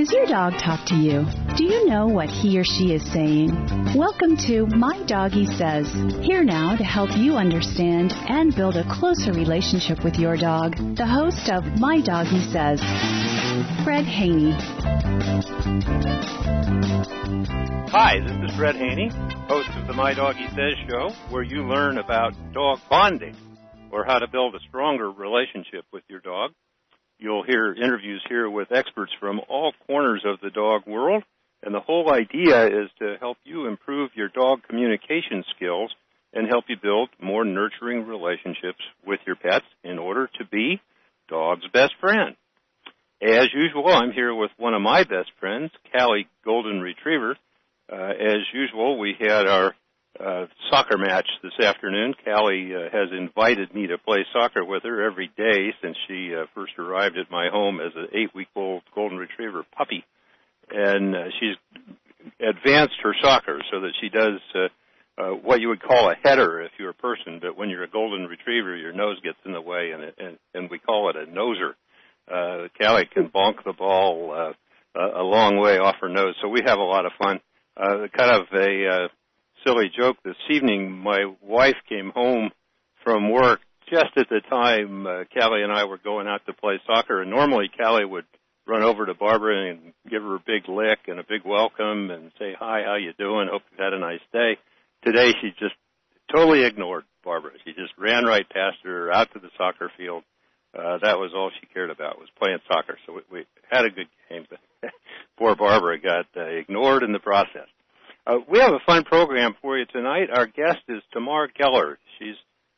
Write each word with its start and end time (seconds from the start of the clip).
Does 0.00 0.12
your 0.12 0.24
dog 0.24 0.54
talk 0.54 0.86
to 0.86 0.94
you? 0.94 1.26
Do 1.58 1.64
you 1.64 1.86
know 1.86 2.06
what 2.06 2.30
he 2.30 2.58
or 2.58 2.64
she 2.64 2.94
is 2.94 3.04
saying? 3.12 3.52
Welcome 3.94 4.34
to 4.48 4.64
My 4.64 5.04
Doggie 5.04 5.44
Says. 5.44 5.92
Here 6.22 6.42
now 6.42 6.74
to 6.74 6.82
help 6.82 7.10
you 7.18 7.34
understand 7.34 8.14
and 8.14 8.56
build 8.56 8.78
a 8.78 8.84
closer 8.90 9.30
relationship 9.34 10.02
with 10.02 10.14
your 10.14 10.38
dog, 10.38 10.76
the 10.96 11.04
host 11.04 11.50
of 11.50 11.78
My 11.78 12.00
Doggie 12.00 12.50
Says, 12.50 12.80
Fred 13.84 14.06
Haney. 14.06 14.52
Hi, 17.92 18.20
this 18.20 18.50
is 18.50 18.56
Fred 18.56 18.76
Haney, 18.76 19.10
host 19.48 19.68
of 19.76 19.86
the 19.86 19.92
My 19.92 20.14
Doggie 20.14 20.48
Says 20.48 20.76
show, 20.88 21.10
where 21.28 21.42
you 21.42 21.64
learn 21.64 21.98
about 21.98 22.32
dog 22.54 22.78
bonding 22.88 23.36
or 23.92 24.06
how 24.06 24.18
to 24.18 24.28
build 24.28 24.54
a 24.54 24.60
stronger 24.66 25.10
relationship 25.10 25.84
with 25.92 26.04
your 26.08 26.20
dog. 26.20 26.52
You'll 27.20 27.42
hear 27.42 27.74
interviews 27.74 28.24
here 28.30 28.48
with 28.48 28.72
experts 28.72 29.12
from 29.20 29.42
all 29.46 29.74
corners 29.86 30.24
of 30.24 30.40
the 30.40 30.48
dog 30.48 30.86
world, 30.86 31.22
and 31.62 31.74
the 31.74 31.80
whole 31.80 32.10
idea 32.10 32.66
is 32.66 32.88
to 32.98 33.16
help 33.20 33.36
you 33.44 33.66
improve 33.66 34.12
your 34.14 34.28
dog 34.28 34.60
communication 34.66 35.44
skills 35.54 35.94
and 36.32 36.48
help 36.48 36.64
you 36.68 36.76
build 36.82 37.10
more 37.20 37.44
nurturing 37.44 38.06
relationships 38.06 38.80
with 39.06 39.20
your 39.26 39.36
pets 39.36 39.66
in 39.84 39.98
order 39.98 40.30
to 40.38 40.46
be 40.46 40.80
dog's 41.28 41.68
best 41.74 41.92
friend. 42.00 42.36
As 43.20 43.48
usual, 43.52 43.88
I'm 43.88 44.12
here 44.12 44.34
with 44.34 44.50
one 44.56 44.72
of 44.72 44.80
my 44.80 45.04
best 45.04 45.30
friends, 45.38 45.72
Callie 45.92 46.26
Golden 46.42 46.80
Retriever. 46.80 47.36
Uh, 47.92 47.96
as 47.96 48.38
usual, 48.54 48.98
we 48.98 49.14
had 49.20 49.46
our 49.46 49.74
uh, 50.18 50.46
soccer 50.70 50.98
match 50.98 51.28
this 51.42 51.64
afternoon. 51.64 52.14
Callie 52.24 52.72
uh, 52.74 52.90
has 52.90 53.08
invited 53.16 53.74
me 53.74 53.86
to 53.86 53.98
play 53.98 54.24
soccer 54.32 54.64
with 54.64 54.82
her 54.82 55.02
every 55.02 55.30
day 55.36 55.72
since 55.82 55.96
she 56.08 56.34
uh, 56.34 56.46
first 56.54 56.72
arrived 56.78 57.16
at 57.16 57.30
my 57.30 57.48
home 57.50 57.80
as 57.80 57.92
an 57.94 58.08
eight-week-old 58.12 58.82
golden 58.94 59.18
retriever 59.18 59.64
puppy, 59.76 60.04
and 60.70 61.14
uh, 61.14 61.24
she's 61.38 61.56
advanced 62.40 62.96
her 63.02 63.14
soccer 63.22 63.60
so 63.70 63.80
that 63.80 63.92
she 64.00 64.08
does 64.08 64.40
uh, 64.54 64.68
uh, 65.20 65.34
what 65.34 65.60
you 65.60 65.68
would 65.68 65.82
call 65.82 66.10
a 66.10 66.14
header 66.22 66.62
if 66.62 66.72
you're 66.78 66.90
a 66.90 66.94
person, 66.94 67.38
but 67.40 67.56
when 67.56 67.68
you're 67.68 67.84
a 67.84 67.90
golden 67.90 68.26
retriever, 68.26 68.76
your 68.76 68.92
nose 68.92 69.18
gets 69.22 69.38
in 69.44 69.52
the 69.52 69.60
way, 69.60 69.90
and 69.92 70.02
and, 70.18 70.38
and 70.54 70.70
we 70.70 70.78
call 70.78 71.10
it 71.10 71.16
a 71.16 71.26
noser. 71.26 71.74
Uh, 72.30 72.68
Callie 72.80 73.08
can 73.12 73.28
bonk 73.28 73.64
the 73.64 73.72
ball 73.72 74.32
uh, 74.32 74.52
a 75.00 75.22
long 75.22 75.58
way 75.58 75.78
off 75.78 75.96
her 76.00 76.08
nose, 76.08 76.34
so 76.40 76.48
we 76.48 76.62
have 76.64 76.78
a 76.78 76.82
lot 76.82 77.06
of 77.06 77.12
fun. 77.18 77.40
Uh, 77.76 78.06
kind 78.16 78.30
of 78.30 78.46
a 78.52 78.86
uh, 78.86 79.08
silly 79.64 79.90
joke 79.96 80.16
this 80.24 80.36
evening. 80.50 80.90
My 80.92 81.32
wife 81.42 81.76
came 81.88 82.10
home 82.14 82.50
from 83.04 83.30
work 83.30 83.60
just 83.90 84.16
at 84.16 84.28
the 84.28 84.40
time 84.48 85.06
uh, 85.06 85.24
Callie 85.34 85.62
and 85.62 85.72
I 85.72 85.84
were 85.84 85.98
going 85.98 86.26
out 86.26 86.42
to 86.46 86.52
play 86.52 86.80
soccer, 86.86 87.22
and 87.22 87.30
normally 87.30 87.70
Callie 87.76 88.04
would 88.04 88.24
run 88.66 88.82
over 88.82 89.06
to 89.06 89.14
Barbara 89.14 89.70
and 89.70 89.92
give 90.08 90.22
her 90.22 90.36
a 90.36 90.44
big 90.46 90.68
lick 90.68 91.00
and 91.08 91.18
a 91.18 91.24
big 91.28 91.42
welcome 91.44 92.10
and 92.10 92.30
say, 92.38 92.54
"Hi, 92.58 92.82
how 92.84 92.96
you 92.96 93.12
doing? 93.18 93.48
Hope 93.50 93.62
you've 93.70 93.80
had 93.80 93.92
a 93.92 93.98
nice 93.98 94.20
day." 94.32 94.58
Today, 95.04 95.32
she 95.40 95.50
just 95.58 95.74
totally 96.32 96.64
ignored 96.64 97.04
Barbara. 97.24 97.52
She 97.64 97.72
just 97.72 97.92
ran 97.98 98.24
right 98.24 98.48
past 98.48 98.78
her 98.84 99.12
out 99.12 99.32
to 99.32 99.40
the 99.40 99.50
soccer 99.58 99.90
field. 99.96 100.22
Uh, 100.72 100.98
that 101.02 101.18
was 101.18 101.32
all 101.34 101.50
she 101.60 101.66
cared 101.66 101.90
about 101.90 102.20
was 102.20 102.28
playing 102.38 102.58
soccer. 102.68 102.96
So 103.04 103.14
we, 103.14 103.22
we 103.32 103.46
had 103.68 103.84
a 103.84 103.90
good 103.90 104.06
game, 104.28 104.46
but 104.48 104.60
poor 105.36 105.56
Barbara 105.56 105.98
got 105.98 106.26
uh, 106.36 106.44
ignored 106.44 107.02
in 107.02 107.12
the 107.12 107.18
process. 107.18 107.66
Uh, 108.26 108.36
we 108.50 108.58
have 108.58 108.72
a 108.72 108.80
fun 108.86 109.04
program 109.04 109.54
for 109.62 109.78
you 109.78 109.86
tonight. 109.86 110.28
Our 110.32 110.46
guest 110.46 110.80
is 110.88 111.02
Tamar 111.12 111.48
Geller. 111.48 111.96
She's 112.18 112.36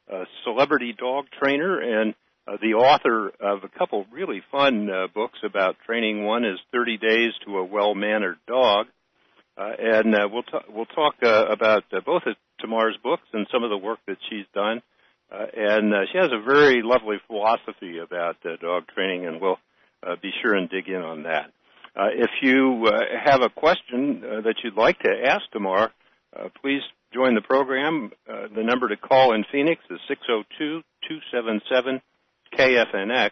a 0.08 0.24
celebrity 0.44 0.94
dog 0.96 1.26
trainer 1.38 1.80
and 1.80 2.14
uh, 2.46 2.56
the 2.60 2.74
author 2.74 3.28
of 3.40 3.64
a 3.64 3.78
couple 3.78 4.06
really 4.12 4.42
fun 4.50 4.88
uh, 4.88 5.06
books 5.12 5.38
about 5.44 5.76
training. 5.86 6.24
One 6.24 6.44
is 6.44 6.58
30 6.72 6.98
Days 6.98 7.32
to 7.46 7.58
a 7.58 7.64
Well-Mannered 7.64 8.38
Dog. 8.46 8.86
Uh, 9.56 9.70
and 9.78 10.14
uh, 10.14 10.28
we'll, 10.32 10.42
t- 10.44 10.68
we'll 10.70 10.86
talk 10.86 11.14
uh, 11.22 11.46
about 11.46 11.84
uh, 11.92 12.00
both 12.04 12.22
of 12.26 12.36
Tamar's 12.60 12.96
books 13.02 13.26
and 13.32 13.46
some 13.52 13.64
of 13.64 13.70
the 13.70 13.76
work 13.76 13.98
that 14.06 14.16
she's 14.30 14.46
done. 14.54 14.80
Uh, 15.30 15.46
and 15.54 15.92
uh, 15.92 15.98
she 16.10 16.18
has 16.18 16.30
a 16.32 16.42
very 16.42 16.82
lovely 16.82 17.16
philosophy 17.26 17.98
about 17.98 18.36
uh, 18.44 18.56
dog 18.60 18.84
training, 18.94 19.26
and 19.26 19.40
we'll 19.40 19.58
uh, 20.06 20.16
be 20.22 20.30
sure 20.42 20.54
and 20.54 20.70
dig 20.70 20.88
in 20.88 21.02
on 21.02 21.24
that. 21.24 21.52
Uh, 21.94 22.08
if 22.14 22.30
you 22.40 22.86
uh, 22.86 23.00
have 23.22 23.42
a 23.42 23.50
question 23.50 24.24
uh, 24.24 24.40
that 24.40 24.54
you'd 24.64 24.76
like 24.76 24.98
to 25.00 25.10
ask 25.26 25.42
Tamar, 25.52 25.92
uh, 26.34 26.48
please 26.62 26.80
join 27.12 27.34
the 27.34 27.42
program. 27.42 28.10
Uh, 28.26 28.48
the 28.54 28.62
number 28.62 28.88
to 28.88 28.96
call 28.96 29.34
in 29.34 29.44
Phoenix 29.52 29.82
is 29.90 30.00
602-277-KFNX. 32.56 33.30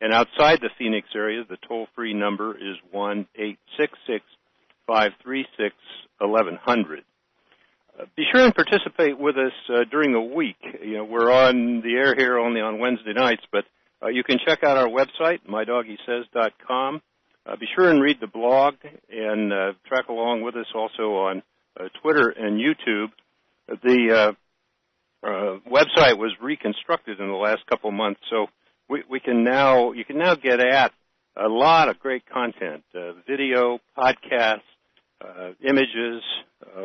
And 0.00 0.12
outside 0.12 0.60
the 0.60 0.70
Phoenix 0.76 1.06
area, 1.14 1.44
the 1.48 1.58
toll-free 1.68 2.12
number 2.12 2.56
is 2.56 2.74
1-866-536-1100. 2.92 4.22
Uh, 8.00 8.06
be 8.16 8.24
sure 8.32 8.44
and 8.44 8.52
participate 8.52 9.16
with 9.16 9.36
us 9.36 9.52
during 9.92 10.10
the 10.12 10.20
week. 10.20 10.56
You 10.82 10.96
know, 10.96 11.04
we're 11.04 11.30
on 11.30 11.82
the 11.82 11.94
air 11.94 12.16
here 12.16 12.36
only 12.36 12.60
on 12.60 12.80
Wednesday 12.80 13.12
nights, 13.12 13.44
but 13.52 13.64
you 14.10 14.24
can 14.24 14.40
check 14.44 14.64
out 14.64 14.76
our 14.76 14.88
website, 14.88 15.38
mydoggysays.com. 15.48 17.00
Uh, 17.44 17.56
be 17.56 17.66
sure 17.74 17.90
and 17.90 18.00
read 18.00 18.18
the 18.20 18.26
blog 18.28 18.74
and 19.10 19.52
uh, 19.52 19.72
track 19.88 20.08
along 20.08 20.42
with 20.42 20.54
us 20.54 20.66
also 20.74 21.14
on 21.14 21.42
uh, 21.78 21.88
Twitter 22.00 22.28
and 22.28 22.60
YouTube. 22.60 23.10
The 23.66 24.34
uh, 25.24 25.26
uh, 25.26 25.58
website 25.68 26.18
was 26.18 26.32
reconstructed 26.40 27.18
in 27.18 27.26
the 27.26 27.34
last 27.34 27.66
couple 27.68 27.90
months, 27.90 28.20
so 28.30 28.46
we, 28.88 29.02
we, 29.10 29.18
can 29.18 29.42
now 29.42 29.92
you 29.92 30.04
can 30.04 30.18
now 30.18 30.36
get 30.36 30.60
at 30.60 30.92
a 31.36 31.48
lot 31.48 31.88
of 31.88 31.98
great 31.98 32.22
content: 32.28 32.84
uh, 32.94 33.12
video, 33.26 33.80
podcasts, 33.96 34.60
images, 35.60 36.22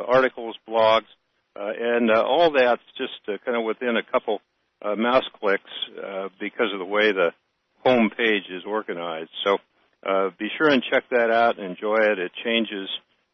articles, 0.08 0.56
blogs, 0.68 1.06
and 1.54 2.10
all 2.10 2.52
that's 2.52 2.82
just 2.96 3.44
kind 3.44 3.56
of 3.56 3.64
within 3.64 3.96
a 3.96 4.10
couple 4.10 4.40
mouse 4.96 5.26
clicks 5.38 5.70
because 6.40 6.72
of 6.72 6.78
the 6.78 6.84
way 6.84 7.12
the 7.12 7.30
home 7.84 8.10
page 8.16 8.44
is 8.50 8.62
organized. 8.66 9.30
So 9.44 9.58
uh, 10.06 10.30
be 10.38 10.48
sure 10.56 10.68
and 10.68 10.82
check 10.90 11.04
that 11.10 11.30
out. 11.30 11.58
And 11.58 11.70
enjoy 11.70 11.96
it. 11.96 12.18
It 12.18 12.32
changes 12.44 12.88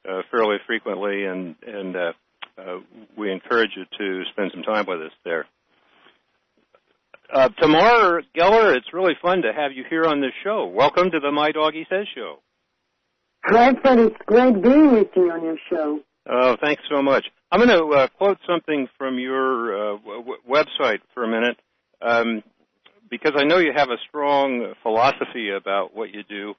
uh, 0.09 0.23
fairly 0.31 0.57
frequently, 0.67 1.25
and 1.25 1.57
and 1.67 1.97
uh, 1.97 2.13
uh, 2.59 2.79
we 3.17 3.33
encourage 3.33 3.71
you 3.77 3.85
to 3.99 4.25
spend 4.33 4.51
some 4.53 4.63
time 4.63 4.87
with 4.87 5.01
us 5.01 5.13
there. 5.25 5.47
Uh, 7.33 7.49
Tamar 7.61 8.23
Geller, 8.37 8.77
it's 8.77 8.93
really 8.93 9.15
fun 9.21 9.43
to 9.43 9.53
have 9.53 9.73
you 9.73 9.85
here 9.89 10.05
on 10.05 10.21
this 10.21 10.33
show. 10.45 10.67
Welcome 10.67 11.11
to 11.11 11.21
the 11.21 11.33
My 11.33 11.53
Doggie 11.53 11.87
Says 11.91 12.07
show. 12.15 12.39
Bradford, 13.49 13.99
it's 13.99 14.17
great 14.27 14.63
being 14.63 14.93
with 14.93 15.09
you 15.17 15.31
on 15.33 15.43
your 15.43 15.57
show. 15.69 16.01
Oh, 16.31 16.57
thanks 16.63 16.83
so 16.91 17.03
much. 17.03 17.25
I'm 17.51 17.61
going 17.61 17.77
to 17.77 17.97
uh, 17.97 18.09
quote 18.09 18.39
something 18.47 18.89
from 18.97 19.19
your 19.19 19.95
uh, 19.95 19.99
w- 19.99 20.37
website 20.49 21.01
for 21.13 21.25
a 21.25 21.29
minute. 21.29 21.59
Um, 22.01 22.43
because 23.17 23.39
I 23.41 23.45
know 23.45 23.59
you 23.59 23.73
have 23.75 23.91
a 23.91 23.99
strong 24.09 24.75
philosophy 24.83 25.51
about 25.51 25.95
what 25.95 26.13
you 26.13 26.23
do. 26.29 26.55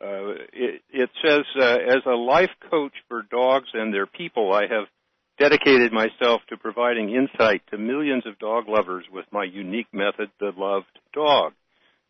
Uh, 0.00 0.30
it, 0.52 0.82
it, 0.90 1.10
says, 1.24 1.44
uh, 1.60 1.76
as 1.88 2.02
a 2.06 2.14
life 2.14 2.50
coach 2.70 2.92
for 3.08 3.22
dogs 3.22 3.68
and 3.74 3.92
their 3.92 4.06
people, 4.06 4.52
I 4.52 4.62
have 4.62 4.86
dedicated 5.38 5.92
myself 5.92 6.40
to 6.48 6.56
providing 6.56 7.14
insight 7.14 7.62
to 7.70 7.78
millions 7.78 8.24
of 8.26 8.38
dog 8.38 8.68
lovers 8.68 9.04
with 9.12 9.26
my 9.32 9.44
unique 9.44 9.92
method, 9.92 10.30
the 10.40 10.52
loved 10.56 10.86
dog, 11.12 11.52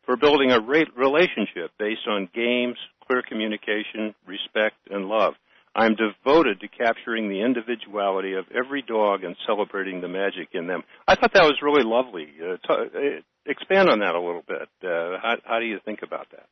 for 0.05 0.17
building 0.17 0.53
a 0.53 0.61
relationship 0.61 1.71
based 1.79 2.07
on 2.09 2.29
games, 2.35 2.77
clear 3.07 3.23
communication, 3.23 4.15
respect, 4.27 4.77
and 4.91 5.07
love. 5.07 5.35
I'm 5.75 5.95
devoted 5.95 6.61
to 6.61 6.69
capturing 6.69 7.29
the 7.29 7.43
individuality 7.43 8.35
of 8.35 8.47
every 8.55 8.83
dog 8.83 9.23
and 9.23 9.37
celebrating 9.47 10.01
the 10.01 10.09
magic 10.09 10.49
in 10.53 10.67
them. 10.67 10.83
I 11.07 11.15
thought 11.15 11.33
that 11.35 11.45
was 11.45 11.59
really 11.63 11.85
lovely. 11.85 12.27
Uh, 12.41 12.57
t- 12.57 13.21
expand 13.49 13.89
on 13.89 14.01
that 14.01 14.15
a 14.15 14.21
little 14.21 14.45
bit. 14.47 14.69
Uh, 14.83 15.19
how, 15.21 15.37
how 15.45 15.59
do 15.61 15.67
you 15.67 15.79
think 15.85 16.03
about 16.03 16.29
that? 16.31 16.47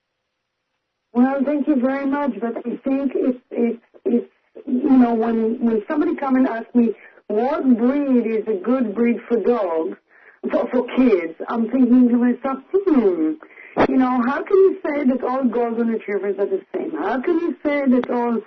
Well, 1.12 1.40
thank 1.44 1.66
you 1.66 1.76
very 1.76 2.06
much. 2.06 2.32
But 2.40 2.58
I 2.58 2.76
think 2.84 3.12
it's 3.14 3.38
it's 3.50 3.82
it's 4.04 4.32
you 4.66 4.98
know 4.98 5.14
when 5.14 5.64
when 5.64 5.82
somebody 5.88 6.16
come 6.16 6.36
and 6.36 6.46
ask 6.46 6.66
me 6.74 6.94
what 7.28 7.62
breed 7.78 8.26
is 8.26 8.46
a 8.46 8.60
good 8.62 8.94
breed 8.94 9.16
for 9.28 9.38
dogs 9.40 9.96
for 10.50 10.68
for 10.70 10.86
kids, 10.96 11.34
I'm 11.48 11.70
thinking 11.70 12.08
to 12.08 12.16
myself, 12.16 12.58
hmm, 12.72 13.32
you 13.88 13.96
know, 13.96 14.20
how 14.26 14.42
can 14.42 14.56
you 14.56 14.78
say 14.84 15.04
that 15.04 15.24
all 15.24 15.44
golden 15.44 15.88
retrievers 15.88 16.36
are 16.38 16.46
the 16.46 16.62
same? 16.74 16.92
How 16.92 17.20
can 17.20 17.38
you 17.40 17.56
say 17.64 17.82
that 17.86 18.10
all 18.10 18.40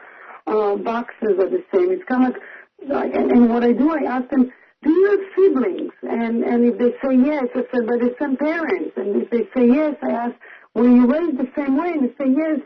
uh, 0.47 0.75
boxers 0.77 1.39
are 1.39 1.49
the 1.49 1.63
same? 1.73 1.91
It's 1.91 2.03
kind 2.05 2.27
of 2.27 2.41
like, 2.87 3.13
and, 3.15 3.31
and 3.31 3.49
what 3.49 3.63
I 3.63 3.73
do, 3.73 3.91
I 3.91 4.03
ask 4.03 4.29
them 4.29 4.51
do 4.81 4.91
you 4.91 5.11
have 5.11 5.19
siblings? 5.35 5.91
And, 6.03 6.43
and 6.43 6.65
if 6.65 6.77
they 6.77 6.91
say 7.03 7.15
yes, 7.15 7.45
I 7.53 7.63
said, 7.71 7.87
by 7.87 7.97
the 7.97 8.15
same 8.19 8.37
parents. 8.37 8.91
And 8.95 9.21
if 9.21 9.29
they 9.29 9.43
say 9.53 9.67
yes, 9.67 9.95
I 10.01 10.11
ask, 10.11 10.35
were 10.73 10.87
you 10.87 11.05
raised 11.05 11.37
the 11.37 11.51
same 11.55 11.77
way? 11.77 11.91
And 11.91 12.03
they 12.03 12.13
say 12.23 12.31
yes. 12.35 12.59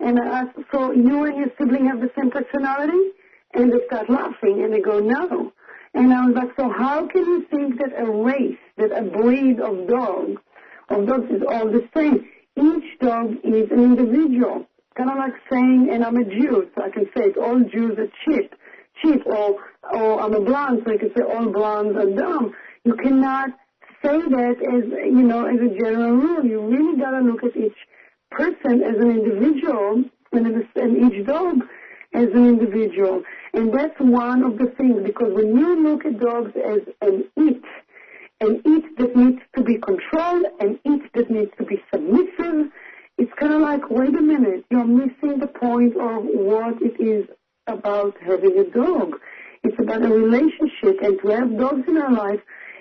And 0.00 0.18
I 0.18 0.40
ask, 0.40 0.50
so 0.72 0.92
you 0.92 1.24
and 1.24 1.36
your 1.36 1.50
sibling 1.58 1.86
have 1.86 2.00
the 2.00 2.10
same 2.18 2.30
personality? 2.30 3.10
And 3.54 3.70
they 3.72 3.84
start 3.86 4.08
laughing 4.08 4.64
and 4.64 4.72
they 4.72 4.80
go, 4.80 4.98
no. 5.00 5.52
And 5.94 6.12
I 6.12 6.26
was 6.26 6.34
like, 6.34 6.50
so 6.56 6.70
how 6.70 7.06
can 7.06 7.24
you 7.24 7.46
think 7.50 7.78
that 7.78 7.92
a 7.98 8.10
race, 8.10 8.56
that 8.78 8.92
a 8.92 9.02
breed 9.02 9.60
of 9.60 9.86
dogs, 9.86 10.40
of 10.88 11.06
dogs 11.06 11.30
is 11.30 11.42
all 11.46 11.66
the 11.66 11.86
same? 11.94 12.26
Each 12.56 12.98
dog 12.98 13.34
is 13.44 13.70
an 13.70 13.82
individual. 13.82 14.66
kind 14.96 15.10
of 15.10 15.16
like 15.18 15.34
saying, 15.50 15.88
and 15.92 16.04
I'm 16.04 16.16
a 16.16 16.24
Jew, 16.24 16.68
so 16.74 16.82
I 16.82 16.90
can 16.90 17.04
say 17.16 17.24
it, 17.24 17.36
all 17.36 17.60
Jews 17.60 17.98
are 17.98 18.08
cheap, 18.24 18.54
cheap, 19.02 19.26
or, 19.26 19.56
or 19.92 20.20
I'm 20.20 20.34
a 20.34 20.40
blonde, 20.40 20.82
so 20.84 20.92
I 20.92 20.96
can 20.96 21.10
say 21.16 21.22
all 21.22 21.46
blondes 21.46 21.96
are 21.96 22.10
dumb. 22.10 22.54
You 22.84 22.94
cannot 22.94 23.50
say 24.04 24.18
that 24.18 24.56
as, 24.60 24.84
you 25.04 25.22
know, 25.22 25.46
as 25.46 25.60
a 25.60 25.74
general 25.78 26.16
rule. 26.16 26.44
You 26.44 26.60
really 26.60 26.98
got 26.98 27.12
to 27.12 27.20
look 27.20 27.44
at 27.44 27.56
each 27.56 27.76
person 28.30 28.82
as 28.82 28.96
an 28.96 29.10
individual 29.10 30.04
and, 30.32 30.66
and 30.76 31.12
each 31.12 31.26
dog 31.26 31.62
as 32.14 32.28
an 32.34 32.48
individual. 32.48 33.22
And 33.54 33.72
that's 33.72 33.98
one 33.98 34.42
of 34.42 34.58
the 34.58 34.66
things, 34.76 35.02
because 35.04 35.32
when 35.34 35.56
you 35.56 35.82
look 35.82 36.04
at 36.04 36.18
dogs 36.18 36.52
as 36.56 36.80
an 37.00 37.24
it, 37.36 37.62
an 38.40 38.60
it 38.64 38.96
that 38.98 39.16
needs 39.16 39.42
to 39.56 39.62
be 39.62 39.78
controlled, 39.78 40.46
an 40.60 40.78
it 40.84 41.12
that 41.14 41.30
needs 41.30 41.50
to 41.58 41.64
be 41.64 41.82
submissive, 41.92 42.70
it's 43.18 43.32
kind 43.38 43.52
of 43.52 43.60
like, 43.60 43.88
wait 43.90 44.16
a 44.16 44.22
minute, 44.22 44.64
you're 44.70 44.84
missing 44.84 45.38
the 45.38 45.46
point 45.46 45.96
of 45.96 46.24
what 46.24 46.80
it 46.82 47.00
is 47.00 47.26
about 47.66 48.16
having 48.24 48.58
a 48.58 48.64
dog. 48.64 49.16
It's 49.64 49.78
about 49.78 50.04
a 50.04 50.08
relationship, 50.08 51.00
and 51.02 51.20
to 51.20 51.28
have 51.28 51.56
dogs 51.56 51.86
in 51.86 51.96
our 51.96 52.12
life, 52.12 52.40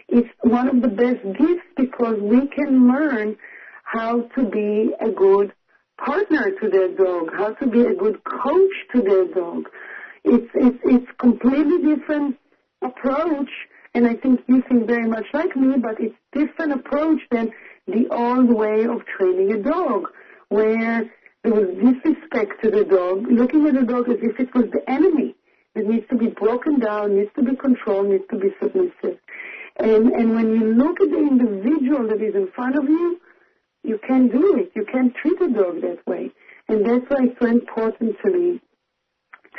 is 0.10 0.26
one 0.42 0.68
of 0.68 0.82
the 0.82 0.88
best 0.88 1.22
gifts 1.38 1.68
because 1.78 2.18
we 2.20 2.48
can 2.48 2.88
learn 2.88 3.38
how 3.84 4.22
to 4.36 4.50
be 4.50 4.92
a 5.00 5.12
good 5.12 5.54
partner 6.04 6.50
to 6.60 6.70
their 6.70 6.90
dog, 6.96 7.32
how 7.38 7.54
to 7.54 7.68
be 7.68 7.82
a 7.82 7.94
good 7.94 8.24
coach 8.24 8.74
to 8.94 9.02
their 9.02 9.26
dog. 9.26 9.70
It's 10.24 10.50
it's 10.56 10.80
it's 10.84 11.12
completely 11.20 11.96
different 11.96 12.38
approach, 12.82 13.52
and 13.94 14.08
I 14.08 14.16
think 14.16 14.42
you 14.48 14.64
think 14.68 14.88
very 14.88 15.08
much 15.08 15.26
like 15.34 15.56
me, 15.56 15.78
but 15.78 16.00
it's 16.00 16.16
different 16.34 16.74
approach 16.74 17.22
than 17.30 17.52
the 17.88 18.08
old 18.10 18.52
way 18.52 18.86
of 18.86 19.06
training 19.06 19.52
a 19.54 19.62
dog, 19.62 20.08
where 20.50 21.12
there 21.44 21.54
was 21.54 21.70
disrespect 21.76 22.64
to 22.64 22.72
the 22.72 22.86
dog, 22.86 23.28
looking 23.30 23.68
at 23.68 23.76
the 23.76 23.84
dog 23.84 24.10
as 24.10 24.18
if 24.22 24.40
it 24.40 24.54
was 24.56 24.66
the 24.72 24.84
enemy 24.90 25.36
that 25.76 25.86
needs 25.86 26.08
to 26.10 26.18
be 26.18 26.28
broken 26.28 26.80
down, 26.80 27.16
needs 27.18 27.32
to 27.36 27.44
be 27.44 27.56
controlled, 27.56 28.10
needs 28.10 28.24
to 28.30 28.38
be 28.38 28.50
submissive. 28.62 29.20
And 29.78 30.12
and 30.12 30.36
when 30.36 30.54
you 30.54 30.74
look 30.74 31.00
at 31.02 31.10
the 31.10 31.18
individual 31.18 32.08
that 32.08 32.22
is 32.22 32.36
in 32.36 32.50
front 32.54 32.76
of 32.76 32.84
you, 32.84 33.20
you 33.84 34.00
can't 34.08 34.32
do 34.32 34.58
it. 34.58 34.72
You 34.76 34.86
can't 34.86 35.14
treat 35.16 35.42
a 35.42 35.50
dog 35.50 35.82
that 35.82 36.06
way. 36.06 36.32
And 36.68 36.86
that's 36.86 37.06
why 37.10 37.26
it's 37.26 37.40
so 37.42 37.48
important 37.48 38.16
to 38.24 38.32
me 38.32 38.62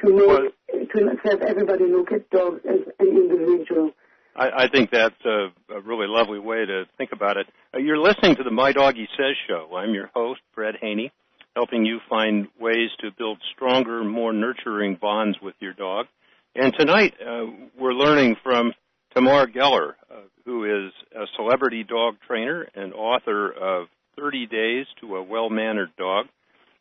to 0.03 0.13
make 0.15 0.29
well, 0.29 0.49
to 0.73 1.29
have 1.31 1.43
everybody 1.43 1.85
look 1.87 2.13
at 2.13 2.29
dogs 2.31 2.61
as 2.69 2.81
an 2.99 3.09
individual. 3.09 3.91
I, 4.35 4.65
I 4.65 4.69
think 4.69 4.91
that's 4.91 5.15
a, 5.25 5.49
a 5.75 5.81
really 5.81 6.07
lovely 6.09 6.39
way 6.39 6.65
to 6.65 6.85
think 6.97 7.13
about 7.13 7.37
it. 7.37 7.47
Uh, 7.75 7.79
you're 7.79 7.99
listening 7.99 8.37
to 8.37 8.43
the 8.43 8.51
My 8.51 8.73
Doggie 8.73 9.09
Says 9.17 9.37
show. 9.47 9.77
I'm 9.77 9.93
your 9.93 10.11
host, 10.15 10.41
Fred 10.55 10.77
Haney, 10.81 11.13
helping 11.55 11.85
you 11.85 12.01
find 12.09 12.49
ways 12.59 12.91
to 13.01 13.11
build 13.17 13.39
stronger, 13.55 14.03
more 14.05 14.33
nurturing 14.33 14.97
bonds 15.01 15.39
with 15.43 15.55
your 15.61 15.75
dog. 15.75 16.07
And 16.55 16.75
tonight, 16.79 17.15
uh, 17.21 17.47
we're 17.79 17.95
learning 17.95 18.37
from 18.43 18.73
Tamar 19.15 19.47
Geller, 19.47 19.95
uh, 20.11 20.23
who 20.45 20.65
is 20.65 20.93
a 21.15 21.25
celebrity 21.37 21.85
dog 21.85 22.17
trainer 22.27 22.67
and 22.75 22.93
author 22.93 23.49
of 23.51 23.87
30 24.17 24.47
Days 24.47 24.87
to 25.01 25.17
a 25.17 25.23
Well-Mannered 25.23 25.97
Dog. 25.97 26.27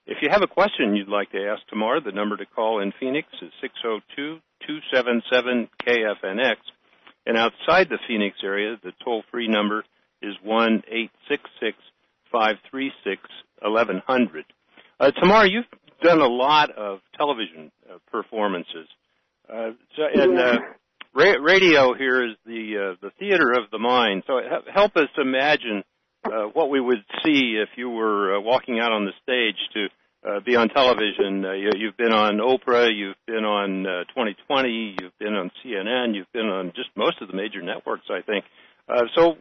If 0.05 0.17
you 0.21 0.27
have 0.29 0.41
a 0.41 0.47
question 0.47 0.95
you'd 0.95 1.07
like 1.07 1.31
to 1.31 1.47
ask 1.47 1.65
Tamar, 1.69 2.01
the 2.01 2.11
number 2.11 2.35
to 2.37 2.45
call 2.45 2.81
in 2.81 2.91
Phoenix 2.99 3.27
is 3.41 3.51
602-277-KFNX. 4.67 6.57
And 7.25 7.37
outside 7.37 7.87
the 7.89 7.99
Phoenix 8.07 8.37
area, 8.43 8.77
the 8.83 8.91
toll-free 9.03 9.47
number 9.47 9.83
is 10.21 10.35
1-866-536-1100. 10.45 13.21
Uh, 13.63 14.43
Tamar, 15.09 15.47
you've 15.47 15.65
done 16.03 16.21
a 16.21 16.27
lot 16.27 16.69
of 16.71 16.99
television 17.17 17.71
uh, 17.89 17.97
performances. 18.11 18.87
Uh, 19.51 19.71
so, 19.95 20.03
and 20.13 20.39
uh, 20.39 20.59
ra- 21.15 21.41
radio 21.41 21.93
here 21.93 22.23
is 22.25 22.35
the 22.45 22.93
uh, 22.93 22.95
the 23.01 23.11
theater 23.19 23.51
of 23.51 23.69
the 23.71 23.79
mind. 23.79 24.23
So 24.27 24.39
help 24.73 24.95
us 24.95 25.09
imagine 25.17 25.83
uh, 26.25 26.43
what 26.53 26.69
we 26.69 26.79
would 26.79 27.03
see 27.23 27.59
if 27.61 27.69
you 27.77 27.89
were 27.89 28.37
uh, 28.37 28.41
walking 28.41 28.79
out 28.79 28.91
on 28.91 29.05
the 29.05 29.13
stage 29.23 29.57
to 29.73 29.87
uh, 30.29 30.39
be 30.45 30.55
on 30.55 30.69
television. 30.69 31.43
Uh, 31.43 31.53
you, 31.53 31.71
you've 31.77 31.97
been 31.97 32.13
on 32.13 32.37
Oprah, 32.37 32.89
you've 32.95 33.17
been 33.25 33.43
on 33.43 33.85
uh, 33.85 34.03
2020, 34.09 34.95
you've 35.01 35.17
been 35.19 35.33
on 35.33 35.51
CNN, 35.63 36.15
you've 36.15 36.31
been 36.31 36.47
on 36.47 36.71
just 36.75 36.89
most 36.95 37.21
of 37.21 37.27
the 37.27 37.33
major 37.33 37.61
networks, 37.61 38.05
I 38.09 38.21
think. 38.21 38.45
Uh, 38.87 39.03
so, 39.15 39.37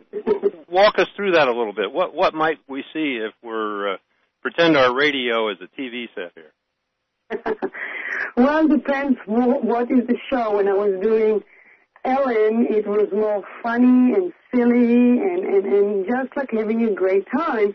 walk 0.69 0.99
us 0.99 1.09
through 1.17 1.33
that 1.33 1.49
a 1.49 1.53
little 1.53 1.73
bit. 1.73 1.93
What 1.93 2.15
what 2.15 2.35
might 2.35 2.59
we 2.69 2.83
see 2.93 3.19
if 3.21 3.35
we're 3.43 3.95
uh, 3.95 3.97
pretend 4.43 4.77
our 4.77 4.95
radio 4.95 5.49
is 5.51 5.59
a 5.61 5.81
TV 5.81 6.07
set 6.15 6.33
here? 6.35 6.53
well, 8.37 8.67
depends 8.67 9.19
what 9.27 9.91
is 9.91 10.07
the 10.07 10.17
show. 10.31 10.57
When 10.57 10.69
I 10.69 10.73
was 10.73 11.01
doing 11.03 11.43
Ellen, 12.05 12.67
it 12.71 12.87
was 12.87 13.09
more 13.13 13.43
funny 13.63 14.15
and 14.15 14.33
silly 14.53 15.21
and, 15.21 15.45
and, 15.45 15.67
and 15.67 16.07
just 16.07 16.37
like 16.37 16.51
having 16.51 16.85
a 16.85 16.95
great 16.95 17.27
time. 17.31 17.75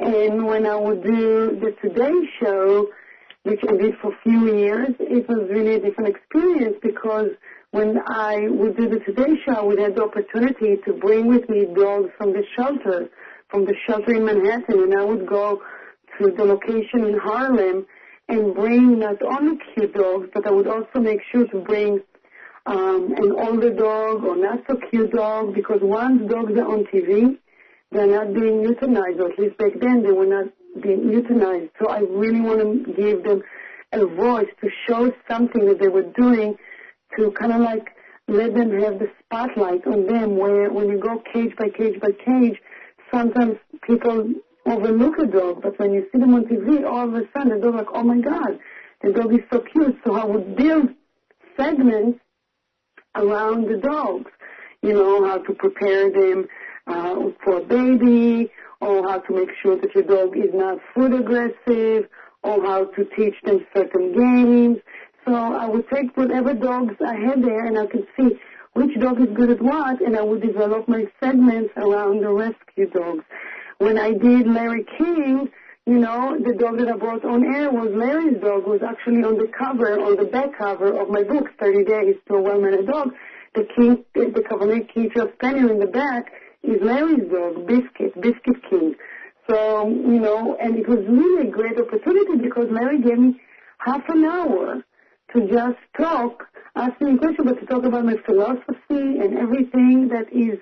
And 0.00 0.46
when 0.46 0.66
I 0.66 0.76
would 0.76 1.02
do 1.02 1.58
the 1.60 1.74
Today 1.82 2.14
Show, 2.40 2.88
which 3.42 3.60
I 3.68 3.76
did 3.76 3.94
for 4.00 4.12
a 4.12 4.18
few 4.22 4.56
years, 4.56 4.88
it 5.00 5.28
was 5.28 5.48
really 5.50 5.74
a 5.74 5.80
different 5.80 6.16
experience 6.16 6.76
because 6.82 7.28
when 7.70 7.98
I 8.06 8.48
would 8.48 8.76
do 8.76 8.88
the 8.88 9.00
Today 9.00 9.34
Show, 9.44 9.52
I 9.52 9.62
would 9.62 9.78
have 9.80 9.94
the 9.96 10.04
opportunity 10.04 10.76
to 10.86 10.92
bring 10.94 11.26
with 11.26 11.48
me 11.48 11.66
dogs 11.74 12.10
from 12.16 12.32
the 12.32 12.42
shelter, 12.56 13.10
from 13.50 13.66
the 13.66 13.74
shelter 13.86 14.14
in 14.14 14.24
Manhattan, 14.24 14.82
and 14.82 14.94
I 14.94 15.04
would 15.04 15.26
go 15.26 15.60
to 16.18 16.30
the 16.30 16.44
location 16.44 17.04
in 17.04 17.18
Harlem 17.18 17.86
and 18.28 18.54
bring 18.54 18.98
not 18.98 19.22
only 19.22 19.58
cute 19.74 19.94
dogs, 19.94 20.28
but 20.34 20.46
I 20.46 20.50
would 20.50 20.66
also 20.66 21.00
make 21.00 21.20
sure 21.32 21.46
to 21.46 21.60
bring 21.60 22.00
um, 22.66 23.14
an 23.16 23.32
older 23.32 23.72
dog 23.72 24.24
or 24.24 24.36
not 24.36 24.60
so 24.68 24.76
cute 24.90 25.12
dog 25.12 25.54
because 25.54 25.80
once 25.80 26.30
dogs 26.30 26.52
are 26.52 26.70
on 26.70 26.84
TV, 26.84 27.38
they're 27.90 28.06
not 28.06 28.34
being 28.34 28.64
euthanized, 28.64 29.18
or 29.18 29.32
at 29.32 29.38
least 29.38 29.56
back 29.56 29.72
then 29.80 30.02
they 30.02 30.12
were 30.12 30.26
not 30.26 30.46
being 30.82 31.04
euthanized. 31.04 31.70
So 31.80 31.88
I 31.88 32.00
really 32.00 32.40
want 32.40 32.60
to 32.60 32.92
give 32.92 33.24
them 33.24 33.42
a 33.92 34.04
voice 34.04 34.48
to 34.60 34.68
show 34.86 35.10
something 35.30 35.64
that 35.66 35.80
they 35.80 35.88
were 35.88 36.02
doing 36.02 36.56
to 37.16 37.30
kind 37.32 37.52
of 37.52 37.60
like 37.62 37.88
let 38.28 38.54
them 38.54 38.70
have 38.82 38.98
the 38.98 39.10
spotlight 39.24 39.86
on 39.86 40.06
them 40.06 40.36
where 40.36 40.70
when 40.70 40.88
you 40.90 40.98
go 40.98 41.22
cage 41.32 41.56
by 41.56 41.70
cage 41.70 41.98
by 41.98 42.10
cage, 42.24 42.58
sometimes 43.10 43.56
people 43.82 44.34
overlook 44.70 45.18
a 45.18 45.26
dog, 45.26 45.62
but 45.62 45.78
when 45.78 45.92
you 45.92 46.06
see 46.12 46.18
them 46.18 46.34
on 46.34 46.44
TV, 46.44 46.84
all 46.84 47.08
of 47.08 47.14
a 47.14 47.22
sudden 47.32 47.50
the 47.50 47.58
dog 47.58 47.74
like, 47.74 47.86
oh 47.92 48.02
my 48.02 48.20
God, 48.20 48.58
the 49.02 49.12
dog 49.12 49.32
is 49.32 49.40
so 49.52 49.60
cute. 49.60 49.96
So 50.04 50.14
I 50.14 50.24
would 50.24 50.56
build 50.56 50.88
segments 51.56 52.20
around 53.14 53.68
the 53.68 53.78
dogs. 53.78 54.30
You 54.82 54.92
know, 54.92 55.26
how 55.26 55.38
to 55.38 55.52
prepare 55.54 56.10
them 56.10 56.46
uh, 56.86 57.16
for 57.44 57.58
a 57.58 57.64
baby, 57.64 58.50
or 58.80 59.08
how 59.08 59.18
to 59.18 59.34
make 59.34 59.48
sure 59.62 59.76
that 59.76 59.92
your 59.94 60.04
dog 60.04 60.36
is 60.36 60.50
not 60.54 60.78
food 60.94 61.12
aggressive, 61.12 62.08
or 62.42 62.62
how 62.64 62.84
to 62.84 63.04
teach 63.16 63.34
them 63.44 63.66
certain 63.74 64.12
games. 64.12 64.78
So 65.26 65.34
I 65.34 65.66
would 65.66 65.88
take 65.90 66.16
whatever 66.16 66.54
dogs 66.54 66.94
I 67.04 67.14
had 67.14 67.42
there 67.42 67.66
and 67.66 67.78
I 67.78 67.86
could 67.86 68.06
see 68.16 68.38
which 68.74 68.98
dog 69.00 69.20
is 69.20 69.26
good 69.34 69.50
at 69.50 69.60
what, 69.60 70.00
and 70.00 70.16
I 70.16 70.22
would 70.22 70.40
develop 70.40 70.88
my 70.88 71.04
segments 71.20 71.72
around 71.76 72.22
the 72.22 72.30
rescue 72.30 72.88
dogs. 72.90 73.24
When 73.78 73.96
I 73.96 74.10
did 74.10 74.48
Larry 74.48 74.84
King, 74.98 75.48
you 75.86 75.98
know, 75.98 76.36
the 76.36 76.52
dog 76.54 76.78
that 76.78 76.88
I 76.88 76.96
brought 76.96 77.24
on 77.24 77.44
air 77.54 77.70
was 77.70 77.90
Larry's 77.94 78.40
dog, 78.42 78.66
was 78.66 78.80
actually 78.82 79.22
on 79.22 79.38
the 79.38 79.46
cover, 79.56 80.00
on 80.00 80.16
the 80.16 80.24
back 80.24 80.58
cover 80.58 81.00
of 81.00 81.08
my 81.08 81.22
book, 81.22 81.46
30 81.60 81.84
Days 81.84 82.16
to 82.26 82.34
a 82.34 82.42
Well-Mannered 82.42 82.88
Dog. 82.88 83.10
The 83.54 83.68
king, 83.76 84.04
the 84.14 84.42
Cavalier 84.48 84.84
King 84.92 85.10
Charles 85.14 85.30
Spaniel 85.34 85.70
in 85.70 85.78
the 85.78 85.86
back 85.86 86.26
is 86.64 86.82
Larry's 86.82 87.30
dog, 87.30 87.68
Biscuit, 87.68 88.20
Biscuit 88.20 88.60
King. 88.68 88.96
So, 89.48 89.88
you 89.88 90.18
know, 90.18 90.56
and 90.60 90.76
it 90.76 90.88
was 90.88 90.98
really 91.08 91.48
a 91.48 91.50
great 91.50 91.78
opportunity 91.78 92.36
because 92.42 92.66
Larry 92.72 93.00
gave 93.00 93.18
me 93.18 93.40
half 93.78 94.02
an 94.08 94.24
hour 94.24 94.82
to 95.34 95.46
just 95.46 95.78
talk, 95.96 96.48
ask 96.74 97.00
me 97.00 97.14
a 97.14 97.18
question, 97.18 97.44
but 97.44 97.60
to 97.60 97.66
talk 97.66 97.84
about 97.84 98.04
my 98.04 98.16
philosophy 98.26 99.22
and 99.22 99.38
everything 99.38 100.08
that 100.08 100.26
is 100.32 100.58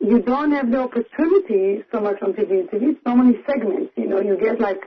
you 0.00 0.20
don't 0.22 0.52
have 0.52 0.70
the 0.70 0.80
opportunity 0.80 1.84
so 1.92 2.00
much 2.00 2.16
on 2.22 2.32
TV. 2.32 2.68
TV 2.70 2.96
so 3.06 3.14
many 3.14 3.38
segments. 3.46 3.92
You 3.96 4.08
know, 4.08 4.20
you 4.20 4.36
get 4.38 4.60
like 4.60 4.80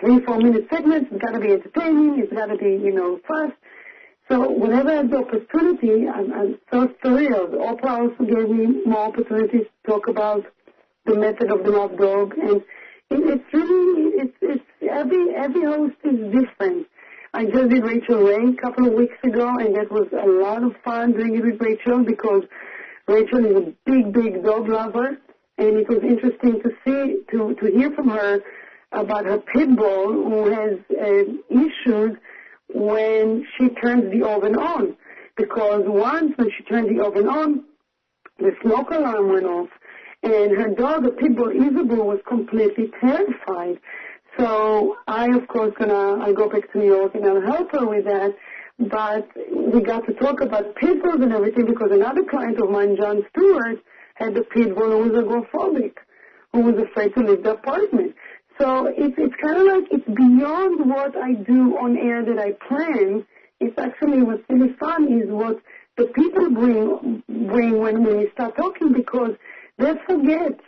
three, 0.00 0.20
four 0.24 0.38
minute 0.38 0.66
segments. 0.70 1.08
It's 1.10 1.22
got 1.22 1.32
to 1.32 1.40
be 1.40 1.52
entertaining. 1.52 2.18
It's 2.18 2.32
got 2.32 2.46
to 2.46 2.56
be, 2.56 2.70
you 2.70 2.92
know, 2.92 3.18
fast. 3.26 3.54
So 4.30 4.52
whenever 4.52 4.90
I 4.90 4.96
have 4.96 5.10
the 5.10 5.18
opportunity, 5.18 6.06
I'm, 6.06 6.32
I'm 6.32 6.58
so 6.70 6.88
thrilled. 7.02 7.52
Oprah 7.52 8.10
also 8.10 8.24
gave 8.24 8.50
me 8.50 8.82
more 8.84 9.06
opportunities 9.06 9.62
to 9.62 9.90
talk 9.90 10.06
about 10.08 10.44
the 11.06 11.14
method 11.14 11.50
of 11.50 11.64
the 11.64 11.70
love 11.70 11.96
dog, 11.96 12.34
and 12.36 12.62
it, 13.10 13.40
it's 13.40 13.54
really, 13.54 14.10
it's, 14.20 14.36
it's 14.42 14.64
every 14.82 15.34
every 15.34 15.64
host 15.64 15.94
is 16.04 16.20
different. 16.30 16.86
I 17.32 17.46
just 17.46 17.70
did 17.70 17.82
Rachael 17.82 18.22
Ray 18.22 18.52
a 18.52 18.60
couple 18.60 18.86
of 18.86 18.92
weeks 18.92 19.16
ago, 19.22 19.48
and 19.58 19.74
that 19.76 19.90
was 19.90 20.08
a 20.12 20.28
lot 20.28 20.62
of 20.62 20.72
fun 20.84 21.12
doing 21.12 21.36
it 21.36 21.44
with 21.44 21.60
Rachael 21.62 22.04
because 22.04 22.42
Rachael 23.08 23.46
is 23.46 23.56
a 23.56 23.72
big, 23.86 24.12
big 24.12 24.44
dog 24.44 24.68
lover, 24.68 25.18
and 25.56 25.76
it 25.78 25.88
was 25.88 26.02
interesting 26.02 26.60
to 26.62 26.70
see, 26.84 27.16
to, 27.30 27.54
to 27.54 27.66
hear 27.72 27.90
from 27.92 28.08
her 28.08 28.40
about 28.92 29.24
her 29.24 29.38
pit 29.38 29.74
bull 29.74 30.12
who 30.12 30.50
has 30.50 30.78
uh, 30.90 31.24
issues 31.50 32.16
when 32.72 33.46
she 33.56 33.70
turns 33.70 34.12
the 34.12 34.26
oven 34.26 34.56
on. 34.56 34.96
Because 35.36 35.84
once 35.86 36.32
when 36.36 36.50
she 36.56 36.64
turned 36.64 36.94
the 36.94 37.02
oven 37.02 37.28
on, 37.28 37.64
the 38.38 38.52
smoke 38.62 38.90
alarm 38.90 39.32
went 39.32 39.46
off, 39.46 39.68
and 40.22 40.56
her 40.56 40.68
dog, 40.68 41.04
the 41.04 41.10
pit 41.10 41.34
bull 41.34 41.50
Isabel, 41.50 42.06
was 42.06 42.20
completely 42.28 42.90
terrified. 43.00 43.78
So 44.38 44.96
I, 45.08 45.30
of 45.34 45.48
course, 45.48 45.72
gonna 45.78 46.22
I 46.22 46.32
go 46.32 46.48
back 46.48 46.70
to 46.72 46.78
New 46.78 46.86
York 46.86 47.14
and 47.14 47.24
I'll 47.24 47.40
help 47.40 47.72
her 47.72 47.86
with 47.86 48.04
that. 48.04 48.36
But 48.78 49.28
we 49.50 49.80
got 49.82 50.06
to 50.06 50.14
talk 50.14 50.40
about 50.40 50.76
pit 50.76 51.02
bulls 51.02 51.20
and 51.20 51.32
everything 51.32 51.66
because 51.66 51.90
another 51.90 52.24
client 52.24 52.60
of 52.60 52.70
mine, 52.70 52.96
Jon 52.96 53.24
Stewart, 53.30 53.78
had 54.14 54.36
a 54.36 54.42
pit 54.42 54.74
bull 54.74 55.02
who 55.02 55.10
was 55.10 55.12
agoraphobic, 55.12 55.94
who 56.52 56.60
was 56.60 56.76
afraid 56.78 57.14
to 57.14 57.20
leave 57.20 57.42
the 57.42 57.52
apartment. 57.52 58.14
So 58.60 58.86
it's 58.86 59.14
it's 59.18 59.34
kind 59.40 59.56
of 59.58 59.66
like 59.66 59.84
it's 59.90 60.06
beyond 60.06 60.90
what 60.90 61.16
I 61.16 61.34
do 61.34 61.76
on 61.78 61.96
air 61.96 62.24
that 62.24 62.38
I 62.38 62.52
plan. 62.66 63.24
It's 63.60 63.76
actually 63.78 64.22
what's 64.22 64.42
really 64.48 64.74
fun 64.78 65.12
is 65.12 65.28
what 65.28 65.60
the 65.96 66.06
people 66.06 66.50
bring 66.50 67.22
bring 67.28 67.78
when 67.78 68.04
we 68.04 68.30
start 68.32 68.56
talking 68.56 68.92
because 68.92 69.32
they 69.78 69.92
forget 70.06 70.58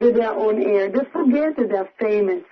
that 0.00 0.14
they're 0.14 0.32
on 0.32 0.62
air. 0.62 0.90
They 0.90 1.04
forget 1.12 1.56
that 1.56 1.68
they're 1.70 1.90
famous. 2.00 2.44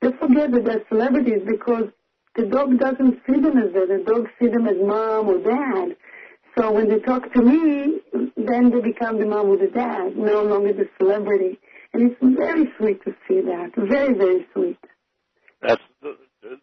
They 0.00 0.10
forget 0.12 0.52
that 0.52 0.64
they're 0.64 0.84
celebrities 0.88 1.42
because 1.46 1.90
the 2.36 2.46
dog 2.46 2.78
doesn't 2.78 3.20
see 3.26 3.40
them 3.40 3.58
as 3.58 3.72
that. 3.72 3.88
The 3.88 4.04
dog 4.06 4.28
see 4.40 4.48
them 4.48 4.66
as 4.66 4.76
mom 4.80 5.28
or 5.28 5.38
dad. 5.38 5.96
So 6.58 6.70
when 6.72 6.88
they 6.88 7.00
talk 7.00 7.32
to 7.32 7.42
me, 7.42 8.00
then 8.36 8.70
they 8.70 8.80
become 8.80 9.18
the 9.18 9.26
mom 9.26 9.48
or 9.48 9.56
the 9.56 9.72
dad, 9.72 10.16
no 10.16 10.42
longer 10.42 10.72
the 10.72 10.88
celebrity. 10.98 11.58
And 11.92 12.10
it's 12.10 12.20
very 12.20 12.72
sweet 12.78 13.04
to 13.04 13.12
see 13.28 13.40
that. 13.40 13.72
Very, 13.76 14.14
very 14.14 14.46
sweet. 14.52 14.78
That's 15.62 15.82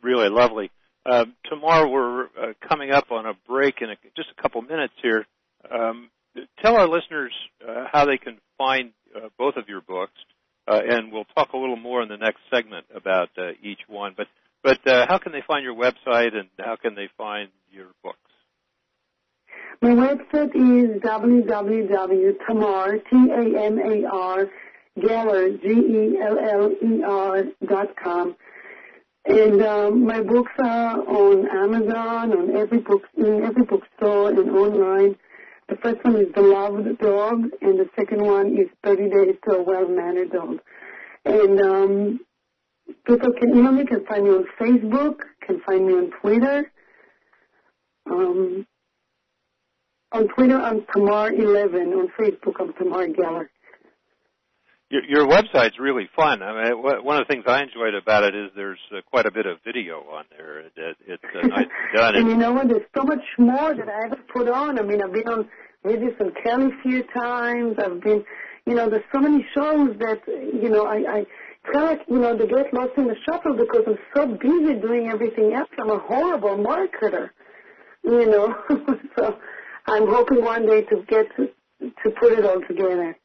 really 0.04 0.30
lovely. 0.30 0.72
Uh, 1.06 1.25
Tamar 1.50 1.88
we're 1.88 2.25
uh, 2.25 2.54
coming 2.68 2.92
up 2.92 3.12
on 3.12 3.25
a 3.25 3.34
break 3.48 3.82
in 3.82 3.90
a, 3.90 3.96
just 4.16 4.30
a 4.38 4.42
couple 4.42 4.62
minutes 4.62 4.94
here. 5.01 5.25
Um, 5.70 6.10
tell 6.62 6.75
our 6.75 6.88
listeners 6.88 7.34
uh, 7.68 7.86
how 7.92 8.06
they 8.06 8.18
can 8.18 8.38
find 8.58 8.92
uh, 9.16 9.30
both 9.38 9.56
of 9.56 9.68
your 9.68 9.82
books, 9.82 10.13
uh, 10.68 10.80
and 10.88 11.12
we'll 11.12 11.25
talk 11.36 11.54
a 11.54 11.58
little 11.58 11.75
more 11.75 12.04
in 12.04 12.10
the 12.10 12.18
next 12.18 12.40
segment 12.54 12.86
about 12.96 13.30
uh, 13.38 13.51
each 13.63 13.80
one. 13.88 14.13
But 14.16 14.28
but 14.28 14.28
how 15.08 15.18
can 15.18 15.32
they 15.32 15.44
find 15.48 15.63
your 15.63 15.75
website, 15.75 16.36
and 16.36 16.50
how 16.60 16.75
can 16.75 16.96
they 16.96 17.10
find 17.18 17.50
your 17.72 17.88
books? 18.03 18.18
My 19.82 19.89
website 19.89 20.56
is 20.56 21.01
www.tamar, 21.01 22.98
T-A-M-A-R, 23.10 24.50
Geller, 25.00 25.62
G-E-L-L-E-R 25.62 27.44
dot 27.65 27.96
com. 27.96 28.36
And 29.25 29.62
um, 29.62 30.06
my 30.06 30.22
books 30.22 30.51
are 30.60 31.00
on 31.00 31.48
Amazon, 31.48 32.34
on 32.34 32.56
every 32.56 32.80
book, 32.80 33.03
in 33.18 33.44
every 33.44 33.63
bookstore, 33.63 34.30
and 34.30 34.51
online. 34.51 35.15
The 35.70 35.77
first 35.77 36.03
one 36.03 36.18
is 36.18 36.34
The 36.36 36.41
Loved 36.41 37.00
Dog, 37.00 37.44
and 37.62 37.80
the 37.80 37.89
second 37.96 38.22
one 38.24 38.58
is 38.58 38.68
30 38.84 39.10
Days 39.10 39.36
to 39.48 39.56
a 39.58 39.63
Well-Mannered 39.63 40.32
Dog. 40.32 40.60
People 43.05 43.33
can 43.33 43.50
email 43.50 43.71
me, 43.71 43.86
can 43.86 44.05
find 44.05 44.24
me 44.24 44.29
on 44.31 44.45
Facebook, 44.60 45.19
can 45.45 45.62
find 45.62 45.86
me 45.86 45.93
on 45.93 46.12
Twitter. 46.21 46.71
Um, 48.10 48.65
on 50.12 50.27
Twitter, 50.29 50.60
I'm 50.60 50.81
Tamar11. 50.81 51.93
On 51.93 52.07
Facebook, 52.19 52.55
I'm 52.60 52.74
Tamar 52.74 53.07
Geller. 53.07 53.48
Your, 54.89 55.05
your 55.05 55.27
website's 55.27 55.79
really 55.79 56.10
fun. 56.15 56.43
I 56.43 56.69
mean, 56.69 56.83
one 56.83 57.17
of 57.17 57.25
the 57.25 57.33
things 57.33 57.45
I 57.48 57.63
enjoyed 57.63 57.95
about 57.95 58.25
it 58.25 58.36
is 58.36 58.51
there's 58.55 58.79
uh, 58.91 59.00
quite 59.10 59.25
a 59.25 59.31
bit 59.31 59.45
of 59.45 59.60
video 59.65 60.00
on 60.12 60.25
there. 60.38 60.60
It, 60.60 60.74
it, 60.75 60.98
it's 61.07 61.24
uh, 61.33 61.48
nicely 61.48 61.71
done. 61.95 62.15
and 62.15 62.27
you 62.27 62.36
know 62.36 62.51
what? 62.51 62.67
There's 62.67 62.86
so 62.93 63.03
much 63.03 63.24
more 63.38 63.74
that 63.74 63.88
I 63.88 64.01
haven't 64.03 64.27
put 64.27 64.50
on. 64.50 64.77
I 64.77 64.81
mean, 64.81 65.01
I've 65.01 65.13
been 65.13 65.29
on 65.29 65.50
Regis 65.83 66.15
and 66.19 66.36
Kelly 66.43 66.71
a 66.77 66.81
few 66.83 67.03
times. 67.03 67.77
I've 67.79 68.01
been, 68.01 68.25
you 68.65 68.75
know, 68.75 68.89
there's 68.89 69.05
so 69.13 69.21
many 69.21 69.45
shows 69.53 69.98
that, 70.00 70.21
you 70.27 70.69
know, 70.69 70.86
I, 70.86 71.19
I 71.19 71.25
like, 71.74 72.01
you 72.08 72.20
know, 72.20 72.36
they 72.36 72.48
get 72.48 72.74
lost 72.74 72.94
in 72.98 73.08
the 73.08 73.15
shuffle 73.25 73.56
because 73.56 73.84
I'm 73.88 73.98
so 74.15 74.25
busy 74.27 74.80
doing 74.80 75.10
everything 75.12 75.53
else. 75.53 75.70
I'm 75.80 75.89
a 75.89 76.00
horrible 76.00 76.58
marketer, 76.58 77.30
you 78.03 78.25
know. 78.25 78.56
so 79.18 79.38
I'm 79.88 80.08
hoping 80.08 80.44
one 80.44 80.65
day 80.65 80.82
to 80.82 81.03
get 81.08 81.27
to, 81.38 81.48
to 81.82 82.10
put 82.20 82.34
it 82.34 82.46
all 82.46 82.62
together. 82.68 83.18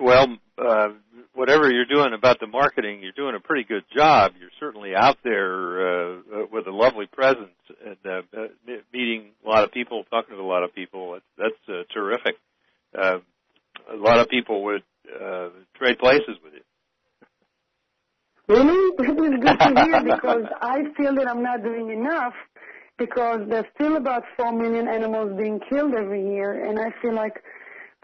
Well, 0.00 0.36
uh, 0.56 0.88
whatever 1.34 1.70
you're 1.70 1.84
doing 1.84 2.14
about 2.16 2.40
the 2.40 2.46
marketing, 2.46 3.00
you're 3.02 3.12
doing 3.12 3.34
a 3.34 3.40
pretty 3.40 3.64
good 3.64 3.84
job. 3.94 4.32
You're 4.38 4.50
certainly 4.60 4.94
out 4.96 5.18
there 5.24 5.88
uh, 5.88 6.16
uh 6.16 6.46
with 6.50 6.66
a 6.66 6.70
lovely 6.70 7.06
presence 7.06 7.50
and 7.84 7.96
uh, 8.04 8.22
uh, 8.36 8.46
meeting 8.92 9.32
a 9.44 9.48
lot 9.48 9.64
of 9.64 9.72
people, 9.72 10.04
talking 10.10 10.36
to 10.36 10.40
a 10.40 10.44
lot 10.44 10.62
of 10.62 10.74
people. 10.74 11.18
That's 11.36 11.54
uh, 11.68 11.82
terrific. 11.92 12.36
Uh, 12.96 13.18
a 13.92 13.96
lot 13.96 14.20
of 14.20 14.28
people 14.28 14.64
would 14.64 14.82
uh, 15.08 15.48
trade 15.76 15.98
places 15.98 16.38
with 16.42 16.54
you. 16.54 16.60
Really? 18.48 18.92
That 18.98 19.10
is 19.10 19.40
good 19.40 19.58
to 19.58 19.84
hear 19.84 20.04
because 20.16 20.44
I 20.60 20.82
feel 20.96 21.14
that 21.16 21.28
I'm 21.28 21.42
not 21.42 21.62
doing 21.62 21.90
enough 21.90 22.34
because 22.98 23.40
there's 23.48 23.66
still 23.74 23.96
about 23.96 24.22
4 24.36 24.52
million 24.52 24.86
animals 24.88 25.36
being 25.36 25.60
killed 25.68 25.94
every 25.94 26.22
year 26.22 26.64
and 26.64 26.78
I 26.78 26.92
feel 27.02 27.14
like 27.14 27.42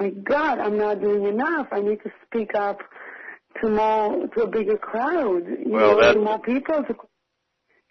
my 0.00 0.10
God, 0.10 0.58
I'm 0.58 0.78
not 0.78 1.00
doing 1.00 1.26
enough. 1.26 1.68
I 1.70 1.80
need 1.80 2.02
to 2.02 2.10
speak 2.26 2.54
up 2.54 2.78
to 3.60 3.68
more, 3.68 4.26
to 4.28 4.42
a 4.42 4.46
bigger 4.46 4.78
crowd, 4.78 5.46
you 5.46 5.72
well, 5.72 6.00
know, 6.00 6.14
to 6.14 6.20
more 6.20 6.38
people. 6.38 6.82
To, 6.84 6.94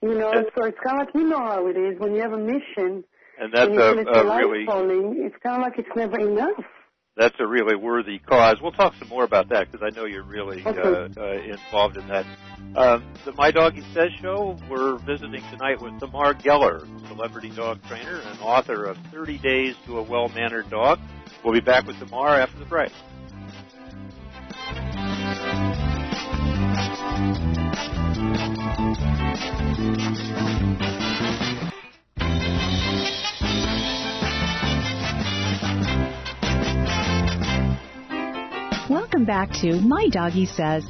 you 0.02 0.16
know, 0.16 0.32
so 0.56 0.66
it's 0.66 0.78
kind 0.84 1.02
of 1.02 1.08
like 1.08 1.14
you 1.14 1.30
know 1.30 1.38
how 1.38 1.68
it 1.68 1.78
is 1.78 2.00
when 2.00 2.16
you 2.16 2.22
have 2.22 2.34
a 2.34 2.38
mission. 2.38 3.04
And 3.40 3.54
that's 3.54 3.70
and 3.70 3.80
a, 3.80 4.10
a 4.10 4.38
really. 4.38 4.66
Falling, 4.66 5.18
it's 5.20 5.36
kind 5.44 5.58
of 5.58 5.62
like 5.62 5.78
it's 5.78 5.96
never 5.96 6.20
enough. 6.20 6.66
That's 7.20 7.36
a 7.40 7.46
really 7.46 7.76
worthy 7.76 8.18
cause. 8.18 8.60
We'll 8.62 8.72
talk 8.72 8.94
some 8.98 9.10
more 9.10 9.26
about 9.26 9.50
that 9.50 9.70
because 9.70 9.86
I 9.86 9.94
know 9.94 10.06
you're 10.06 10.24
really 10.24 10.64
uh, 10.66 11.10
uh, 11.18 11.32
involved 11.34 11.98
in 11.98 12.08
that. 12.08 12.26
Um, 12.78 13.14
the 13.26 13.34
My 13.34 13.52
Doggie 13.52 13.84
Says 13.94 14.12
show, 14.22 14.58
we're 14.70 14.98
visiting 15.00 15.42
tonight 15.52 15.82
with 15.82 16.00
Tamar 16.00 16.34
Geller, 16.34 16.88
celebrity 17.10 17.50
dog 17.50 17.84
trainer 17.90 18.22
and 18.22 18.40
author 18.40 18.86
of 18.86 18.96
30 19.12 19.38
Days 19.40 19.76
to 19.86 19.98
a 19.98 20.02
Well-Mannered 20.02 20.70
Dog. 20.70 21.00
We'll 21.44 21.54
be 21.54 21.60
back 21.60 21.86
with 21.86 22.00
Tamar 22.00 22.40
after 22.40 22.58
the 22.58 22.64
break. 22.64 22.94
Welcome 29.90 30.99
back 39.30 39.52
to 39.52 39.80
My 39.82 40.08
Doggie 40.10 40.48
Says. 40.48 40.84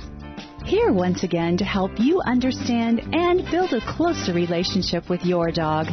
Here 0.64 0.94
once 0.94 1.24
again 1.24 1.58
to 1.58 1.66
help 1.66 1.92
you 2.00 2.22
understand 2.22 3.02
and 3.12 3.44
build 3.52 3.74
a 3.74 3.82
closer 3.82 4.32
relationship 4.32 5.10
with 5.10 5.26
your 5.26 5.52
dog. 5.52 5.88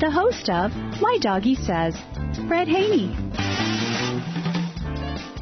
The 0.00 0.10
host 0.10 0.48
of 0.48 0.72
My 1.02 1.18
Doggie 1.20 1.56
Says, 1.56 1.94
Fred 2.48 2.68
Haney. 2.68 3.14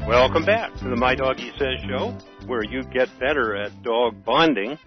Welcome 0.05 0.43
back 0.43 0.73
to 0.79 0.89
the 0.89 0.97
My 0.97 1.15
Doggie 1.15 1.53
Says 1.57 1.79
show, 1.87 2.17
where 2.45 2.65
you 2.65 2.83
get 2.93 3.07
better 3.21 3.55
at 3.55 3.81
dog 3.81 4.25
bonding. 4.25 4.77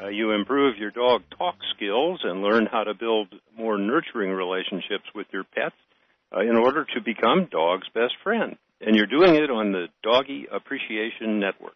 Uh, 0.00 0.10
you 0.10 0.30
improve 0.30 0.78
your 0.78 0.92
dog 0.92 1.22
talk 1.36 1.56
skills 1.74 2.20
and 2.22 2.40
learn 2.40 2.66
how 2.70 2.84
to 2.84 2.94
build 2.94 3.34
more 3.58 3.78
nurturing 3.78 4.30
relationships 4.30 5.10
with 5.12 5.26
your 5.32 5.42
pets 5.42 5.74
uh, 6.32 6.38
in 6.38 6.54
order 6.54 6.84
to 6.94 7.00
become 7.00 7.48
dog's 7.50 7.88
best 7.92 8.14
friend. 8.22 8.56
And 8.82 8.96
you're 8.96 9.06
doing 9.06 9.34
it 9.34 9.50
on 9.50 9.72
the 9.72 9.88
Doggy 10.02 10.46
Appreciation 10.50 11.38
Network. 11.38 11.74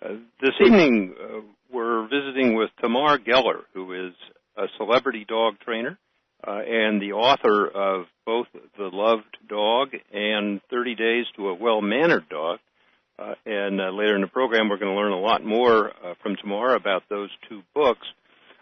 Uh, 0.00 0.14
this 0.40 0.54
evening, 0.64 1.14
uh, 1.20 1.40
we're 1.70 2.08
visiting 2.08 2.56
with 2.56 2.70
Tamar 2.80 3.18
Geller, 3.18 3.64
who 3.74 4.06
is 4.06 4.14
a 4.56 4.64
celebrity 4.78 5.26
dog 5.28 5.56
trainer 5.62 5.98
uh, 6.46 6.60
and 6.66 7.02
the 7.02 7.12
author 7.12 7.66
of 7.68 8.06
both 8.24 8.46
The 8.78 8.88
Loved 8.90 9.36
Dog 9.46 9.88
and 10.10 10.62
30 10.70 10.94
Days 10.94 11.26
to 11.36 11.48
a 11.48 11.54
Well-Mannered 11.54 12.30
Dog. 12.30 12.60
Uh, 13.18 13.34
and 13.44 13.78
uh, 13.78 13.90
later 13.90 14.14
in 14.14 14.22
the 14.22 14.26
program, 14.26 14.70
we're 14.70 14.78
going 14.78 14.94
to 14.94 14.98
learn 14.98 15.12
a 15.12 15.20
lot 15.20 15.44
more 15.44 15.90
uh, 15.90 16.14
from 16.22 16.36
Tamar 16.36 16.74
about 16.76 17.02
those 17.10 17.30
two 17.46 17.60
books. 17.74 18.06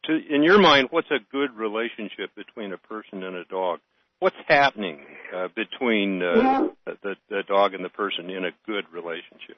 in 0.09 0.43
your 0.43 0.59
mind? 0.59 0.87
What's 0.91 1.11
a 1.11 1.19
good 1.31 1.55
relationship 1.55 2.35
between 2.35 2.73
a 2.73 2.77
person 2.77 3.23
and 3.23 3.35
a 3.35 3.45
dog? 3.45 3.79
What's 4.19 4.35
happening 4.47 4.99
uh, 5.35 5.47
between 5.55 6.21
uh, 6.21 6.69
the, 6.85 7.15
the 7.29 7.43
dog 7.47 7.73
and 7.73 7.83
the 7.83 7.89
person 7.89 8.29
in 8.29 8.45
a 8.45 8.51
good 8.67 8.85
relationship? 8.91 9.57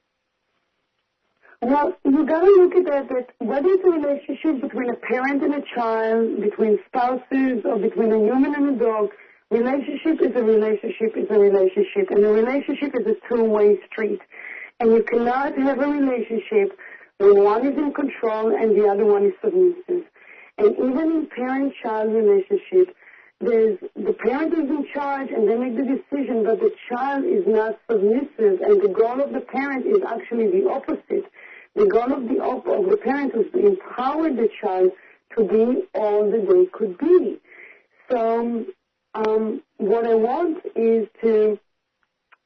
Well, 1.61 1.95
you 2.03 2.25
got 2.25 2.41
to 2.41 2.45
look 2.45 2.75
at 2.75 2.85
that, 2.91 3.07
that 3.09 3.27
whether 3.39 3.69
it's 3.69 3.83
a 3.85 3.89
relationship 3.89 4.61
between 4.61 4.89
a 4.89 4.95
parent 4.95 5.43
and 5.43 5.55
a 5.55 5.63
child, 5.75 6.41
between 6.41 6.77
spouses, 6.87 7.63
or 7.63 7.79
between 7.79 8.11
a 8.11 8.19
human 8.19 8.53
and 8.53 8.75
a 8.75 8.83
dog, 8.83 9.09
relationship 9.49 10.21
is 10.21 10.35
a 10.35 10.43
relationship 10.43 11.15
is 11.15 11.27
a 11.29 11.39
relationship. 11.39 12.09
And 12.09 12.25
a 12.25 12.29
relationship 12.29 12.93
is 12.99 13.07
a 13.07 13.15
two-way 13.29 13.79
street. 13.89 14.19
And 14.81 14.91
you 14.91 15.03
cannot 15.03 15.57
have 15.57 15.79
a 15.79 15.87
relationship 15.87 16.77
when 17.19 17.43
one 17.43 17.65
is 17.65 17.77
in 17.77 17.93
control 17.93 18.53
and 18.53 18.75
the 18.75 18.87
other 18.87 19.05
one 19.05 19.25
is 19.25 19.33
submissive. 19.41 20.05
And 20.57 20.75
even 20.77 21.11
in 21.11 21.27
parent-child 21.27 22.13
relationship, 22.13 22.95
there's 23.41 23.77
the 23.95 24.13
parent 24.13 24.53
is 24.53 24.69
in 24.69 24.87
charge 24.93 25.29
and 25.31 25.49
they 25.49 25.55
make 25.55 25.75
the 25.75 25.83
decision, 25.83 26.45
but 26.45 26.59
the 26.59 26.71
child 26.89 27.25
is 27.25 27.43
not 27.45 27.77
submissive, 27.89 28.61
and 28.61 28.81
the 28.81 28.87
goal 28.87 29.19
of 29.21 29.33
the 29.33 29.41
parent 29.41 29.85
is 29.85 29.97
actually 30.07 30.49
the 30.51 30.69
opposite. 30.69 31.25
The 31.75 31.87
goal 31.87 32.13
of 32.13 32.29
the 32.29 32.39
op- 32.39 32.67
of 32.67 32.89
the 32.89 32.97
parent 32.97 33.33
is 33.35 33.51
to 33.51 33.67
empower 33.67 34.29
the 34.29 34.47
child 34.61 34.91
to 35.35 35.43
be 35.43 35.83
all 35.95 36.29
that 36.31 36.47
they 36.47 36.65
could 36.67 36.97
be. 36.97 37.39
So, 38.09 38.65
um, 39.15 39.61
what 39.77 40.05
I 40.05 40.15
want 40.15 40.59
is 40.75 41.07
to 41.21 41.59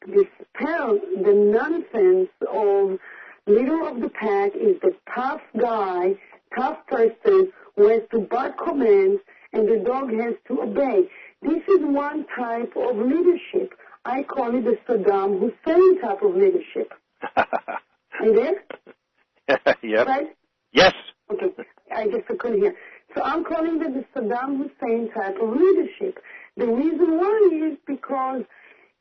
dispel 0.06 1.00
the 1.22 1.34
nonsense 1.34 2.30
of 2.50 2.98
leader 3.46 3.88
of 3.88 4.02
the 4.02 4.10
pack 4.10 4.56
is 4.56 4.80
the 4.82 4.96
tough 5.14 5.42
guy, 5.60 6.16
tough 6.58 6.78
person 6.88 7.52
who 7.78 7.88
has 7.88 8.02
to 8.12 8.20
bark 8.20 8.58
commands 8.58 9.22
and 9.54 9.68
the 9.70 9.78
dog 9.78 10.12
has 10.12 10.34
to 10.48 10.62
obey. 10.62 11.04
This 11.42 11.62
is 11.70 11.80
one 11.80 12.26
type 12.36 12.74
of 12.76 12.98
leadership. 12.98 13.74
I 14.04 14.24
call 14.24 14.56
it 14.56 14.66
the 14.66 14.78
Saddam 14.88 15.40
Hussein 15.40 16.02
type 16.02 16.22
of 16.24 16.36
leadership. 16.36 16.92
Are 17.38 18.26
you 18.26 18.34
there? 18.34 19.76
yep. 19.84 20.08
Right? 20.08 20.36
Yes. 20.74 20.94
Okay, 21.32 21.48
I 21.94 22.08
guess 22.08 22.22
I 22.30 22.36
couldn't 22.36 22.62
hear. 22.62 22.76
So 23.16 23.22
I'm 23.22 23.44
calling 23.44 23.82
it 23.82 23.94
the 23.94 24.20
Saddam 24.20 24.58
Hussein 24.58 25.10
type 25.14 25.38
of 25.42 25.50
leadership. 25.50 26.20
The 26.58 26.68
reason 26.68 27.18
why 27.18 27.70
is 27.72 27.78
because 27.86 28.44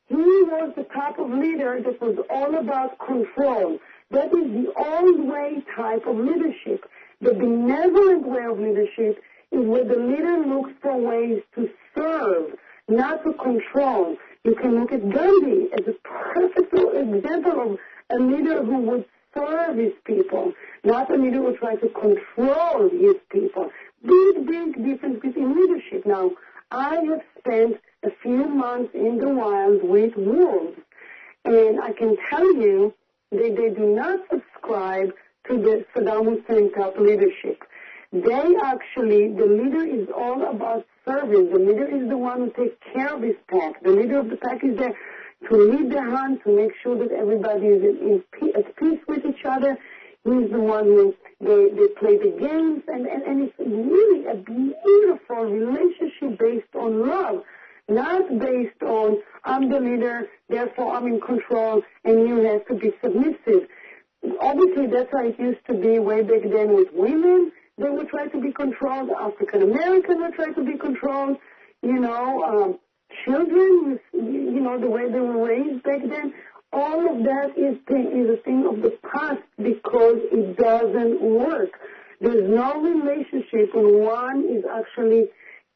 he 0.07 0.15
was 0.15 0.73
the 0.75 0.83
type 0.83 1.19
of 1.19 1.29
leader 1.29 1.81
that 1.83 2.01
was 2.01 2.17
all 2.29 2.57
about 2.57 2.97
control. 2.99 3.79
That 4.11 4.27
is 4.27 4.51
the 4.51 4.71
old 4.77 5.27
way 5.27 5.63
type 5.75 6.05
of 6.07 6.15
leadership. 6.15 6.85
The 7.19 7.33
benevolent 7.33 8.27
way 8.27 8.43
of 8.45 8.59
leadership 8.59 9.23
is 9.51 9.65
where 9.65 9.83
the 9.83 9.95
leader 9.95 10.37
looks 10.45 10.71
for 10.81 10.95
ways 10.97 11.41
to 11.55 11.69
serve, 11.95 12.53
not 12.87 13.23
to 13.23 13.33
control. 13.33 14.15
You 14.43 14.53
can 14.55 14.79
look 14.79 14.91
at 14.91 15.09
Gandhi 15.09 15.69
as 15.73 15.87
a 15.87 15.93
perfect 16.03 16.73
example 16.73 17.73
of 17.73 17.79
a 18.11 18.21
leader 18.21 18.63
who 18.63 18.77
would 18.81 19.05
serve 19.35 19.77
his 19.77 19.93
people, 20.05 20.53
not 20.83 21.11
a 21.11 21.17
leader 21.17 21.37
who 21.37 21.57
tries 21.57 21.79
to 21.79 21.89
control 21.89 22.89
his 22.89 23.15
people. 23.31 23.71
Big, 24.03 24.45
big 24.45 24.85
difference 24.85 25.19
between 25.21 25.55
leadership. 25.55 26.05
Now, 26.05 26.31
I 26.71 26.95
have 27.09 27.21
spent 27.39 27.77
a 28.03 28.11
few 28.21 28.47
months 28.47 28.93
in 28.93 29.17
the 29.17 29.29
wild 29.29 29.83
with 29.83 30.15
wolves, 30.15 30.77
and 31.45 31.81
I 31.81 31.93
can 31.93 32.15
tell 32.29 32.53
you 32.55 32.93
that 33.31 33.55
they 33.57 33.69
do 33.69 33.95
not 33.95 34.19
subscribe 34.29 35.13
to 35.47 35.57
the 35.57 35.85
Saddam 35.95 36.25
Hussein 36.25 36.71
type 36.73 36.97
leadership. 36.99 37.63
They 38.11 38.55
actually, 38.63 39.33
the 39.33 39.45
leader 39.45 39.85
is 39.85 40.07
all 40.15 40.49
about 40.49 40.85
service. 41.05 41.47
The 41.51 41.59
leader 41.59 41.87
is 41.87 42.09
the 42.09 42.17
one 42.17 42.39
who 42.39 42.63
takes 42.63 42.77
care 42.93 43.13
of 43.13 43.21
his 43.21 43.35
pack. 43.49 43.83
The 43.83 43.91
leader 43.91 44.19
of 44.19 44.29
the 44.29 44.37
pack 44.37 44.63
is 44.63 44.77
there 44.77 44.95
to 45.49 45.55
lead 45.55 45.91
the 45.91 46.01
hunt, 46.01 46.43
to 46.43 46.55
make 46.55 46.71
sure 46.81 46.97
that 46.97 47.11
everybody 47.11 47.67
is 47.67 47.83
in, 47.83 48.23
in 48.41 48.55
at 48.55 48.75
peace 48.77 48.99
with 49.07 49.25
each 49.25 49.45
other. 49.45 49.77
He's 50.23 50.49
the 50.51 50.59
one 50.59 50.85
who 50.85 51.15
they, 51.39 51.69
they 51.69 51.87
play 51.99 52.17
the 52.17 52.35
games, 52.39 52.83
and, 52.87 53.05
and, 53.05 53.23
and 53.23 53.41
it's 53.43 53.59
really 53.59 54.25
a 54.25 54.35
beautiful 54.35 55.43
relationship 55.45 56.39
based 56.39 56.75
on 56.75 57.07
love, 57.07 57.43
not 57.87 58.39
based 58.39 58.81
on 58.83 59.21
I'm 59.43 59.69
the 59.69 59.79
leader, 59.79 60.27
therefore 60.49 60.95
I'm 60.95 61.07
in 61.07 61.21
control, 61.21 61.81
and 62.03 62.27
you 62.27 62.37
have 62.43 62.65
to 62.67 62.73
be 62.73 62.91
submissive. 63.01 63.69
Obviously, 64.39 64.87
that's 64.87 65.11
how 65.11 65.25
it 65.25 65.39
used 65.39 65.65
to 65.67 65.73
be 65.73 65.99
way 65.99 66.21
back 66.21 66.41
then 66.43 66.73
with 66.73 66.87
women. 66.93 67.51
They 67.77 67.89
would 67.89 68.09
try 68.09 68.27
to 68.27 68.41
be 68.41 68.51
controlled. 68.51 69.09
African 69.11 69.61
Americans 69.63 70.17
would 70.19 70.33
try 70.33 70.51
to 70.51 70.63
be 70.63 70.77
controlled. 70.77 71.37
You 71.83 71.99
know, 71.99 72.43
um, 72.43 72.79
children, 73.25 73.99
you 74.13 74.59
know, 74.59 74.79
the 74.79 74.89
way 74.89 75.09
they 75.11 75.19
were 75.19 75.45
raised 75.45 75.83
back 75.83 76.01
then. 76.09 76.33
All 76.73 77.15
of 77.15 77.23
that 77.23 77.57
is 77.57 77.77
is 77.87 78.29
a 78.29 78.41
thing 78.43 78.65
of 78.67 78.81
the 78.81 78.97
past 79.11 79.41
because 79.57 80.17
it 80.31 80.57
doesn't 80.57 81.21
work. 81.21 81.69
There's 82.19 82.49
no 82.49 82.81
relationship 82.81 83.73
when 83.73 84.03
one 84.03 84.45
is 84.49 84.65
actually 84.65 85.27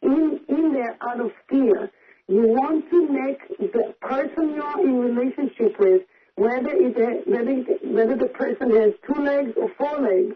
in 0.01 0.39
in 0.49 0.73
there 0.73 0.97
out 1.01 1.21
of 1.21 1.31
fear. 1.49 1.89
You 2.27 2.47
want 2.47 2.89
to 2.89 3.07
make 3.07 3.47
the 3.59 3.93
person 4.01 4.55
you're 4.55 4.79
in 4.87 4.99
relationship 4.99 5.79
with, 5.79 6.01
whether 6.35 6.71
it 6.71 7.27
whether 7.27 7.51
it, 7.51 7.85
whether 7.85 8.15
the 8.15 8.27
person 8.27 8.75
has 8.75 8.93
two 9.05 9.21
legs 9.21 9.53
or 9.57 9.69
four 9.77 9.99
legs, 9.99 10.35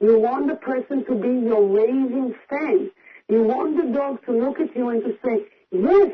you 0.00 0.18
want 0.18 0.48
the 0.48 0.56
person 0.56 1.04
to 1.06 1.14
be 1.14 1.46
your 1.46 1.66
raising 1.66 2.34
stand. 2.46 2.90
You 3.28 3.42
want 3.42 3.76
the 3.76 3.92
dog 3.92 4.24
to 4.26 4.32
look 4.32 4.58
at 4.60 4.74
you 4.74 4.88
and 4.88 5.02
to 5.02 5.14
say, 5.24 5.44
yes, 5.70 6.12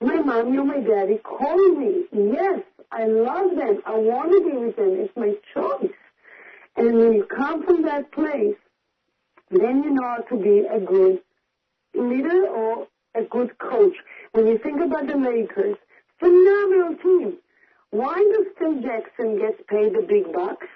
my 0.00 0.16
mommy 0.16 0.58
or 0.58 0.64
my 0.64 0.80
daddy 0.80 1.18
call 1.18 1.56
me. 1.74 2.04
Yes, 2.12 2.60
I 2.90 3.06
love 3.06 3.56
them. 3.56 3.80
I 3.86 3.96
want 3.96 4.32
to 4.32 4.50
be 4.50 4.56
with 4.56 4.76
them. 4.76 4.98
It's 4.98 5.16
my 5.16 5.34
choice. 5.54 5.92
And 6.76 6.98
when 6.98 7.12
you 7.12 7.24
come 7.24 7.64
from 7.64 7.82
that 7.82 8.10
place, 8.12 8.56
then 9.50 9.84
you 9.84 9.90
know 9.90 10.02
how 10.02 10.22
to 10.30 10.36
be 10.36 10.60
a 10.60 10.80
good 10.80 11.20
leader 11.94 12.46
or 12.48 12.88
a 13.14 13.22
good 13.22 13.56
coach. 13.58 13.94
When 14.32 14.46
you 14.46 14.58
think 14.58 14.80
about 14.80 15.06
the 15.06 15.16
Lakers, 15.16 15.76
phenomenal 16.18 16.96
team. 16.96 17.38
Why 17.92 18.14
does 18.14 18.46
Phil 18.58 18.80
Jackson 18.80 19.38
get 19.38 19.66
paid 19.66 19.92
the 19.92 20.00
big 20.00 20.32
bucks? 20.32 20.66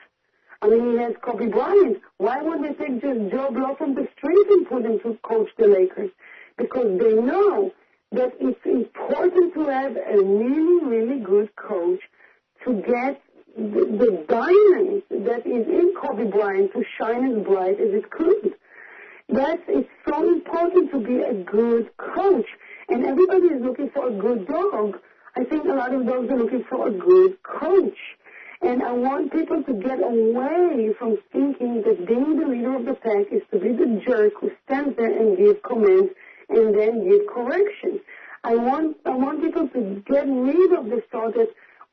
I 0.60 0.68
mean, 0.68 0.92
he 0.92 0.98
has 0.98 1.14
Kobe 1.22 1.46
Bryant. 1.46 2.02
Why 2.18 2.42
would 2.42 2.62
they 2.62 2.74
take 2.74 3.00
just 3.00 3.32
Joe 3.32 3.50
Blow 3.50 3.74
from 3.76 3.94
the 3.94 4.06
street 4.18 4.46
and 4.50 4.68
put 4.68 4.84
him 4.84 5.00
to 5.00 5.18
coach 5.22 5.48
the 5.56 5.66
Lakers? 5.66 6.10
Because 6.58 6.98
they 6.98 7.14
know 7.14 7.72
that 8.12 8.34
it's 8.38 8.60
important 8.66 9.54
to 9.54 9.64
have 9.64 9.96
a 9.96 10.22
really, 10.22 10.84
really 10.84 11.20
good 11.20 11.56
coach 11.56 12.00
to 12.66 12.82
get 12.82 13.22
the, 13.56 13.64
the 13.64 14.24
diamond 14.28 15.02
that 15.10 15.46
is 15.46 15.66
in 15.66 15.94
Kobe 15.98 16.30
Bryant 16.30 16.70
to 16.74 16.84
shine 16.98 17.32
as 17.32 17.42
bright 17.46 17.80
as 17.80 17.94
it 17.94 18.10
could. 18.10 18.54
That's 19.30 19.62
it's 19.68 19.88
so 20.06 20.22
important 20.22 20.90
to 20.92 21.00
be 21.00 21.20
a 21.20 21.32
good 21.32 21.96
coach. 21.96 22.46
And 22.90 23.06
everybody 23.06 23.46
is 23.46 23.62
looking 23.62 23.88
for 23.88 24.08
a 24.08 24.12
good 24.12 24.46
dog. 24.46 24.98
I 25.36 25.44
think 25.44 25.64
a 25.64 25.74
lot 25.74 25.94
of 25.94 26.06
dogs 26.06 26.30
are 26.30 26.38
looking 26.38 26.64
for 26.68 26.88
a 26.88 26.90
good 26.90 27.36
coach. 27.42 27.98
And 28.62 28.82
I 28.82 28.92
want 28.92 29.32
people 29.32 29.62
to 29.62 29.72
get 29.74 30.02
away 30.02 30.88
from 30.98 31.18
thinking 31.30 31.82
that 31.84 32.06
being 32.06 32.40
the 32.40 32.46
leader 32.46 32.74
of 32.74 32.86
the 32.86 32.94
pack 32.94 33.30
is 33.30 33.42
to 33.52 33.60
be 33.60 33.68
the 33.68 34.00
jerk 34.06 34.32
who 34.40 34.50
stands 34.64 34.96
there 34.96 35.12
and 35.12 35.36
gives 35.36 35.60
commands 35.62 36.10
and 36.48 36.74
then 36.74 37.06
give 37.06 37.26
corrections. 37.28 38.00
I 38.44 38.54
want 38.56 38.96
I 39.04 39.10
want 39.10 39.42
people 39.42 39.68
to 39.68 40.02
get 40.08 40.26
rid 40.26 40.72
of 40.72 40.86
the 40.86 41.02
thought 41.12 41.34
that 41.34 41.48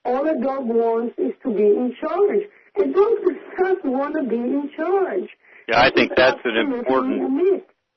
all 0.06 0.25
a 0.25 0.39
dog 0.39 0.65
wants 0.67 1.15
is 1.17 1.34
to 1.43 1.49
be 1.53 1.65
in 1.65 1.95
charge. 1.99 2.43
A 2.77 2.86
dog 2.86 3.13
does 3.25 3.38
not 3.60 3.86
want 3.86 4.15
to 4.15 4.23
be 4.23 4.38
in 4.38 4.71
charge. 4.77 5.29
Yeah, 5.67 5.82
I 5.82 5.91
think 5.91 6.12
that's 6.15 6.39
an 6.45 6.58
important 6.58 7.21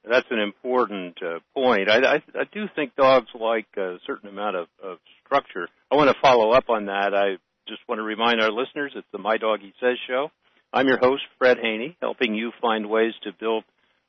that's 0.08 0.26
an 0.30 0.38
important 0.38 1.16
uh, 1.22 1.40
point. 1.54 1.90
I, 1.90 1.98
I, 1.98 2.14
I 2.34 2.44
do 2.52 2.66
think 2.74 2.94
dogs 2.96 3.28
like 3.38 3.66
a 3.76 3.96
certain 4.06 4.28
amount 4.28 4.56
of, 4.56 4.66
of 4.82 4.98
structure. 5.24 5.68
I 5.90 5.96
want 5.96 6.10
to 6.10 6.16
follow 6.22 6.52
up 6.52 6.68
on 6.68 6.86
that. 6.86 7.14
I 7.14 7.36
just 7.68 7.80
want 7.88 7.98
to 7.98 8.02
remind 8.02 8.40
our 8.40 8.50
listeners 8.50 8.92
it's 8.94 9.06
the 9.12 9.18
My 9.18 9.36
Doggie 9.36 9.74
Says 9.80 9.98
show. 10.06 10.30
I'm 10.72 10.86
your 10.86 10.98
host, 10.98 11.22
Fred 11.38 11.58
Haney, 11.60 11.96
helping 12.00 12.34
you 12.34 12.52
find 12.60 12.88
ways 12.88 13.12
to 13.24 13.30
build 13.38 13.64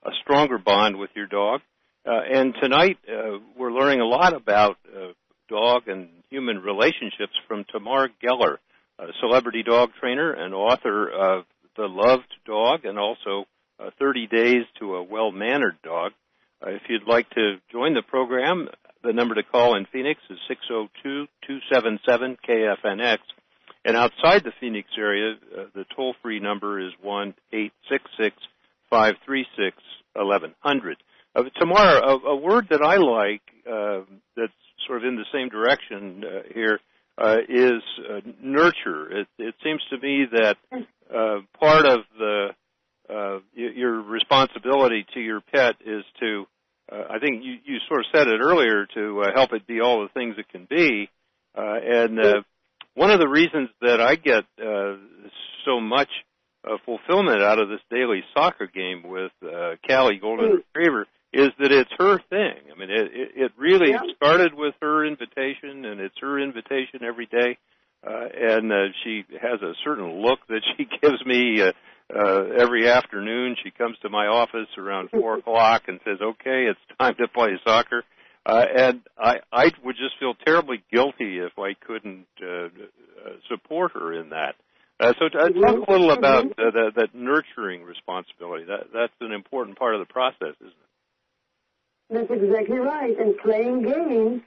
a 0.05 0.11
stronger 0.21 0.57
bond 0.57 0.97
with 0.97 1.09
your 1.15 1.27
dog. 1.27 1.61
Uh, 2.05 2.19
and 2.31 2.53
tonight 2.61 2.97
uh, 3.09 3.37
we're 3.57 3.71
learning 3.71 4.01
a 4.01 4.05
lot 4.05 4.33
about 4.33 4.77
uh, 4.95 5.13
dog 5.49 5.87
and 5.87 6.09
human 6.29 6.59
relationships 6.59 7.33
from 7.47 7.65
Tamar 7.71 8.09
Geller, 8.23 8.57
a 8.99 9.07
celebrity 9.19 9.63
dog 9.63 9.89
trainer 9.99 10.31
and 10.31 10.53
author 10.53 11.09
of 11.09 11.45
The 11.75 11.87
Loved 11.87 12.33
Dog 12.45 12.85
and 12.85 12.97
also 12.99 13.45
uh, 13.79 13.91
30 13.99 14.27
Days 14.27 14.63
to 14.79 14.95
a 14.95 15.03
Well-Mannered 15.03 15.77
Dog. 15.83 16.13
Uh, 16.65 16.71
if 16.71 16.81
you'd 16.89 17.07
like 17.07 17.29
to 17.31 17.57
join 17.71 17.93
the 17.93 18.01
program, 18.01 18.67
the 19.03 19.13
number 19.13 19.35
to 19.35 19.43
call 19.43 19.77
in 19.77 19.85
Phoenix 19.91 20.19
is 20.29 20.39
602-277-KFNX. 21.47 23.19
And 23.85 23.95
outside 23.95 24.43
the 24.43 24.51
Phoenix 24.59 24.89
area, 24.97 25.35
uh, 25.55 25.65
the 25.73 25.85
toll-free 25.95 26.39
number 26.39 26.79
is 26.79 26.91
1-866-536-1100. 28.91 30.95
Uh, 31.35 31.43
Tamara, 31.59 32.01
a, 32.05 32.17
a, 32.29 32.35
word 32.35 32.67
that 32.71 32.81
I 32.81 32.97
like 32.97 33.41
uh, 33.69 34.01
that's 34.35 34.51
sort 34.87 35.03
of 35.03 35.07
in 35.07 35.15
the 35.15 35.25
same 35.31 35.49
direction 35.49 36.23
uh, 36.25 36.41
here 36.53 36.79
uh, 37.17 37.37
is 37.47 37.83
uh, 38.09 38.21
nurture. 38.41 39.21
It, 39.21 39.27
it, 39.37 39.55
seems 39.63 39.83
to 39.89 39.97
me 39.97 40.25
that 40.31 40.57
uh, 40.73 41.41
part 41.59 41.85
of 41.85 41.99
the 42.17 42.55
your 43.53 44.01
responsibility 44.01 45.05
to 45.13 45.19
your 45.19 45.41
pet 45.41 45.75
is 45.85 46.03
to, 46.19 46.45
I 46.91 47.19
think 47.19 47.43
you, 47.43 47.55
you 47.65 47.77
sort 47.87 48.01
of 48.01 48.05
said 48.13 48.27
it 48.27 48.39
earlier, 48.41 48.85
to 48.95 49.23
help 49.35 49.53
it 49.53 49.67
be 49.67 49.81
all 49.81 50.01
the 50.01 50.09
things 50.13 50.35
it 50.37 50.49
can 50.49 50.67
be. 50.69 51.09
and 51.55 52.19
one 52.95 53.11
of 53.11 53.19
the 53.19 53.27
reasons 53.27 53.69
that 53.81 54.01
I 54.01 54.15
get 54.15 54.43
so 55.65 55.79
much 55.79 56.09
fulfillment 56.85 57.41
out 57.41 57.59
of 57.59 57.69
this 57.69 57.81
daily 57.89 58.23
soccer 58.33 58.67
game 58.67 59.03
with 59.03 59.31
Callie 59.87 60.19
Golden 60.21 60.49
mm. 60.49 60.57
Retriever 60.75 61.07
is 61.33 61.49
that 61.59 61.71
it's 61.71 61.91
her 61.97 62.19
thing. 62.29 62.71
I 62.73 62.79
mean, 62.79 62.89
it 62.89 63.11
it, 63.13 63.29
it 63.35 63.51
really 63.57 63.91
yeah. 63.91 64.01
started 64.15 64.53
with 64.53 64.73
her 64.81 65.05
invitation, 65.05 65.85
and 65.85 65.99
it's 65.99 66.15
her 66.21 66.39
invitation 66.39 67.03
every 67.05 67.25
day. 67.27 67.57
Uh, 68.05 68.27
and 68.33 68.71
uh, 68.71 68.75
she 69.03 69.23
has 69.41 69.61
a 69.61 69.73
certain 69.83 70.21
look 70.21 70.39
that 70.47 70.61
she 70.75 70.87
gives 71.01 71.25
me 71.25 71.61
uh, 71.61 71.71
uh, 72.13 72.43
every 72.57 72.89
afternoon. 72.89 73.55
She 73.63 73.71
comes 73.71 73.97
to 74.01 74.09
my 74.09 74.27
office 74.27 74.67
around 74.77 75.09
four 75.11 75.37
o'clock 75.39 75.83
and 75.87 75.99
says, 76.05 76.19
"Okay, 76.21 76.67
it's 76.69 76.79
time 76.99 77.15
to 77.19 77.27
play 77.27 77.59
soccer." 77.65 78.03
Uh, 78.45 78.65
and 78.77 79.01
I, 79.17 79.37
I 79.51 79.71
would 79.83 79.97
just 79.97 80.17
feel 80.19 80.33
terribly 80.45 80.81
guilty 80.91 81.39
if 81.39 81.59
I 81.59 81.73
couldn't 81.85 82.27
uh, 82.41 82.47
uh, 82.47 82.69
support 83.49 83.91
her 83.91 84.13
in 84.13 84.29
that. 84.29 84.55
Uh, 84.99 85.13
so 85.19 85.25
uh, 85.25 85.49
talk 85.49 85.87
a 85.87 85.91
little 85.91 86.11
about 86.11 86.45
uh, 86.45 86.71
that, 86.71 86.91
that 86.95 87.09
nurturing 87.13 87.83
responsibility. 87.83 88.63
That 88.65 88.87
that's 88.93 89.13
an 89.19 89.33
important 89.33 89.77
part 89.77 89.95
of 89.95 89.99
the 89.99 90.11
process, 90.11 90.55
isn't 90.61 90.69
it? 90.69 90.87
That's 92.09 92.31
exactly 92.31 92.77
right. 92.77 93.19
And 93.19 93.37
playing 93.37 93.83
games, 93.83 94.41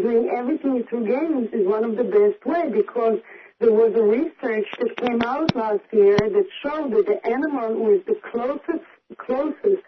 doing 0.00 0.30
everything 0.34 0.84
through 0.88 1.06
games 1.06 1.48
is 1.52 1.66
one 1.68 1.84
of 1.84 1.96
the 1.96 2.04
best 2.04 2.44
ways 2.46 2.72
because 2.72 3.18
there 3.62 3.72
was 3.72 3.94
a 3.94 4.02
research 4.02 4.66
that 4.80 4.96
came 4.96 5.22
out 5.22 5.54
last 5.54 5.84
year 5.92 6.18
that 6.18 6.46
showed 6.64 6.92
that 6.92 7.06
the 7.06 7.24
animal 7.24 7.68
who 7.68 7.94
is 7.94 8.04
the 8.06 8.18
closest, 8.32 8.84
closest 9.18 9.84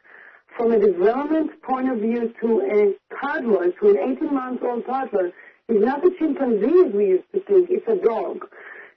from 0.57 0.71
a 0.71 0.79
development 0.79 1.61
point 1.63 1.91
of 1.91 1.99
view 1.99 2.33
to 2.41 2.61
a 2.61 3.17
toddler, 3.21 3.73
to 3.73 3.91
an 3.91 4.17
18 4.17 4.33
month 4.33 4.63
old 4.63 4.87
toddler, 4.87 5.33
is 5.69 5.83
not 5.83 6.07
a 6.07 6.11
chimpanzee 6.17 6.87
as 6.87 6.93
we 6.95 7.07
used 7.07 7.25
to 7.35 7.41
think, 7.41 7.69
it's 7.69 7.89
a 7.89 7.97
dog. 7.97 8.47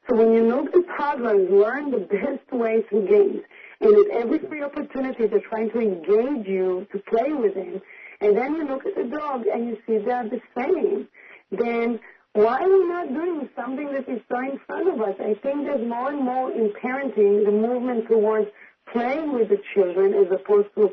So 0.07 0.15
when 0.15 0.31
you 0.33 0.43
look 0.43 0.67
at 0.67 0.83
toddlers 0.95 1.49
learn 1.49 1.89
the 1.89 2.05
best 2.05 2.51
way 2.51 2.83
through 2.87 3.07
games, 3.07 3.41
and 3.81 3.95
at 3.95 4.21
every 4.21 4.37
free 4.47 4.61
opportunity 4.61 5.25
they're 5.25 5.39
trying 5.39 5.71
to 5.71 5.79
engage 5.79 6.45
you 6.45 6.85
to 6.91 6.99
play 6.99 7.33
with 7.33 7.55
them, 7.55 7.81
and 8.21 8.37
then 8.37 8.55
you 8.55 8.67
look 8.67 8.85
at 8.85 8.95
the 8.95 9.05
dog 9.05 9.47
and 9.47 9.69
you 9.69 9.77
see 9.87 9.97
they're 9.97 10.29
the 10.29 10.41
same, 10.55 11.07
then 11.49 11.99
why 12.37 12.59
are 12.61 12.69
we 12.69 12.87
not 12.87 13.07
doing 13.07 13.49
something 13.55 13.91
that 13.93 14.07
is 14.07 14.21
so 14.29 14.39
in 14.39 14.59
front 14.67 14.87
of 14.87 15.01
us? 15.01 15.15
I 15.19 15.33
think 15.41 15.65
there's 15.65 15.87
more 15.87 16.11
and 16.11 16.23
more 16.23 16.51
in 16.51 16.69
parenting 16.69 17.43
the 17.43 17.51
movement 17.51 18.07
towards 18.07 18.47
playing 18.93 19.33
with 19.33 19.49
the 19.49 19.57
children 19.73 20.13
as 20.13 20.31
opposed 20.31 20.69
to, 20.75 20.91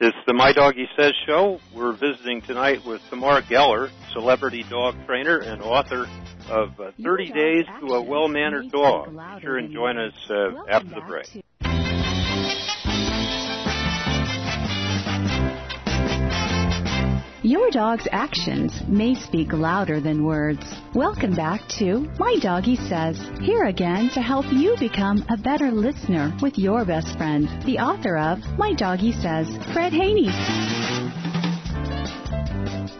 It's 0.00 0.16
the 0.26 0.32
My 0.32 0.54
Doggie 0.54 0.88
Says 0.98 1.12
show. 1.26 1.60
We're 1.74 1.92
visiting 1.92 2.40
tonight 2.40 2.86
with 2.86 3.02
Tamar 3.10 3.42
Geller, 3.42 3.90
celebrity 4.14 4.64
dog 4.70 4.94
trainer 5.04 5.36
and 5.36 5.60
author 5.60 6.06
of 6.48 6.80
uh, 6.80 6.92
30 7.02 7.32
Days 7.32 7.66
to 7.80 7.96
a 7.96 8.00
Well-Mannered 8.00 8.70
Dog. 8.70 9.10
Be 9.10 9.40
sure 9.42 9.58
and 9.58 9.74
join 9.74 9.98
us 9.98 10.14
uh, 10.30 10.64
after 10.70 10.88
the 10.88 11.02
break. 11.02 11.44
Your 17.46 17.70
dog's 17.70 18.08
actions 18.10 18.72
may 18.88 19.14
speak 19.14 19.52
louder 19.52 20.00
than 20.00 20.24
words. 20.24 20.66
Welcome 20.96 21.36
back 21.36 21.60
to 21.78 22.00
My 22.18 22.34
Doggie 22.42 22.74
Says. 22.74 23.16
Here 23.40 23.66
again 23.66 24.10
to 24.14 24.20
help 24.20 24.46
you 24.50 24.74
become 24.80 25.24
a 25.30 25.36
better 25.36 25.70
listener 25.70 26.36
with 26.42 26.58
your 26.58 26.84
best 26.84 27.16
friend, 27.16 27.46
the 27.64 27.78
author 27.78 28.18
of 28.18 28.40
My 28.58 28.74
Doggie 28.74 29.12
Says, 29.12 29.46
Fred 29.72 29.92
Haney. 29.92 30.26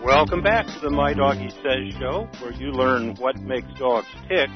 Welcome 0.04 0.44
back 0.44 0.66
to 0.66 0.78
the 0.80 0.90
My 0.90 1.12
Doggie 1.12 1.50
Says 1.50 1.98
show, 1.98 2.28
where 2.40 2.52
you 2.52 2.70
learn 2.70 3.16
what 3.16 3.34
makes 3.40 3.66
dogs 3.80 4.06
tick, 4.28 4.48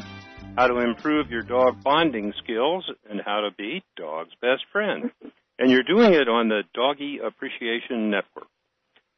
how 0.56 0.68
to 0.68 0.78
improve 0.78 1.32
your 1.32 1.42
dog 1.42 1.82
bonding 1.82 2.32
skills, 2.44 2.88
and 3.10 3.20
how 3.26 3.40
to 3.40 3.50
be 3.58 3.82
dog's 3.96 4.30
best 4.40 4.62
friend. 4.70 5.10
And 5.58 5.68
you're 5.68 5.82
doing 5.82 6.14
it 6.14 6.28
on 6.28 6.48
the 6.48 6.62
Doggy 6.74 7.18
Appreciation 7.18 8.08
Network. 8.08 8.46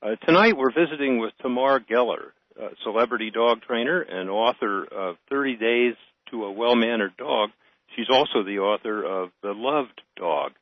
Uh, 0.02 0.16
tonight 0.26 0.56
we're 0.56 0.72
visiting 0.72 1.18
with 1.20 1.32
Tamar 1.42 1.78
Geller, 1.78 2.32
a 2.60 2.70
celebrity 2.82 3.30
dog 3.30 3.60
trainer 3.62 4.00
and 4.00 4.28
author 4.28 4.82
of 4.84 5.14
30 5.30 5.54
Days 5.56 5.94
to 6.28 6.42
a 6.42 6.50
Well-Mannered 6.50 7.16
Dog. 7.16 7.50
She's 7.94 8.10
also 8.10 8.42
the 8.42 8.58
author 8.58 9.04
of 9.04 9.30
The 9.42 9.52
Loved 9.54 10.00
Dog. 10.16 10.54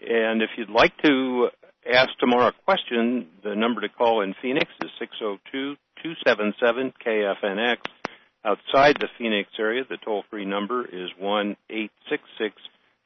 And 0.00 0.42
if 0.42 0.50
you'd 0.56 0.70
like 0.70 0.96
to 0.98 1.48
ask 1.92 2.10
Tamar 2.20 2.46
a 2.46 2.52
question, 2.64 3.26
the 3.42 3.56
number 3.56 3.80
to 3.80 3.88
call 3.88 4.20
in 4.22 4.32
Phoenix 4.40 4.70
is 4.80 4.90
602-277-KFNX. 6.04 7.78
Outside 8.44 8.98
the 9.00 9.08
Phoenix 9.18 9.50
area, 9.58 9.82
the 9.88 9.96
toll-free 10.04 10.44
number 10.44 10.84
is 10.86 11.10
one 11.18 11.56
eight 11.68 11.90
six 12.08 12.22
six 12.38 12.54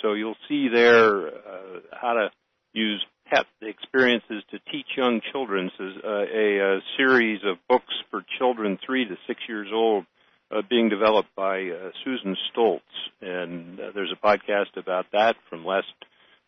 So 0.00 0.14
you'll 0.14 0.36
see 0.48 0.68
there 0.72 1.26
uh, 1.28 1.80
how 1.92 2.14
to 2.14 2.30
use 2.72 3.04
pet 3.32 3.46
experiences 3.60 4.42
to 4.50 4.58
teach 4.70 4.81
young 4.96 5.20
children. 5.32 5.70
This 5.78 5.86
is 5.88 6.04
uh, 6.04 6.08
a, 6.08 6.76
a, 6.76 6.80
series 6.96 7.40
of 7.44 7.56
books 7.68 7.94
for 8.10 8.22
children 8.38 8.78
three 8.84 9.04
to 9.04 9.16
six 9.26 9.40
years 9.48 9.68
old 9.72 10.04
uh, 10.50 10.62
being 10.68 10.88
developed 10.88 11.34
by 11.36 11.68
uh, 11.68 11.90
Susan 12.04 12.36
Stoltz. 12.50 12.80
And 13.20 13.78
uh, 13.80 13.90
there's 13.94 14.12
a 14.12 14.26
podcast 14.26 14.76
about 14.76 15.06
that 15.12 15.36
from 15.48 15.64
last 15.64 15.86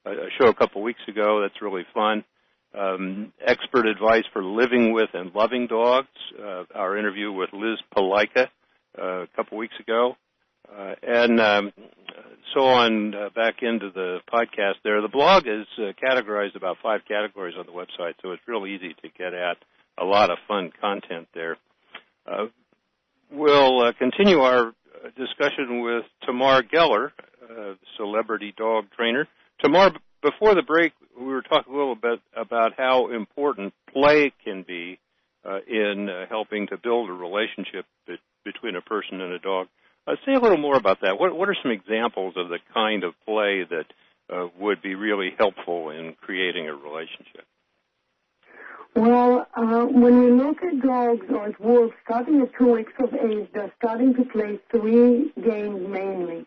uh, 0.06 0.10
show 0.38 0.48
a 0.48 0.54
couple 0.54 0.82
weeks 0.82 1.00
ago. 1.08 1.40
That's 1.42 1.60
really 1.62 1.86
fun. 1.94 2.24
Um, 2.76 3.32
expert 3.44 3.86
advice 3.86 4.24
for 4.32 4.44
living 4.44 4.92
with 4.92 5.10
and 5.14 5.34
loving 5.34 5.66
dogs. 5.68 6.08
our 6.74 6.98
interview 6.98 7.30
with 7.32 7.50
Liz 7.52 7.78
Palika 7.96 8.48
uh, 8.96 9.22
a 9.22 9.26
couple 9.34 9.58
weeks 9.58 9.74
ago, 9.80 10.16
uh, 10.72 10.94
and 11.02 11.40
um, 11.40 11.72
so 12.54 12.60
on 12.60 13.14
uh, 13.14 13.28
back 13.34 13.56
into 13.62 13.90
the 13.90 14.18
podcast 14.32 14.74
there. 14.84 15.02
The 15.02 15.08
blog 15.08 15.46
is 15.46 15.66
uh, 15.78 15.92
categorized 16.02 16.56
about 16.56 16.76
five 16.82 17.00
categories 17.06 17.54
on 17.58 17.66
the 17.66 17.72
website, 17.72 18.14
so 18.22 18.30
it's 18.30 18.42
real 18.46 18.66
easy 18.66 18.94
to 19.02 19.08
get 19.18 19.34
at. 19.34 19.56
A 19.98 20.04
lot 20.04 20.30
of 20.30 20.38
fun 20.48 20.72
content 20.80 21.28
there. 21.34 21.56
Uh, 22.26 22.46
we'll 23.30 23.82
uh, 23.82 23.92
continue 23.98 24.38
our 24.38 24.72
discussion 25.16 25.82
with 25.82 26.04
Tamar 26.24 26.62
Geller, 26.62 27.10
uh, 27.42 27.74
celebrity 27.96 28.54
dog 28.56 28.86
trainer. 28.96 29.28
Tamar, 29.62 29.90
before 30.22 30.54
the 30.54 30.62
break, 30.62 30.92
we 31.18 31.26
were 31.26 31.42
talking 31.42 31.72
a 31.72 31.76
little 31.76 31.94
bit 31.94 32.20
about 32.36 32.72
how 32.76 33.10
important 33.10 33.72
play 33.92 34.32
can 34.44 34.64
be 34.66 34.98
uh, 35.44 35.58
in 35.68 36.08
uh, 36.08 36.26
helping 36.28 36.66
to 36.68 36.78
build 36.78 37.10
a 37.10 37.12
relationship 37.12 37.84
between 38.44 38.76
a 38.76 38.80
person 38.80 39.20
and 39.20 39.32
a 39.32 39.38
dog. 39.38 39.68
Uh, 40.06 40.16
say 40.26 40.34
a 40.34 40.38
little 40.38 40.58
more 40.58 40.76
about 40.76 41.00
that. 41.00 41.18
What, 41.18 41.34
what 41.34 41.48
are 41.48 41.56
some 41.62 41.72
examples 41.72 42.34
of 42.36 42.48
the 42.48 42.58
kind 42.74 43.04
of 43.04 43.14
play 43.24 43.64
that 43.64 43.86
uh, 44.30 44.48
would 44.58 44.82
be 44.82 44.94
really 44.94 45.32
helpful 45.38 45.90
in 45.90 46.14
creating 46.20 46.68
a 46.68 46.74
relationship? 46.74 47.46
Well, 48.94 49.46
uh, 49.56 49.86
when 49.86 50.20
we 50.20 50.30
look 50.30 50.62
at 50.62 50.80
dogs 50.80 51.26
or 51.28 51.46
at 51.46 51.60
wolves 51.60 51.94
starting 52.04 52.40
at 52.42 52.54
two 52.56 52.72
weeks 52.72 52.92
of 53.00 53.12
age, 53.14 53.48
they're 53.52 53.72
starting 53.78 54.14
to 54.14 54.24
play 54.24 54.60
three 54.70 55.32
games 55.42 55.88
mainly. 55.88 56.46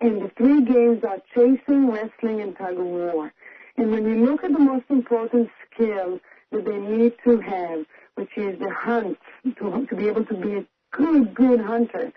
And 0.00 0.22
the 0.22 0.30
three 0.36 0.62
games 0.64 1.04
are 1.04 1.18
chasing, 1.34 1.90
wrestling, 1.90 2.40
and 2.40 2.56
tug 2.56 2.78
of 2.78 2.86
war. 2.86 3.32
And 3.76 3.90
when 3.90 4.04
you 4.04 4.24
look 4.24 4.42
at 4.42 4.52
the 4.52 4.58
most 4.58 4.86
important 4.88 5.50
skill 5.70 6.18
that 6.50 6.64
they 6.64 6.78
need 6.78 7.14
to 7.24 7.40
have, 7.40 7.84
which 8.14 8.30
is 8.36 8.58
the 8.58 8.70
hunt, 8.70 9.18
to, 9.58 9.86
to 9.86 9.96
be 9.96 10.08
able 10.08 10.24
to 10.24 10.34
be 10.34 10.54
a 10.54 10.66
good, 10.92 11.34
good 11.34 11.60
hunter. 11.60 12.12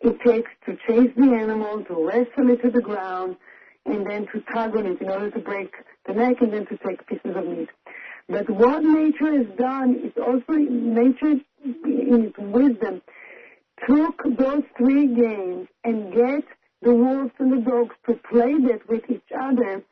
It 0.00 0.20
takes 0.24 0.50
to 0.66 0.76
chase 0.86 1.10
the 1.16 1.34
animal, 1.34 1.84
to 1.84 2.06
wrestle 2.06 2.50
it 2.50 2.62
to 2.62 2.70
the 2.70 2.80
ground, 2.80 3.36
and 3.84 4.06
then 4.06 4.26
to 4.32 4.40
tug 4.52 4.76
on 4.76 4.86
it 4.86 5.00
in 5.00 5.08
order 5.08 5.30
to 5.30 5.40
break 5.40 5.72
the 6.06 6.14
neck 6.14 6.36
and 6.40 6.52
then 6.52 6.66
to 6.66 6.76
take 6.78 7.06
pieces 7.06 7.34
of 7.34 7.46
meat. 7.46 7.68
But 8.28 8.48
what 8.50 8.84
nature 8.84 9.36
has 9.38 9.46
done 9.56 9.96
is 10.04 10.12
also, 10.16 10.52
nature 10.52 11.40
in 11.64 12.24
its 12.26 12.38
wisdom, 12.38 13.02
took 13.86 14.22
those 14.36 14.62
three 14.76 15.06
games 15.06 15.68
and 15.84 16.12
get 16.12 16.44
the 16.82 16.94
wolves 16.94 17.32
and 17.38 17.52
the 17.52 17.70
dogs 17.70 17.94
to 18.06 18.14
play 18.30 18.54
that 18.68 18.88
with 18.88 19.02
each 19.08 19.32
other 19.36 19.82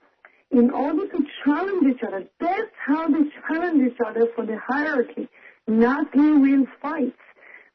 in 0.51 0.71
order 0.71 1.09
to 1.09 1.27
challenge 1.45 1.95
each 1.95 2.03
other. 2.03 2.25
That's 2.39 2.73
how 2.85 3.09
they 3.09 3.25
challenge 3.49 3.93
each 3.93 4.01
other 4.07 4.29
for 4.35 4.47
the 4.47 4.59
hierarchy, 4.59 5.29
not 5.67 6.15
in 6.15 6.43
real 6.43 6.67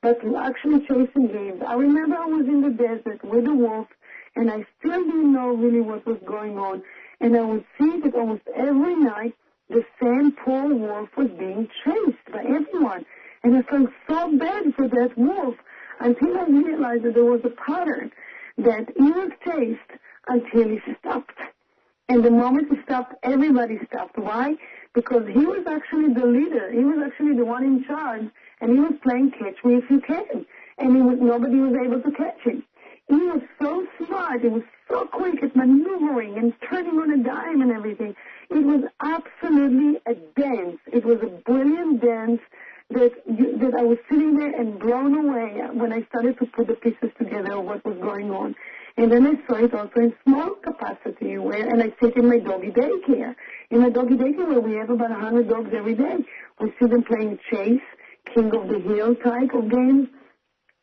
but 0.01 0.17
actually 0.35 0.79
chasing 0.81 1.27
games. 1.27 1.61
I 1.65 1.73
remember 1.73 2.17
I 2.17 2.25
was 2.25 2.47
in 2.47 2.61
the 2.61 2.71
desert 2.71 3.23
with 3.23 3.45
a 3.45 3.53
wolf, 3.53 3.87
and 4.35 4.49
I 4.49 4.65
still 4.79 5.03
didn't 5.03 5.33
know 5.33 5.49
really 5.49 5.81
what 5.81 6.05
was 6.05 6.17
going 6.25 6.57
on. 6.57 6.81
And 7.19 7.37
I 7.37 7.41
would 7.41 7.65
see 7.79 7.99
that 8.03 8.15
almost 8.15 8.41
every 8.55 8.95
night 8.95 9.33
the 9.69 9.83
same 10.01 10.31
poor 10.43 10.73
wolf 10.73 11.09
was 11.15 11.29
being 11.37 11.67
chased 11.85 12.31
by 12.31 12.43
everyone. 12.43 13.05
And 13.43 13.57
I 13.57 13.61
felt 13.63 13.89
so 14.09 14.37
bad 14.37 14.73
for 14.75 14.87
that 14.87 15.17
wolf 15.17 15.55
until 15.99 16.37
I 16.37 16.45
realized 16.45 17.03
that 17.03 17.13
there 17.13 17.25
was 17.25 17.41
a 17.43 17.49
pattern 17.49 18.11
that 18.57 18.89
he 18.97 19.03
was 19.03 19.31
chased 19.45 20.01
until 20.27 20.69
he 20.69 20.79
stopped. 20.99 21.37
And 22.09 22.23
the 22.23 22.31
moment 22.31 22.69
he 22.69 22.81
stopped, 22.83 23.13
everybody 23.23 23.79
stopped. 23.87 24.17
Why? 24.17 24.55
Because 24.93 25.23
he 25.27 25.45
was 25.45 25.65
actually 25.67 26.13
the 26.13 26.25
leader. 26.25 26.71
He 26.71 26.83
was 26.83 26.99
actually 27.05 27.35
the 27.37 27.45
one 27.45 27.63
in 27.63 27.85
charge 27.85 28.29
and 28.61 28.71
he 28.71 28.79
was 28.79 28.93
playing 29.03 29.31
catch 29.31 29.63
me 29.65 29.75
if 29.75 29.89
you 29.89 29.99
can, 29.99 30.45
and 30.77 30.95
he 30.95 31.01
was, 31.01 31.17
nobody 31.19 31.55
was 31.55 31.73
able 31.83 31.99
to 32.01 32.11
catch 32.11 32.39
him. 32.43 32.63
He 33.09 33.15
was 33.15 33.41
so 33.61 33.85
smart. 34.05 34.41
He 34.41 34.47
was 34.47 34.63
so 34.89 35.05
quick 35.05 35.43
at 35.43 35.55
maneuvering 35.55 36.37
and 36.37 36.53
turning 36.69 36.97
on 36.99 37.11
a 37.11 37.23
dime 37.23 37.61
and 37.61 37.71
everything. 37.71 38.15
It 38.49 38.63
was 38.63 38.83
absolutely 39.01 39.99
a 40.05 40.13
dance. 40.39 40.77
It 40.93 41.03
was 41.03 41.17
a 41.21 41.27
brilliant 41.27 42.01
dance 42.01 42.39
that 42.91 43.11
you, 43.25 43.57
that 43.57 43.73
I 43.77 43.83
was 43.83 43.97
sitting 44.09 44.37
there 44.37 44.53
and 44.53 44.79
blown 44.79 45.15
away 45.15 45.61
when 45.73 45.91
I 45.91 46.03
started 46.03 46.37
to 46.39 46.45
put 46.45 46.67
the 46.67 46.75
pieces 46.75 47.09
together 47.17 47.53
of 47.53 47.65
what 47.65 47.83
was 47.83 47.97
going 47.97 48.31
on. 48.31 48.55
And 49.01 49.11
then 49.11 49.25
I 49.25 49.47
saw 49.47 49.55
it 49.55 49.73
also 49.73 49.99
in 49.99 50.13
small 50.23 50.51
capacity 50.63 51.35
where, 51.39 51.67
and 51.67 51.81
I 51.81 51.91
sit 51.99 52.15
in 52.17 52.29
my 52.29 52.37
doggy 52.37 52.69
daycare. 52.69 53.33
In 53.71 53.79
my 53.81 53.89
doggy 53.89 54.13
daycare 54.13 54.47
where 54.47 54.59
we 54.59 54.75
have 54.75 54.91
about 54.91 55.09
hundred 55.09 55.49
dogs 55.49 55.71
every 55.75 55.95
day. 55.95 56.17
We 56.59 56.71
see 56.79 56.85
them 56.85 57.01
playing 57.01 57.39
chase 57.49 57.81
king 58.35 58.53
of 58.53 58.67
the 58.69 58.79
hill 58.79 59.15
type 59.15 59.55
of 59.55 59.71
game. 59.71 60.07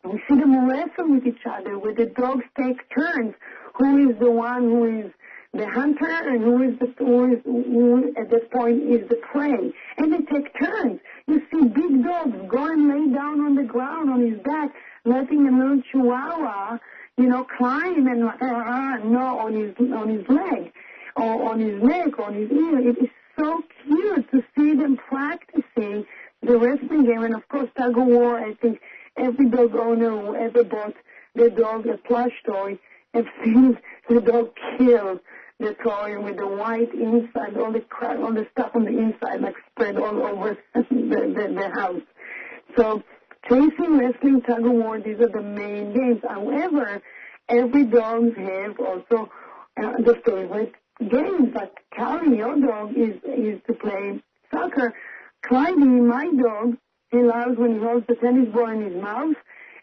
We 0.02 0.20
see 0.28 0.34
them 0.34 0.68
wrestle 0.68 1.14
with 1.14 1.28
each 1.28 1.46
other, 1.48 1.78
where 1.78 1.94
the 1.94 2.06
dogs 2.06 2.42
take 2.60 2.78
turns. 2.92 3.34
Who 3.76 4.10
is 4.10 4.18
the 4.18 4.32
one 4.32 4.62
who 4.64 4.98
is 4.98 5.12
the 5.54 5.68
hunter 5.68 6.10
and 6.10 6.42
who 6.42 6.62
is 6.64 6.78
the 6.80 6.92
who, 6.98 7.32
is, 7.32 7.38
who 7.44 8.12
at 8.20 8.30
that 8.30 8.50
point 8.50 8.82
is 8.82 9.08
the 9.08 9.20
prey? 9.30 9.72
And 9.96 10.12
they 10.12 10.24
take 10.32 10.58
turns. 10.58 10.98
You 11.28 11.40
see 11.52 11.68
big 11.68 12.02
dogs 12.02 12.36
go 12.48 12.64
and 12.64 12.88
lay 12.88 13.14
down 13.14 13.42
on 13.42 13.54
the 13.54 13.62
ground 13.62 14.10
on 14.10 14.28
his 14.28 14.40
back, 14.40 14.70
letting 15.04 15.46
a 15.46 15.56
little 15.56 15.82
chihuahua, 15.92 16.78
you 17.18 17.28
know, 17.28 17.44
climb 17.44 18.06
and 18.06 18.22
uh, 18.24 18.32
uh, 18.40 18.96
no 19.04 19.38
on 19.40 19.52
his 19.54 19.74
on 19.92 20.08
his 20.08 20.28
leg 20.28 20.72
or 21.16 21.50
on 21.50 21.58
his 21.58 21.82
neck, 21.82 22.18
on 22.18 22.34
his 22.34 22.50
ear. 22.50 22.90
It 22.90 22.98
is 22.98 23.10
so 23.36 23.62
cute 23.84 24.30
to 24.30 24.42
see 24.56 24.74
them 24.74 24.96
practicing 24.96 26.06
the 26.42 26.58
wrestling 26.58 27.04
game, 27.04 27.24
and 27.24 27.34
of 27.34 27.46
course 27.48 27.68
tug 27.76 27.98
of 27.98 28.06
war. 28.06 28.38
I 28.38 28.54
think 28.54 28.80
every 29.16 29.48
dog 29.50 29.74
owner 29.74 30.10
who 30.10 30.36
ever 30.36 30.62
bought 30.62 30.94
their 31.34 31.50
dog 31.50 31.86
a 31.86 31.98
plush 31.98 32.32
toy 32.46 32.78
have 33.14 33.26
seen 33.44 33.76
the 34.08 34.20
dog 34.20 34.50
kill 34.76 35.18
the 35.58 35.74
toy 35.82 36.20
with 36.20 36.36
the 36.36 36.46
white 36.46 36.94
inside, 36.94 37.56
all 37.56 37.72
the 37.72 37.80
crap, 37.80 38.20
all 38.20 38.32
the 38.32 38.46
stuff 38.52 38.70
on 38.74 38.84
the 38.84 38.96
inside, 38.96 39.40
like 39.40 39.56
spread 39.72 39.96
all 39.96 40.22
over 40.22 40.56
the, 40.74 40.84
the, 40.90 41.52
the 41.52 41.70
house. 41.74 42.02
So 42.76 43.02
chasing, 43.48 43.98
wrestling, 43.98 44.42
tug 44.42 44.64
of 44.64 44.72
war, 44.72 45.00
these 45.00 45.20
are 45.20 45.28
the 45.28 45.42
main 45.42 45.92
games. 45.94 46.20
However, 46.28 47.02
every 47.48 47.84
dog 47.84 48.36
have 48.36 48.78
also 48.78 49.30
uh, 49.76 49.92
the 49.98 50.20
favorite 50.24 50.74
games. 51.00 51.54
Like 51.54 51.74
Callie, 51.96 52.36
your 52.38 52.58
dog, 52.60 52.96
is 52.96 53.16
is 53.24 53.60
to 53.66 53.74
play 53.74 54.20
soccer. 54.52 54.94
Clyde, 55.42 55.76
my 55.76 56.30
dog, 56.42 56.76
he 57.10 57.18
loves 57.18 57.56
when 57.56 57.74
he 57.74 57.78
holds 57.78 58.06
the 58.06 58.16
tennis 58.16 58.52
ball 58.52 58.68
in 58.70 58.82
his 58.82 59.02
mouth, 59.02 59.36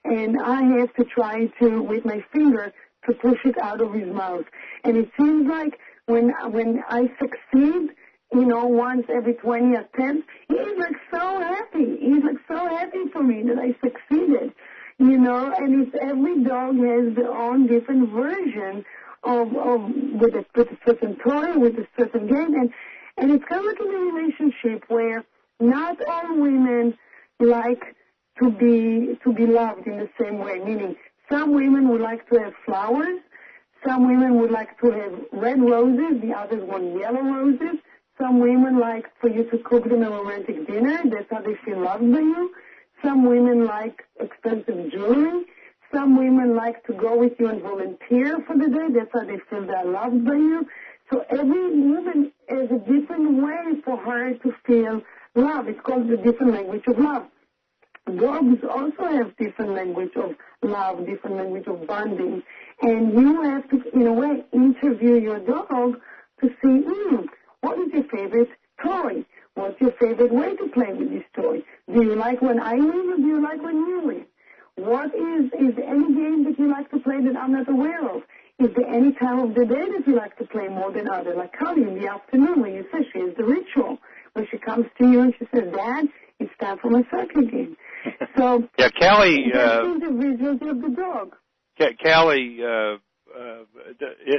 and 0.04 0.38
I 0.40 0.62
have 0.80 0.94
to 0.96 1.06
try 1.06 1.48
to, 1.60 1.82
with 1.82 2.06
my 2.06 2.24
finger, 2.34 2.74
to 3.08 3.14
push 3.14 3.40
it 3.46 3.58
out 3.58 3.82
of 3.82 3.94
his 3.94 4.08
mouth. 4.14 4.46
And 4.84 4.98
it 4.98 5.10
seems 5.18 5.48
like 5.48 5.80
when 6.08 6.34
when 6.52 6.84
I 6.90 7.10
succeed, 7.20 7.90
you 8.36 8.46
know, 8.46 8.66
once 8.66 9.06
every 9.10 9.34
20 9.36 9.76
attempts, 9.76 10.28
he's 10.50 10.78
like 10.78 10.98
so 11.12 11.40
happy. 11.40 11.98
He's 12.02 12.24
like 12.24 12.38
so 12.48 12.58
happy 12.68 13.04
for 13.14 13.24
me 13.24 13.44
that 13.44 13.58
I 13.58 13.70
succeeded, 13.82 14.54
you 15.00 15.18
know. 15.18 15.54
And 15.58 15.88
it's 15.88 15.96
every 16.02 16.44
dog 16.44 16.76
has 16.78 17.16
their 17.16 17.32
own 17.32 17.68
different 17.68 18.10
version 18.12 18.86
of 19.24 19.56
of 19.56 19.82
with 20.22 20.36
a, 20.36 20.46
with 20.56 20.68
a 20.70 20.78
certain 20.86 21.16
toy, 21.24 21.58
with 21.58 21.76
a 21.80 21.88
certain 21.98 22.28
game, 22.28 22.54
and 22.60 22.70
and 23.18 23.32
it's 23.32 23.46
kind 23.46 23.62
of 23.62 23.68
like 23.68 23.80
in 23.82 23.96
a 23.96 24.00
relationship 24.14 24.84
where 24.90 25.24
not 25.60 25.98
all 26.08 26.36
women 26.40 26.98
like 27.40 27.84
to 28.40 28.52
be 28.52 29.18
to 29.24 29.34
be 29.34 29.48
loved 29.48 29.88
in 29.88 29.98
the 29.98 30.10
same 30.22 30.40
way. 30.40 30.60
Meaning, 30.60 30.96
some 31.32 31.54
women 31.56 31.88
would 31.90 32.02
like 32.02 32.28
to 32.30 32.40
have 32.40 32.54
flowers, 32.66 33.20
Some 33.88 34.08
women 34.08 34.40
would 34.42 34.52
like 34.52 34.80
to 34.82 34.92
have 34.92 35.14
red 35.32 35.62
roses, 35.62 36.22
the 36.22 36.34
others 36.34 36.64
want 36.64 36.98
yellow 37.00 37.22
roses. 37.22 37.80
Some 38.20 38.40
women 38.40 38.80
like 38.80 39.06
for 39.20 39.30
you 39.30 39.50
to 39.52 39.58
cook 39.60 39.84
them 39.90 40.04
a 40.04 40.10
romantic 40.10 40.68
dinner. 40.68 41.02
That's 41.06 41.30
how 41.30 41.42
they 41.42 41.56
feel 41.66 41.82
loved 41.82 42.12
by 42.12 42.20
you. 42.20 42.52
Some 43.04 43.26
women 43.26 43.66
like 43.66 44.04
expensive 44.20 44.92
jewelry. 44.92 45.46
Some 45.94 46.18
women 46.18 46.56
like 46.56 46.84
to 46.86 46.94
go 46.94 47.18
with 47.18 47.34
you 47.40 47.50
and 47.50 47.62
volunteer 47.62 48.40
for 48.48 48.58
the 48.58 48.70
day. 48.70 48.88
That's 48.94 49.12
how 49.14 49.26
they 49.26 49.40
feel 49.50 49.66
they're 49.66 49.86
loved 49.86 50.26
by 50.26 50.36
you. 50.36 50.68
So 51.12 51.24
every 51.30 51.80
woman 51.80 52.32
has 52.50 52.70
a 52.72 52.80
different 52.80 53.44
way 53.44 53.82
for 53.84 53.98
her 53.98 54.34
to 54.34 54.54
feel 54.66 55.02
love. 55.36 55.68
It's 55.68 55.80
called 55.82 56.08
the 56.08 56.18
different 56.18 56.54
language 56.54 56.84
of 56.88 56.98
love. 56.98 57.28
Dogs 58.06 58.64
also 58.70 59.04
have 59.04 59.36
different 59.38 59.72
language 59.74 60.12
of 60.16 60.36
love, 60.62 61.06
different 61.06 61.38
language 61.38 61.68
of 61.68 61.86
bonding. 61.88 62.44
And 62.82 63.14
you 63.14 63.42
have 63.44 63.70
to, 63.70 63.82
in 63.94 64.08
a 64.08 64.14
way, 64.14 64.44
interview 64.54 65.16
your 65.16 65.40
dog 65.40 66.00
to 66.42 66.50
see, 66.62 66.68
mm, 66.68 67.26
what 67.66 67.80
is 67.80 67.92
your 67.94 68.04
favorite 68.04 68.50
toy? 68.84 69.26
What's 69.56 69.82
your 69.82 69.92
favorite 69.94 70.32
way 70.32 70.56
to 70.56 70.68
play 70.68 70.94
with 70.94 71.10
this 71.10 71.24
toy? 71.36 71.64
Do 71.92 72.04
you 72.04 72.16
like 72.16 72.40
when 72.40 72.60
I 72.60 72.76
win 72.76 73.14
or 73.14 73.18
do 73.18 73.26
you 73.26 73.42
like 73.42 73.60
when 73.64 73.78
you 73.78 74.02
win? 74.06 74.26
What 74.76 75.16
is, 75.16 75.46
is 75.58 75.76
there 75.76 75.90
any 75.90 76.14
game 76.14 76.44
that 76.44 76.60
you 76.60 76.70
like 76.70 76.92
to 76.92 77.00
play 77.00 77.22
that 77.26 77.36
I'm 77.36 77.54
not 77.54 77.68
aware 77.68 78.08
of? 78.08 78.22
Is 78.60 78.70
there 78.76 78.88
any 78.88 79.14
time 79.14 79.40
of 79.40 79.56
the 79.56 79.66
day 79.66 79.86
that 79.94 80.04
you 80.06 80.16
like 80.16 80.38
to 80.38 80.46
play 80.46 80.68
more 80.68 80.92
than 80.92 81.10
other? 81.10 81.34
Like 81.34 81.58
Callie 81.58 81.84
in 81.84 82.00
the 82.00 82.08
afternoon 82.08 82.62
when 82.62 82.74
you 82.76 82.86
say 82.92 83.00
she 83.12 83.20
is 83.20 83.36
the 83.36 83.44
ritual. 83.44 83.98
When 84.34 84.46
she 84.52 84.60
comes 84.60 84.86
to 85.00 85.10
you 85.10 85.22
and 85.22 85.34
she 85.40 85.46
says, 85.52 85.74
Dad, 85.74 86.06
it's 86.40 86.52
time 86.62 86.78
for 86.78 86.92
my 86.92 87.04
soccer 87.10 87.42
game. 87.42 87.78
So 88.38 88.70
yeah, 88.78 88.90
Callie. 89.00 89.52
Uh, 89.52 89.98
the 89.98 90.12
visuals 90.14 90.62
of 90.70 90.80
the 90.80 90.90
dog. 90.90 91.36
Callie 92.04 92.60
uh, 92.62 92.98
uh, 93.36 93.64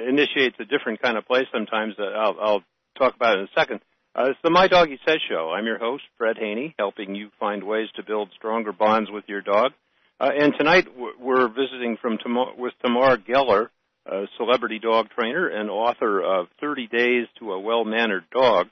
initiates 0.09 0.55
a 0.61 0.65
different 0.65 1.03
kind 1.03 1.17
of 1.17 1.27
play 1.27 1.49
sometimes. 1.53 1.95
That 1.97 2.13
I'll, 2.15 2.37
I'll 2.41 2.65
talk 2.99 3.15
about 3.15 3.37
it 3.37 3.41
in 3.41 3.45
a 3.45 3.61
second. 3.61 3.81
Uh, 4.15 4.31
it's 4.31 4.39
the 4.43 4.51
My 4.51 4.67
Doggie 4.67 4.99
Says 5.07 5.21
show. 5.29 5.53
I'm 5.55 5.67
your 5.67 5.79
host, 5.79 6.05
Fred 6.17 6.39
Haney, 6.39 6.75
helping 6.79 7.15
you 7.15 7.29
find 7.39 7.63
ways 7.63 7.89
to 7.97 8.03
build 8.03 8.31
stronger 8.37 8.73
bonds 8.73 9.11
with 9.11 9.25
your 9.29 9.43
dog. 9.43 9.73
Uh, 10.19 10.31
and 10.35 10.55
tonight 10.57 10.87
we're 10.97 11.49
visiting 11.49 11.99
from 12.01 12.17
Tamar, 12.19 12.55
with 12.57 12.73
Tamar 12.83 13.19
Geller, 13.19 13.69
a 14.07 14.25
celebrity 14.39 14.79
dog 14.79 15.09
trainer 15.15 15.47
and 15.49 15.69
author 15.69 16.23
of 16.23 16.47
30 16.61 16.87
Days 16.87 17.27
to 17.39 17.53
a 17.53 17.61
Well-Mannered 17.61 18.25
Dog. 18.33 18.69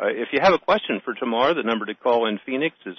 Uh, 0.00 0.08
if 0.08 0.30
you 0.32 0.40
have 0.42 0.54
a 0.54 0.58
question 0.58 1.00
for 1.04 1.14
Tamar, 1.14 1.54
the 1.54 1.62
number 1.62 1.86
to 1.86 1.94
call 1.94 2.26
in 2.28 2.40
Phoenix 2.44 2.74
is 2.84 2.96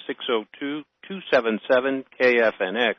602-277-KFNX. 1.09 2.95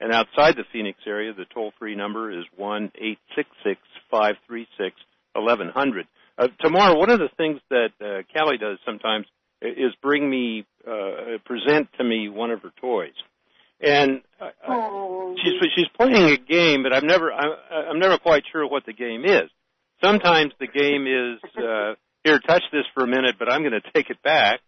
And 0.00 0.12
outside 0.12 0.56
the 0.56 0.64
Phoenix 0.72 0.98
area, 1.06 1.32
the 1.34 1.44
toll-free 1.52 1.94
number 1.94 2.32
is 2.32 2.44
1-866-536-1100. 2.58 5.36
Uh, 5.36 5.40
Tamar, 6.60 6.96
one 6.96 7.10
of 7.10 7.18
the 7.18 7.28
things 7.36 7.60
that 7.70 7.90
uh, 8.00 8.22
Callie 8.32 8.58
does 8.58 8.78
sometimes 8.84 9.26
is 9.62 9.92
bring 10.02 10.28
me, 10.28 10.66
uh, 10.86 11.38
present 11.44 11.88
to 11.98 12.04
me 12.04 12.28
one 12.28 12.50
of 12.50 12.62
her 12.62 12.72
toys. 12.80 13.12
And 13.82 14.20
oh. 14.68 15.34
she's 15.42 15.54
she's 15.74 15.88
playing 15.98 16.32
a 16.32 16.36
game, 16.36 16.82
but 16.82 16.92
I'm 16.92 17.06
never 17.06 17.32
I'm, 17.32 17.52
I'm 17.90 17.98
never 17.98 18.18
quite 18.18 18.42
sure 18.52 18.68
what 18.68 18.84
the 18.84 18.92
game 18.92 19.24
is. 19.24 19.50
Sometimes 20.04 20.52
the 20.60 20.66
game 20.66 21.06
is 21.06 21.40
uh, 21.56 21.94
here, 22.24 22.38
touch 22.40 22.62
this 22.72 22.84
for 22.94 23.04
a 23.04 23.06
minute, 23.06 23.36
but 23.38 23.50
I'm 23.50 23.62
going 23.62 23.72
to 23.72 23.92
take 23.94 24.10
it 24.10 24.22
back. 24.22 24.60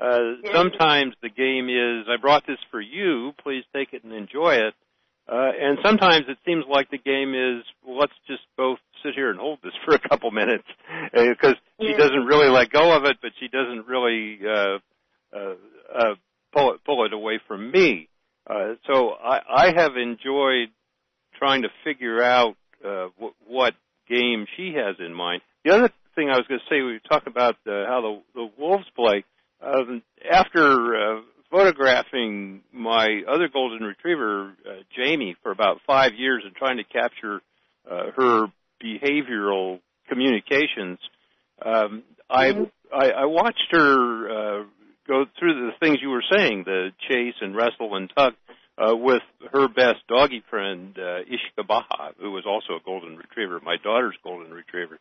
Uh, 0.00 0.36
sometimes 0.52 1.14
the 1.22 1.28
game 1.28 1.68
is, 1.68 2.06
I 2.08 2.20
brought 2.20 2.46
this 2.46 2.58
for 2.70 2.80
you, 2.80 3.32
please 3.42 3.64
take 3.74 3.92
it 3.92 4.04
and 4.04 4.12
enjoy 4.12 4.54
it. 4.54 4.74
Uh, 5.30 5.52
and 5.60 5.78
sometimes 5.84 6.24
it 6.28 6.38
seems 6.44 6.64
like 6.68 6.90
the 6.90 6.98
game 6.98 7.34
is, 7.34 7.64
well, 7.86 7.98
let's 7.98 8.12
just 8.26 8.42
both 8.56 8.78
sit 9.04 9.14
here 9.14 9.30
and 9.30 9.38
hold 9.38 9.60
this 9.62 9.72
for 9.84 9.94
a 9.94 10.08
couple 10.08 10.30
minutes, 10.32 10.64
because 11.12 11.54
uh, 11.54 11.84
she 11.84 11.92
doesn't 11.92 12.26
really 12.26 12.48
let 12.48 12.70
go 12.70 12.96
of 12.96 13.04
it, 13.04 13.18
but 13.22 13.30
she 13.38 13.46
doesn't 13.46 13.86
really, 13.86 14.40
uh, 14.44 14.78
uh, 15.32 15.54
uh, 15.94 16.14
pull 16.52 16.74
it, 16.74 16.80
pull 16.84 17.06
it 17.06 17.12
away 17.12 17.38
from 17.46 17.70
me. 17.70 18.08
Uh, 18.48 18.74
so 18.88 19.10
I, 19.10 19.38
I 19.48 19.72
have 19.76 19.96
enjoyed 19.96 20.68
trying 21.38 21.62
to 21.62 21.68
figure 21.84 22.22
out, 22.22 22.56
uh, 22.84 23.08
w- 23.16 23.34
what 23.46 23.74
game 24.08 24.46
she 24.56 24.74
has 24.74 24.96
in 24.98 25.14
mind. 25.14 25.42
The 25.64 25.72
other 25.72 25.90
thing 26.16 26.28
I 26.28 26.36
was 26.36 26.46
going 26.48 26.60
to 26.60 26.74
say, 26.74 26.82
we 26.82 26.98
talk 27.08 27.28
about 27.28 27.54
uh, 27.66 27.86
how 27.86 28.00
the, 28.00 28.22
the 28.34 28.50
wolves 28.58 28.86
play. 28.96 29.24
Um, 29.62 30.02
after 30.28 31.18
uh, 31.18 31.20
photographing 31.50 32.62
my 32.72 33.22
other 33.28 33.48
golden 33.52 33.86
retriever, 33.86 34.52
uh, 34.66 34.70
Jamie, 34.96 35.36
for 35.42 35.52
about 35.52 35.78
five 35.86 36.12
years 36.16 36.42
and 36.44 36.54
trying 36.54 36.78
to 36.78 36.84
capture 36.84 37.40
uh, 37.90 38.10
her 38.16 38.46
behavioral 38.82 39.80
communications, 40.08 40.98
um, 41.64 42.02
I, 42.28 42.52
I 42.92 43.10
I 43.10 43.24
watched 43.26 43.68
her 43.72 44.60
uh, 44.60 44.64
go 45.06 45.24
through 45.38 45.54
the 45.54 45.72
things 45.80 45.98
you 46.00 46.10
were 46.10 46.24
saying, 46.34 46.64
the 46.64 46.90
chase 47.08 47.34
and 47.40 47.54
wrestle 47.54 47.96
and 47.96 48.10
tug, 48.16 48.34
uh, 48.78 48.96
with 48.96 49.22
her 49.52 49.68
best 49.68 49.98
doggy 50.08 50.42
friend, 50.48 50.96
uh, 50.96 51.22
Ishka 51.24 51.66
Baha, 51.66 52.12
who 52.18 52.30
was 52.30 52.44
also 52.46 52.80
a 52.80 52.84
golden 52.84 53.16
retriever, 53.16 53.60
my 53.60 53.76
daughter's 53.82 54.16
golden 54.22 54.52
retriever. 54.52 54.98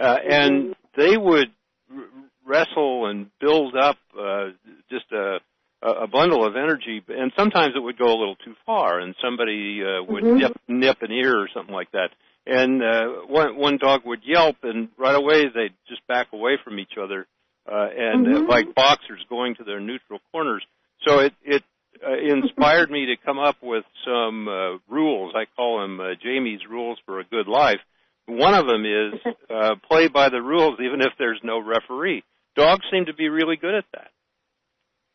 Uh, 0.00 0.16
and 0.28 0.76
they 0.96 1.16
would 1.16 1.48
r- 1.92 2.04
wrestle 2.46 3.06
and 3.06 3.26
build 3.40 3.74
up 3.74 3.96
uh, 4.18 4.50
just 4.90 5.10
a, 5.12 5.38
a 5.82 6.06
bundle 6.06 6.46
of 6.46 6.56
energy, 6.56 7.02
and 7.08 7.32
sometimes 7.38 7.74
it 7.74 7.80
would 7.80 7.98
go 7.98 8.08
a 8.08 8.18
little 8.18 8.36
too 8.36 8.54
far, 8.66 9.00
and 9.00 9.14
somebody 9.22 9.82
uh, 9.82 10.02
would 10.02 10.24
Mhm. 10.24 10.38
nip, 10.38 10.52
nip 10.68 11.02
an 11.02 11.10
ear 11.12 11.38
or 11.40 11.48
something 11.54 11.74
like 11.74 11.90
that. 11.92 12.10
And 12.46 12.82
uh, 12.82 13.06
one 13.26 13.56
one 13.56 13.76
dog 13.78 14.04
would 14.04 14.22
yelp, 14.24 14.56
and 14.62 14.88
right 14.98 15.14
away 15.14 15.48
they'd 15.48 15.74
just 15.88 16.06
back 16.06 16.32
away 16.32 16.58
from 16.62 16.78
each 16.78 16.96
other, 17.02 17.26
uh, 17.70 17.88
and 17.96 18.26
uh, 18.26 18.40
Mhm. 18.40 18.48
like 18.48 18.74
boxers 18.74 19.24
going 19.28 19.54
to 19.56 19.64
their 19.64 19.80
neutral 19.80 20.20
corners. 20.32 20.64
So 21.06 21.20
it 21.20 21.34
it 21.42 21.62
uh, 22.06 22.12
inspired 22.12 22.90
me 22.90 23.06
to 23.06 23.16
come 23.16 23.38
up 23.38 23.56
with 23.62 23.84
some 24.04 24.48
uh, 24.48 24.78
rules. 24.88 25.34
I 25.34 25.44
call 25.56 25.80
them 25.80 26.00
uh, 26.00 26.14
Jamie's 26.22 26.66
rules 26.68 26.98
for 27.06 27.20
a 27.20 27.24
good 27.24 27.46
life. 27.48 27.80
One 28.26 28.54
of 28.54 28.66
them 28.66 28.84
is 28.84 29.20
uh, 29.50 29.74
play 29.88 30.08
by 30.08 30.28
the 30.28 30.40
rules, 30.42 30.78
even 30.80 31.00
if 31.00 31.12
there's 31.18 31.40
no 31.42 31.58
referee. 31.58 32.22
Dogs 32.54 32.84
seem 32.90 33.06
to 33.06 33.14
be 33.14 33.28
really 33.28 33.56
good 33.56 33.74
at 33.74 33.84
that. 33.92 34.10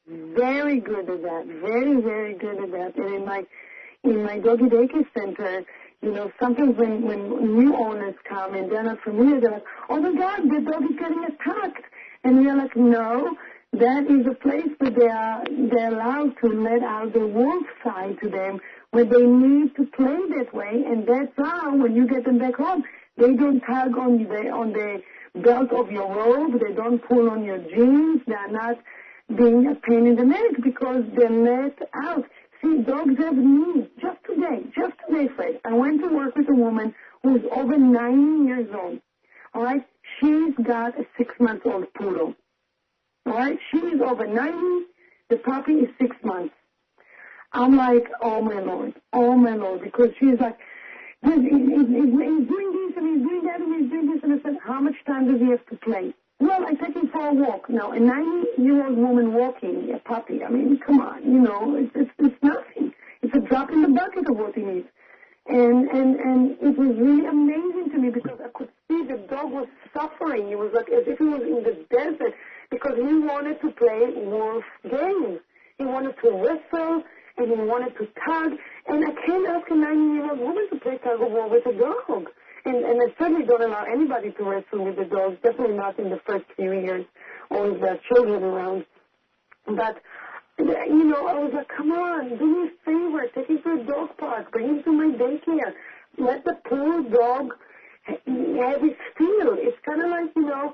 Very 0.08 0.80
good 0.80 1.10
at 1.10 1.22
that. 1.24 1.46
Very, 1.62 2.00
very 2.02 2.34
good 2.36 2.64
at 2.64 2.72
that. 2.72 2.96
And 2.96 3.16
in 3.16 3.26
my 3.26 3.44
in 4.04 4.24
my 4.24 4.38
doggy 4.38 4.66
daycare 4.66 5.06
center, 5.18 5.64
you 6.04 6.12
know, 6.12 6.32
sometimes 6.40 6.78
when 6.78 7.02
when 7.04 7.56
new 7.58 7.76
owners 7.76 8.14
come 8.30 8.54
and 8.54 8.72
they're 8.72 8.84
not 8.84 9.02
familiar, 9.02 9.42
they're 9.42 9.52
like, 9.52 9.66
"Oh 9.90 10.00
my 10.00 10.14
God, 10.14 10.44
the 10.44 10.62
dog 10.62 10.84
is 10.84 10.98
getting 11.00 11.24
attacked," 11.24 11.86
and 12.24 12.40
we're 12.40 12.56
like, 12.56 12.76
"No." 12.76 13.36
That 13.74 14.10
is 14.10 14.26
a 14.26 14.36
place 14.36 14.70
where 14.78 14.92
they 14.92 15.08
are 15.10 15.44
they're 15.50 15.92
allowed 15.92 16.38
to 16.42 16.48
let 16.48 16.82
out 16.82 17.12
the 17.12 17.28
wolf 17.28 17.66
side 17.84 18.18
to 18.22 18.30
them, 18.30 18.62
where 18.92 19.04
they 19.04 19.26
need 19.26 19.76
to 19.76 19.86
play 19.88 20.20
that 20.38 20.54
way, 20.54 20.86
and 20.88 21.06
that's 21.06 21.34
how 21.36 21.76
when 21.76 21.94
you 21.94 22.08
get 22.08 22.24
them 22.24 22.38
back 22.38 22.56
home, 22.56 22.86
they 23.18 23.34
don't 23.34 23.60
tug 23.62 23.98
on 23.98 24.24
the 24.24 24.50
on 24.50 24.72
the 24.72 25.02
belt 25.42 25.74
of 25.74 25.92
your 25.92 26.08
robe, 26.08 26.58
they 26.62 26.74
don't 26.74 27.04
pull 27.04 27.30
on 27.30 27.44
your 27.44 27.58
jeans, 27.58 28.22
they're 28.28 28.48
not 28.52 28.78
being 29.30 29.68
a 29.68 29.76
pain 29.76 30.06
in 30.08 30.16
the 30.16 30.24
neck 30.24 30.62
because 30.64 31.04
they're 31.16 31.30
let 31.30 31.78
out. 31.94 32.26
See, 32.62 32.82
dogs 32.84 33.18
have 33.20 33.36
needs. 33.36 33.88
Just 34.02 34.18
today, 34.26 34.64
just 34.76 34.94
today, 35.08 35.28
Fred, 35.36 35.60
I 35.66 35.74
went 35.74 36.02
to 36.02 36.08
work 36.10 36.36
with 36.36 36.50
a 36.50 36.56
woman 36.56 36.94
who's 37.24 37.42
over 37.52 37.78
90 37.78 38.48
years 38.48 38.68
old. 38.74 39.00
All 39.54 39.64
right, 39.64 39.86
she's 40.20 40.54
got 40.64 41.00
a 41.00 41.06
six-month-old 41.18 41.94
poodle. 41.94 42.36
All 43.26 43.34
right, 43.34 43.58
she's 43.72 44.00
over 44.02 44.28
90. 44.28 44.86
The 45.30 45.38
puppy 45.38 45.74
is 45.74 45.90
six 46.00 46.16
months. 46.24 46.54
I'm 47.52 47.76
like, 47.76 48.08
oh 48.22 48.42
my 48.42 48.60
lord, 48.60 48.94
oh 49.14 49.36
my 49.36 49.56
lord, 49.56 49.82
because 49.82 50.10
she's 50.20 50.40
like, 50.40 50.58
he's, 51.24 51.36
he's, 51.36 51.42
he's, 51.42 51.88
he's 51.88 52.48
doing 52.48 52.72
this 52.74 52.98
and 52.98 53.08
he's 53.08 53.28
doing 53.28 53.44
that 53.46 53.62
and 53.62 53.82
he's 53.82 53.90
doing 53.90 54.12
this, 54.14 54.24
and 54.24 54.34
I 54.34 54.44
said, 54.44 54.58
how 54.64 54.82
much 54.82 54.96
time 55.08 55.32
does 55.32 55.40
he 55.40 55.50
have 55.50 55.66
to 55.68 55.78
play? 55.78 56.14
Well, 56.40 56.66
I 56.66 56.74
take 56.74 56.96
him 56.96 57.08
for 57.08 57.30
a 57.30 57.34
walk. 57.34 57.70
Now, 57.70 57.92
a 57.94 57.98
90-year-old 57.98 58.98
woman 58.98 59.34
walking 59.34 59.94
a 59.94 60.00
puppy, 60.00 60.44
I 60.44 60.50
mean, 60.50 60.78
come 60.86 61.00
on, 61.00 61.24
you 61.24 61.40
know, 61.40 61.76
it's, 61.78 61.92
it's, 61.96 62.12
it's 62.20 62.44
nothing. 62.44 62.94
It's 63.22 63.34
a 63.36 63.40
drop 63.40 63.72
in 63.72 63.82
the 63.82 63.88
bucket 63.88 64.30
of 64.30 64.36
what 64.38 64.54
he 64.54 64.62
needs. 64.62 64.88
And, 65.48 65.88
and, 65.90 66.16
and 66.20 66.52
it 66.62 66.78
was 66.78 66.98
really 66.98 67.26
amazing 67.28 67.92
to 67.92 67.98
me 68.00 68.10
because 68.10 68.40
I 68.44 68.50
could 68.54 68.70
see 68.90 69.04
the 69.04 69.18
dog 69.30 69.52
was 69.52 69.68
suffering. 69.94 70.50
It 70.50 70.58
was 70.58 70.72
like 70.74 70.90
as 70.90 71.08
if 71.08 71.20
he 71.20 71.24
was 71.26 71.42
in 71.42 71.64
the 71.64 71.86
desert 71.90 72.34
because 72.70 72.96
he 72.96 73.20
wanted 73.20 73.62
to 73.62 73.72
play 73.72 74.12
wolf 74.26 74.64
games. 74.90 75.40
He 75.78 75.86
wanted 75.86 76.16
to 76.24 76.32
wrestle 76.32 77.04
and 77.38 77.48
he 77.48 77.56
wanted 77.56 77.96
to 77.98 78.08
tug. 78.26 78.54
And 78.88 79.06
I 79.06 79.12
can't 79.26 79.48
ask 79.48 79.70
a 79.70 79.74
90-year-old 79.74 80.40
woman 80.40 80.68
to 80.72 80.80
play 80.80 80.98
tug 80.98 81.22
of 81.22 81.32
war 81.32 81.48
with 81.48 81.66
a 81.68 81.74
dog. 81.78 82.28
And, 82.66 82.78
and 82.84 83.02
I 83.02 83.14
certainly 83.20 83.46
don't 83.46 83.62
allow 83.62 83.84
anybody 83.84 84.32
to 84.32 84.44
wrestle 84.44 84.86
with 84.86 84.96
the 84.96 85.06
dogs, 85.06 85.38
definitely 85.44 85.78
not 85.78 86.00
in 86.00 86.10
the 86.10 86.20
first 86.26 86.46
few 86.56 86.72
years 86.72 87.06
or 87.50 87.72
there 87.78 87.94
are 87.94 88.00
children 88.12 88.44
around. 88.44 88.86
But, 89.68 90.02
you 90.58 91.04
know, 91.04 91.28
I 91.28 91.40
was 91.40 91.54
like, 91.54 91.68
come 91.70 91.92
on, 91.92 92.38
do 92.38 92.64
me 92.64 92.70
a 92.70 92.72
favor, 92.86 93.28
take 93.34 93.48
him 93.50 93.62
to 93.64 93.82
a 93.82 93.84
dog 93.84 94.18
park, 94.18 94.52
bring 94.52 94.68
him 94.68 94.84
to 94.84 94.92
my 94.92 95.16
daycare, 95.16 95.74
let 96.18 96.44
the 96.46 96.58
poor 96.66 97.04
dog 97.04 97.54
have 98.06 98.84
its 98.84 99.00
feel. 99.18 99.56
It's 99.58 99.78
kind 99.86 100.02
of 100.02 100.10
like, 100.10 100.36
you 100.36 100.44
know, 100.44 100.74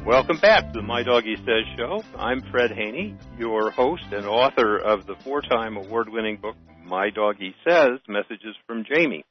Welcome 0.04 0.38
back 0.38 0.70
to 0.74 0.80
the 0.80 0.86
My 0.86 1.02
Doggie 1.02 1.36
Says 1.36 1.64
show. 1.78 2.02
I'm 2.14 2.42
Fred 2.50 2.70
Haney, 2.70 3.16
your 3.38 3.70
host 3.70 4.04
and 4.12 4.26
author 4.26 4.76
of 4.76 5.06
the 5.06 5.16
four-time 5.24 5.78
award-winning 5.78 6.36
book 6.42 6.56
My 6.84 7.08
Doggie 7.08 7.54
Says, 7.66 8.00
Messages 8.06 8.54
from 8.66 8.84
Jamie. 8.84 9.24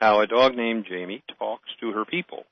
How 0.00 0.20
a 0.20 0.28
dog 0.28 0.54
named 0.54 0.86
Jamie 0.88 1.24
talks 1.36 1.68
to 1.80 1.90
her 1.90 2.04
people. 2.04 2.44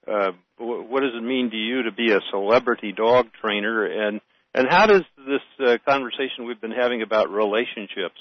uh, 0.08 0.32
what 0.58 1.02
does 1.02 1.12
it 1.16 1.24
mean 1.24 1.52
to 1.52 1.58
you 1.58 1.84
to 1.84 1.92
be 1.92 2.12
a 2.12 2.20
celebrity 2.32 2.94
dog 2.94 3.28
trainer, 3.42 3.86
and 3.86 4.22
and 4.54 4.68
how 4.70 4.88
does 4.88 5.04
this 5.18 5.68
uh, 5.68 5.78
conversation 5.86 6.46
we've 6.48 6.62
been 6.62 6.72
having 6.72 7.02
about 7.02 7.30
relationships 7.30 8.16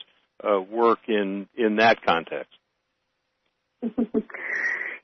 work 0.70 0.98
in 1.08 1.46
in 1.56 1.76
that 1.76 2.04
context? 2.04 2.52
you 3.82 4.12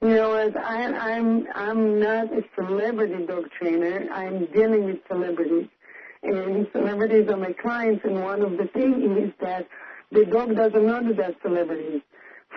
know, 0.00 0.34
as 0.34 0.52
I, 0.56 0.84
I'm 0.86 1.46
I'm 1.54 2.00
not 2.00 2.32
a 2.32 2.42
celebrity 2.56 3.26
dog 3.26 3.44
trainer. 3.60 4.08
I'm 4.12 4.46
dealing 4.46 4.84
with 4.84 4.98
celebrities 5.08 5.68
and 6.22 6.66
celebrities 6.72 7.28
are 7.28 7.36
my 7.36 7.52
clients, 7.52 8.04
and 8.04 8.22
one 8.22 8.42
of 8.42 8.52
the 8.52 8.68
things 8.72 8.96
is 9.18 9.32
that 9.40 9.66
the 10.12 10.26
dog 10.26 10.54
doesn't 10.54 10.86
know 10.86 11.02
that 11.02 11.16
they're 11.16 11.34
celebrities. 11.42 12.02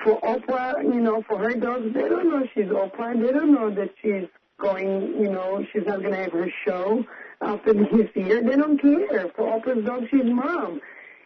For 0.04 0.20
Oprah, 0.20 0.84
you 0.84 1.00
know, 1.00 1.24
for 1.28 1.40
her 1.40 1.54
dogs, 1.54 1.94
they 1.94 2.02
don't 2.02 2.30
know 2.30 2.46
she's 2.54 2.66
Oprah. 2.66 3.20
They 3.20 3.32
don't 3.32 3.54
know 3.54 3.70
that 3.72 3.92
she's 4.02 4.28
going, 4.58 5.16
you 5.20 5.30
know, 5.30 5.66
she's 5.72 5.86
not 5.86 6.02
going 6.02 6.12
to 6.12 6.24
have 6.24 6.34
her 6.34 6.52
show 6.66 7.06
after 7.42 7.74
this 7.74 8.10
year. 8.14 8.44
They 8.44 8.58
don't 8.58 8.80
care. 8.80 9.30
For 9.36 9.60
Oprah's 9.60 9.86
dog, 9.86 10.04
she's 10.12 10.26
mom. 10.26 10.82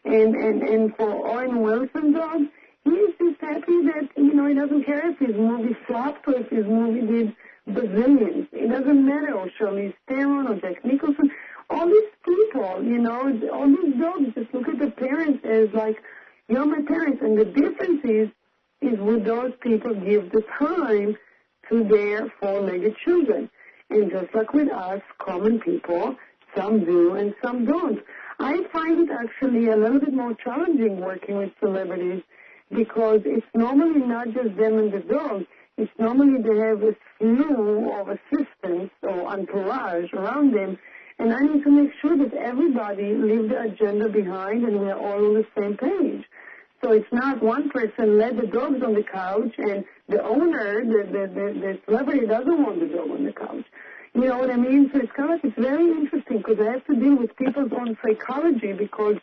And, 0.05 0.35
and, 0.35 0.61
and 0.61 0.95
for 0.95 1.27
Owen 1.27 1.61
Wilson's 1.61 2.15
dog, 2.15 2.41
he's 2.83 3.09
just 3.19 3.41
happy 3.41 3.83
that, 3.87 4.09
you 4.15 4.33
know, 4.33 4.45
he 4.45 4.53
doesn't 4.53 4.83
care 4.85 5.09
if 5.09 5.19
his 5.19 5.35
movie 5.35 5.75
flopped 5.87 6.27
or 6.27 6.35
if 6.35 6.49
his 6.49 6.65
movie 6.65 7.01
did 7.01 7.35
bazillions. 7.67 8.47
It 8.51 8.69
doesn't 8.69 9.05
matter, 9.05 9.33
or 9.33 9.49
Charlize 9.59 9.93
Theron 10.07 10.47
or 10.47 10.55
Jack 10.55 10.85
Nicholson 10.85 11.31
all 11.69 11.87
these 11.87 12.09
people, 12.25 12.83
you 12.83 12.97
know, 12.97 13.21
all 13.53 13.67
these 13.67 13.95
dogs 13.99 14.33
just 14.35 14.53
look 14.53 14.67
at 14.67 14.79
the 14.79 14.91
parents 14.91 15.45
as 15.45 15.69
like, 15.73 16.01
parents. 16.49 17.21
And 17.21 17.37
the 17.37 17.45
difference 17.45 18.01
is, 18.03 18.29
is 18.81 18.99
would 18.99 19.25
those 19.25 19.53
people 19.61 19.93
give 19.93 20.31
the 20.31 20.43
time 20.57 21.17
to 21.69 21.83
their 21.83 22.31
four-legged 22.39 22.95
children? 22.97 23.49
And 23.89 24.11
just 24.11 24.33
like 24.33 24.53
with 24.53 24.69
us, 24.69 25.01
common 25.19 25.59
people, 25.59 26.15
some 26.55 26.85
do 26.85 27.15
and 27.15 27.33
some 27.43 27.65
don't. 27.65 27.99
I 28.39 28.63
find 28.71 28.99
it 28.99 29.09
actually 29.11 29.67
a 29.69 29.75
little 29.75 29.99
bit 29.99 30.13
more 30.13 30.33
challenging 30.33 31.01
working 31.01 31.37
with 31.37 31.51
celebrities 31.59 32.23
because 32.71 33.21
it's 33.25 33.45
normally 33.53 34.01
not 34.01 34.27
just 34.27 34.55
them 34.55 34.77
and 34.77 34.91
the 34.91 34.99
dog. 34.99 35.45
It's 35.77 35.91
normally 35.97 36.41
they 36.41 36.57
have 36.57 36.83
a 36.83 36.95
slew 37.17 37.91
of 37.93 38.09
assistants 38.09 38.93
or 39.01 39.27
entourage 39.27 40.13
around 40.13 40.53
them 40.53 40.77
and 41.19 41.33
I 41.33 41.41
need 41.41 41.63
to 41.63 41.69
make 41.69 41.91
sure 42.01 42.17
that 42.17 42.33
everybody 42.33 43.13
leaves 43.13 43.49
the 43.49 43.59
agenda 43.61 44.07
behind 44.07 44.63
and 44.63 44.79
we're 44.79 44.97
all 44.97 45.25
on 45.25 45.33
the 45.33 45.45
same 45.57 45.75
page. 45.75 46.23
So 46.81 46.93
it's 46.93 47.11
not 47.11 47.43
one 47.43 47.69
person 47.69 48.17
led 48.17 48.37
the 48.37 48.47
dogs 48.47 48.81
on 48.81 48.93
the 48.93 49.03
couch 49.03 49.53
and 49.57 49.83
the 50.07 50.23
owner, 50.23 50.83
the, 50.85 51.03
the, 51.11 51.27
the, 51.27 51.59
the 51.59 51.79
celebrity 51.85 52.25
doesn't 52.25 52.63
want 52.63 52.79
the 52.79 52.87
dog 52.87 53.11
on 53.11 53.25
the 53.25 53.33
couch. 53.33 53.65
You 54.13 54.21
know 54.21 54.37
what 54.37 54.49
I 54.49 54.55
mean? 54.55 54.89
So 54.93 55.01
it's 55.01 55.11
kind 55.11 55.33
of, 55.33 55.41
it's 55.43 55.59
very 55.59 55.91
interesting 55.91 56.37
because 56.37 56.57
I 56.59 56.71
have 56.71 56.85
to 56.85 56.95
deal 56.95 57.15
with 57.15 57.35
people's 57.35 57.71
own 57.73 57.97
psychology 58.01 58.71
because 58.71 59.17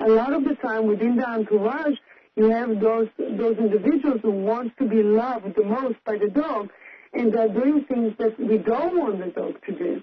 a 0.00 0.08
lot 0.08 0.32
of 0.32 0.44
the 0.44 0.54
time 0.54 0.86
within 0.86 1.16
the 1.16 1.28
entourage, 1.28 1.98
you 2.34 2.48
have 2.50 2.80
those, 2.80 3.08
those 3.18 3.58
individuals 3.58 4.20
who 4.22 4.30
want 4.30 4.76
to 4.78 4.88
be 4.88 5.02
loved 5.02 5.54
the 5.54 5.64
most 5.64 5.96
by 6.06 6.16
the 6.16 6.28
dog 6.28 6.70
and 7.12 7.32
they're 7.32 7.48
doing 7.48 7.84
things 7.84 8.14
that 8.18 8.40
we 8.40 8.56
don't 8.56 8.98
want 8.98 9.18
the 9.18 9.30
dog 9.38 9.54
to 9.66 9.72
do. 9.72 10.02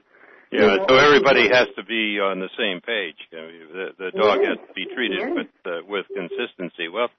Yeah, 0.54 0.86
so 0.88 0.95
everybody 0.95 1.49
has 1.51 1.68
to 1.78 1.84
be 1.84 2.20
on 2.20 2.39
the 2.39 2.49
same 2.58 2.82
page. 2.82 3.18
The, 3.32 3.89
the 3.97 4.12
dog 4.12 4.39
yes. 4.41 4.58
has 4.58 4.68
to 4.68 4.74
be 4.74 4.86
treated 4.93 5.20
yes. 5.20 5.32
with 5.34 5.47
uh, 5.66 5.82
with 5.88 6.06
consistency. 6.14 6.88
Well, 6.88 7.10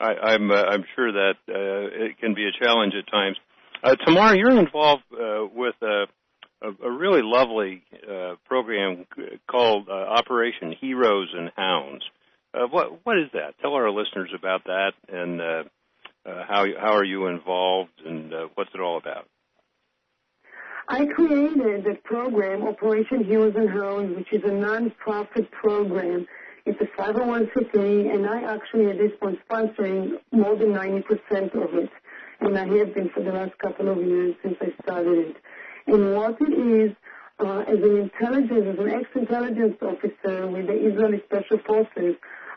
I, 0.00 0.34
I'm 0.34 0.50
uh, 0.50 0.62
I'm 0.62 0.84
sure 0.94 1.12
that 1.12 1.34
uh, 1.48 2.04
it 2.06 2.18
can 2.18 2.34
be 2.34 2.46
a 2.46 2.64
challenge 2.64 2.94
at 2.98 3.10
times. 3.10 3.36
Uh, 3.82 3.96
Tamar, 3.96 4.36
you're 4.36 4.58
involved 4.58 5.02
uh, 5.12 5.44
with 5.52 5.74
a, 5.82 6.06
a, 6.62 6.86
a 6.86 6.90
really 6.90 7.20
lovely 7.22 7.82
uh, 8.08 8.36
program 8.46 9.06
called 9.50 9.88
uh, 9.88 9.92
Operation 9.92 10.74
Heroes 10.80 11.28
and 11.36 11.50
Hounds. 11.56 12.04
Uh, 12.54 12.66
what 12.70 13.04
what 13.04 13.18
is 13.18 13.30
that? 13.32 13.54
Tell 13.60 13.74
our 13.74 13.90
listeners 13.90 14.30
about 14.36 14.64
that 14.64 14.92
and 15.08 15.40
uh, 15.40 15.64
uh, 16.26 16.44
how 16.48 16.64
how 16.80 16.92
are 16.92 17.04
you 17.04 17.26
involved 17.26 17.90
and 18.04 18.32
uh, 18.32 18.48
what's 18.54 18.70
it 18.74 18.80
all 18.80 18.98
about? 18.98 19.26
I 20.88 21.06
created 21.06 21.84
the 21.84 21.96
program, 22.04 22.62
Operation 22.62 23.24
Heroes 23.24 23.54
and 23.56 23.70
Hounds, 23.70 24.16
which 24.16 24.32
is 24.32 24.42
a 24.44 24.52
non-profit 24.52 25.50
program. 25.50 26.26
It's 26.66 26.78
a 26.80 27.00
501c3, 27.00 28.14
and 28.14 28.26
I 28.26 28.42
actually 28.54 28.90
at 28.90 28.98
this 28.98 29.12
point 29.18 29.38
sponsoring 29.48 30.18
more 30.30 30.56
than 30.56 30.68
90% 30.68 31.54
of 31.54 31.74
it. 31.74 31.90
And 32.40 32.58
I 32.58 32.66
have 32.78 32.94
been 32.94 33.08
for 33.14 33.22
the 33.22 33.32
last 33.32 33.56
couple 33.58 33.88
of 33.88 33.98
years 33.98 34.34
since 34.42 34.56
I 34.60 34.74
started 34.82 35.28
it. 35.28 35.36
And 35.86 36.14
what 36.14 36.36
it 36.40 36.52
is, 36.52 36.94
uh, 37.38 37.60
as 37.60 37.78
an 37.78 37.96
intelligence, 37.96 38.66
as 38.72 38.78
an 38.78 38.90
ex-intelligence 38.90 39.76
officer 39.80 40.46
with 40.46 40.66
the 40.66 40.74
Israeli 40.74 41.22
Special 41.26 41.58
Forces, 41.66 42.16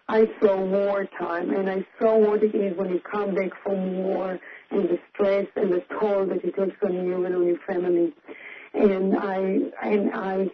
I 0.09 0.29
saw 0.39 0.55
wartime, 0.55 1.51
and 1.51 1.69
I 1.69 1.85
saw 1.99 2.17
what 2.17 2.41
it 2.41 2.55
is 2.55 2.77
when 2.77 2.89
you 2.89 2.99
come 2.99 3.35
back 3.35 3.51
from 3.61 4.03
war 4.03 4.39
and 4.71 4.89
the 4.89 4.99
stress 5.13 5.47
and 5.55 5.71
the 5.71 5.83
toll 5.99 6.25
that 6.27 6.43
it 6.45 6.55
takes 6.55 6.81
on 6.81 6.93
you 6.93 7.25
and 7.25 7.35
on 7.35 7.45
your 7.45 7.57
family. 7.67 8.13
And 8.73 9.17
I 9.17 9.59
and 9.83 10.11
I 10.13 10.49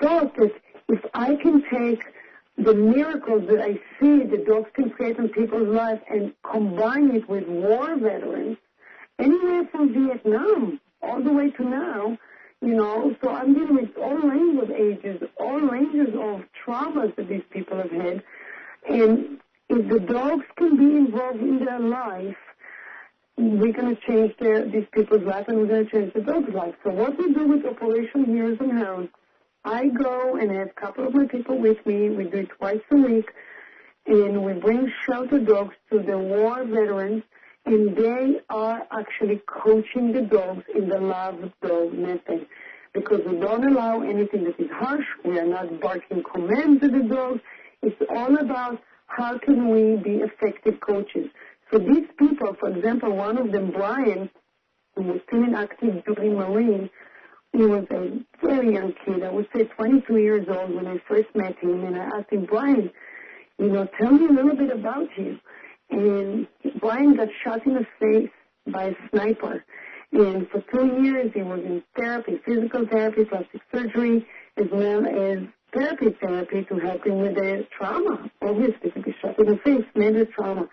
thought 0.00 0.36
that 0.36 0.52
if 0.88 1.00
I 1.14 1.36
can 1.36 1.64
take 1.70 2.02
the 2.58 2.74
miracles 2.74 3.48
that 3.48 3.62
I 3.62 3.74
see 3.98 4.24
the 4.24 4.44
dogs 4.46 4.68
can 4.74 4.90
create 4.90 5.16
in 5.16 5.30
people's 5.30 5.68
lives 5.68 6.02
and 6.10 6.34
combine 6.42 7.10
it 7.16 7.26
with 7.28 7.48
war 7.48 7.96
veterans, 7.96 8.58
anywhere 9.18 9.64
from 9.72 9.94
Vietnam 9.94 10.80
all 11.00 11.22
the 11.22 11.32
way 11.32 11.50
to 11.50 11.64
now, 11.64 12.18
you 12.60 12.74
know, 12.74 13.16
so 13.22 13.30
I'm 13.30 13.54
dealing 13.54 13.76
with 13.76 13.96
all 13.96 14.16
ranges 14.16 14.62
of 14.62 14.70
ages, 14.70 15.22
all 15.40 15.60
ranges 15.60 16.14
of 16.14 16.44
traumas 16.64 17.16
that 17.16 17.28
these 17.28 17.42
people 17.50 17.78
have 17.78 17.90
had. 17.90 18.22
And 18.88 19.38
if 19.68 19.88
the 19.88 20.00
dogs 20.00 20.44
can 20.56 20.76
be 20.76 20.96
involved 20.96 21.40
in 21.40 21.64
their 21.64 21.80
life, 21.80 22.36
we're 23.36 23.72
going 23.72 23.96
to 23.96 24.00
change 24.06 24.34
their, 24.38 24.64
these 24.68 24.86
people's 24.92 25.22
life 25.22 25.46
and 25.48 25.58
we're 25.58 25.66
going 25.66 25.86
to 25.86 25.90
change 25.90 26.12
the 26.12 26.20
dog's 26.20 26.52
life. 26.52 26.74
So 26.84 26.90
what 26.90 27.16
we 27.18 27.32
do 27.32 27.46
with 27.48 27.64
Operation 27.64 28.26
Heroes 28.26 28.58
and 28.60 28.72
Hounds, 28.72 29.10
I 29.64 29.86
go 29.86 30.36
and 30.36 30.50
have 30.50 30.68
a 30.68 30.80
couple 30.80 31.06
of 31.06 31.14
my 31.14 31.26
people 31.26 31.58
with 31.58 31.84
me. 31.86 32.10
We 32.10 32.24
do 32.24 32.38
it 32.38 32.50
twice 32.58 32.80
a 32.90 32.96
week. 32.96 33.30
And 34.06 34.44
we 34.44 34.54
bring 34.54 34.92
shelter 35.06 35.38
dogs 35.38 35.74
to 35.90 36.02
the 36.02 36.18
war 36.18 36.64
veterans 36.64 37.22
and 37.64 37.96
they 37.96 38.40
are 38.50 38.82
actually 38.90 39.40
coaching 39.46 40.12
the 40.12 40.22
dogs 40.22 40.64
in 40.74 40.88
the 40.88 41.00
love 41.00 41.38
dog 41.62 41.92
method 41.92 42.46
because 42.92 43.20
we 43.26 43.38
don't 43.38 43.64
allow 43.64 44.02
anything 44.02 44.44
that 44.44 44.58
is 44.58 44.70
harsh. 44.72 45.04
We 45.24 45.38
are 45.38 45.46
not 45.46 45.80
barking 45.80 46.22
commands 46.30 46.82
at 46.82 46.92
the 46.92 47.04
dogs. 47.08 47.40
It's 47.82 48.00
all 48.10 48.36
about 48.38 48.80
how 49.06 49.38
can 49.38 49.70
we 49.70 49.96
be 49.96 50.22
effective 50.22 50.80
coaches. 50.80 51.28
So 51.70 51.78
these 51.78 52.06
people, 52.18 52.54
for 52.58 52.70
example, 52.70 53.14
one 53.14 53.38
of 53.38 53.52
them, 53.52 53.72
Brian, 53.72 54.30
who 54.94 55.02
was 55.02 55.20
still 55.26 55.42
in 55.42 55.54
active 55.54 56.04
duty 56.04 56.28
Marine, 56.28 56.90
he 57.52 57.64
was 57.64 57.84
a 57.90 58.18
very 58.44 58.74
young 58.74 58.94
kid. 59.04 59.22
I 59.22 59.30
would 59.30 59.48
say 59.54 59.64
22 59.64 60.16
years 60.16 60.46
old 60.48 60.74
when 60.74 60.86
I 60.86 60.98
first 61.08 61.28
met 61.34 61.58
him, 61.58 61.84
and 61.84 61.96
I 61.96 62.18
asked 62.18 62.30
him, 62.30 62.46
Brian, 62.46 62.90
you 63.58 63.68
know, 63.68 63.86
tell 64.00 64.10
me 64.10 64.26
a 64.26 64.32
little 64.32 64.56
bit 64.56 64.70
about 64.70 65.08
you. 65.16 65.38
And 65.90 66.46
Brian 66.80 67.14
got 67.16 67.28
shot 67.44 67.66
in 67.66 67.74
the 67.74 67.86
face 68.00 68.30
by 68.66 68.84
a 68.84 68.94
sniper. 69.10 69.64
And 70.12 70.48
for 70.48 70.62
two 70.72 71.02
years, 71.02 71.30
he 71.34 71.42
was 71.42 71.60
in 71.60 71.82
therapy, 71.96 72.40
physical 72.44 72.86
therapy, 72.86 73.24
plastic 73.24 73.60
surgery, 73.72 74.26
as 74.56 74.66
well 74.72 75.06
as 75.06 75.38
therapy 75.72 76.16
therapy 76.20 76.64
to 76.64 76.78
help 76.78 77.06
him 77.06 77.18
with 77.20 77.34
the 77.34 77.66
trauma. 77.76 78.30
Obviously, 78.40 78.90
to 78.90 79.00
be 79.00 79.14
shot 79.20 79.38
in 79.38 79.58
face, 79.58 79.84
major 79.94 80.26
trauma. 80.26 80.68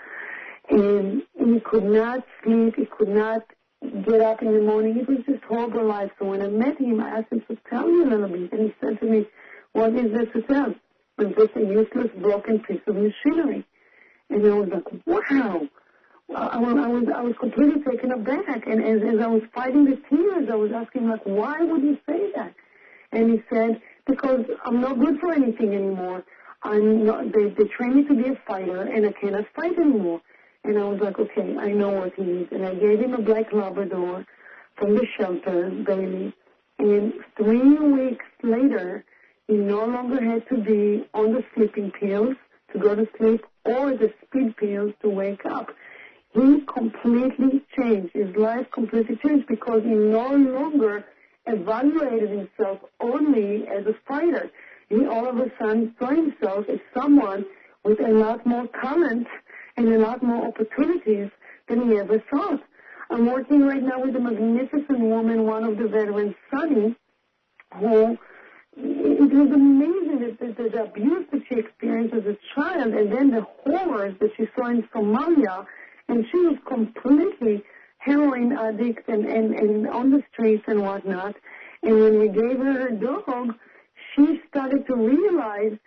And 0.69 1.23
he 1.37 1.59
could 1.61 1.85
not 1.85 2.23
sleep. 2.43 2.75
He 2.75 2.85
could 2.85 3.09
not 3.09 3.41
get 3.81 4.21
up 4.21 4.41
in 4.41 4.53
the 4.53 4.61
morning. 4.61 4.97
It 4.97 5.07
was 5.07 5.19
just 5.25 5.43
horrible 5.45 5.85
life. 5.85 6.11
So 6.19 6.25
when 6.25 6.41
I 6.41 6.47
met 6.47 6.79
him, 6.79 6.99
I 6.99 7.19
asked 7.19 7.31
him 7.31 7.43
to 7.49 7.57
tell 7.69 7.87
me 7.87 8.03
a 8.03 8.07
little 8.07 8.27
bit. 8.27 8.51
And 8.51 8.61
he 8.61 8.75
said 8.81 8.99
to 8.99 9.05
me, 9.05 9.25
what 9.73 9.93
is 9.93 10.11
there 10.11 10.25
to 10.25 10.41
tell? 10.43 10.75
I'm 11.17 11.33
just 11.35 11.55
a 11.55 11.61
useless, 11.61 12.11
broken 12.19 12.59
piece 12.59 12.81
of 12.87 12.95
machinery. 12.95 13.65
And 14.29 14.45
I 14.45 14.53
was 14.53 14.69
like, 14.69 15.05
wow. 15.05 15.67
I 16.35 16.57
was, 16.57 16.77
I 16.77 16.87
was, 16.87 17.03
I 17.15 17.21
was 17.21 17.33
completely 17.39 17.81
taken 17.81 18.11
aback. 18.11 18.67
And 18.67 18.83
as, 18.83 19.01
as 19.01 19.19
I 19.19 19.27
was 19.27 19.41
fighting 19.53 19.85
the 19.85 19.99
tears, 20.09 20.47
I 20.51 20.55
was 20.55 20.71
asking, 20.71 21.09
like, 21.09 21.21
why 21.23 21.59
would 21.61 21.81
you 21.81 21.97
say 22.07 22.31
that? 22.35 22.53
And 23.11 23.31
he 23.31 23.41
said, 23.49 23.81
because 24.09 24.45
I'm 24.65 24.81
not 24.81 24.99
good 24.99 25.19
for 25.19 25.31
anything 25.33 25.73
anymore. 25.73 26.23
I'm 26.63 27.05
not, 27.05 27.31
they, 27.31 27.49
they 27.49 27.65
train 27.65 27.95
me 27.95 28.03
to 28.05 28.15
be 28.15 28.29
a 28.29 28.35
fighter, 28.47 28.81
and 28.81 29.05
I 29.05 29.11
cannot 29.13 29.45
fight 29.55 29.77
anymore. 29.77 30.21
And 30.63 30.77
I 30.77 30.83
was 30.83 30.99
like, 30.99 31.17
okay, 31.17 31.55
I 31.57 31.71
know 31.71 31.89
what 31.89 32.13
he 32.15 32.23
needs. 32.23 32.51
And 32.51 32.65
I 32.65 32.75
gave 32.75 32.99
him 32.99 33.13
a 33.13 33.21
black 33.21 33.53
Labrador 33.53 34.25
from 34.75 34.95
the 34.95 35.05
shelter, 35.17 35.69
Bailey. 35.69 36.33
And 36.79 37.13
three 37.37 37.75
weeks 37.75 38.25
later, 38.43 39.05
he 39.47 39.55
no 39.55 39.85
longer 39.85 40.21
had 40.21 40.47
to 40.49 40.57
be 40.57 41.07
on 41.13 41.33
the 41.33 41.43
sleeping 41.55 41.91
pills 41.91 42.35
to 42.73 42.79
go 42.79 42.95
to 42.95 43.07
sleep 43.17 43.45
or 43.65 43.91
the 43.91 44.13
speed 44.25 44.55
pills 44.57 44.93
to 45.01 45.09
wake 45.09 45.45
up. 45.45 45.69
He 46.33 46.61
completely 46.61 47.63
changed. 47.77 48.13
His 48.13 48.35
life 48.35 48.67
completely 48.71 49.17
changed 49.17 49.47
because 49.47 49.81
he 49.83 49.89
no 49.89 50.27
longer 50.29 51.05
evaluated 51.49 52.29
himself 52.29 52.79
only 52.99 53.67
as 53.67 53.85
a 53.85 53.95
fighter. 54.07 54.49
He 54.89 55.05
all 55.05 55.27
of 55.27 55.37
a 55.37 55.51
sudden 55.59 55.95
saw 55.99 56.09
himself 56.09 56.65
as 56.69 56.79
someone 56.93 57.45
with 57.83 57.99
a 57.99 58.11
lot 58.11 58.45
more 58.45 58.67
talent 58.81 59.27
and 59.77 59.87
a 59.93 59.99
lot 59.99 60.23
more 60.23 60.47
opportunities 60.47 61.29
than 61.67 61.89
he 61.89 61.97
ever 61.97 62.21
thought. 62.31 62.61
I'm 63.11 63.25
working 63.25 63.61
right 63.65 63.81
now 63.81 64.01
with 64.01 64.15
a 64.15 64.19
magnificent 64.19 64.99
woman, 64.99 65.45
one 65.45 65.63
of 65.63 65.77
the 65.77 65.87
veterans, 65.87 66.35
Sunny, 66.51 66.95
who 67.75 68.17
it 68.77 69.33
was 69.33 69.51
amazing 69.51 70.37
the, 70.39 70.53
the, 70.53 70.69
the 70.69 70.83
abuse 70.83 71.25
that 71.31 71.41
she 71.49 71.55
experienced 71.55 72.13
as 72.13 72.25
a 72.25 72.37
child 72.55 72.93
and 72.93 73.11
then 73.11 73.31
the 73.31 73.45
horrors 73.63 74.15
that 74.19 74.31
she 74.37 74.47
saw 74.55 74.67
in 74.67 74.83
Somalia. 74.93 75.65
And 76.07 76.25
she 76.31 76.37
was 76.37 76.57
completely 76.67 77.63
heroin 78.09 78.51
addict 78.57 79.07
and, 79.07 79.25
and, 79.25 79.53
and 79.53 79.87
on 79.87 80.09
the 80.09 80.23
streets 80.33 80.63
and 80.67 80.81
whatnot. 80.81 81.35
And 81.83 81.99
when 81.99 82.19
we 82.19 82.27
gave 82.27 82.57
her 82.57 82.73
her 82.73 82.91
dog, 82.91 83.53
she 84.15 84.41
started 84.49 84.87
to 84.87 84.95
realize 84.95 85.77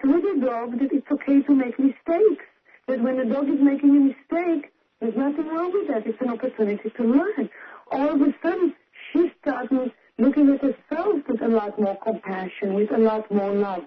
through 0.00 0.22
the 0.22 0.46
dog 0.46 0.78
that 0.78 0.92
it's 0.92 1.10
okay 1.10 1.42
to 1.42 1.54
make 1.54 1.78
mistakes. 1.78 2.44
That 2.86 3.00
when 3.00 3.16
the 3.16 3.24
dog 3.24 3.48
is 3.48 3.60
making 3.60 3.90
a 3.96 4.00
mistake, 4.12 4.72
there's 5.00 5.16
nothing 5.16 5.48
wrong 5.48 5.72
with 5.72 5.88
that. 5.88 6.06
It's 6.06 6.20
an 6.20 6.30
opportunity 6.30 6.90
to 6.90 7.02
learn. 7.02 7.50
All 7.90 8.08
of 8.14 8.20
a 8.20 8.32
sudden, 8.42 8.74
she 9.12 9.30
started 9.40 9.92
looking 10.18 10.48
at 10.54 10.60
herself 10.60 11.16
with 11.28 11.42
a 11.42 11.48
lot 11.48 11.78
more 11.80 11.98
compassion, 12.04 12.74
with 12.74 12.92
a 12.92 12.98
lot 12.98 13.30
more 13.30 13.52
love. 13.52 13.82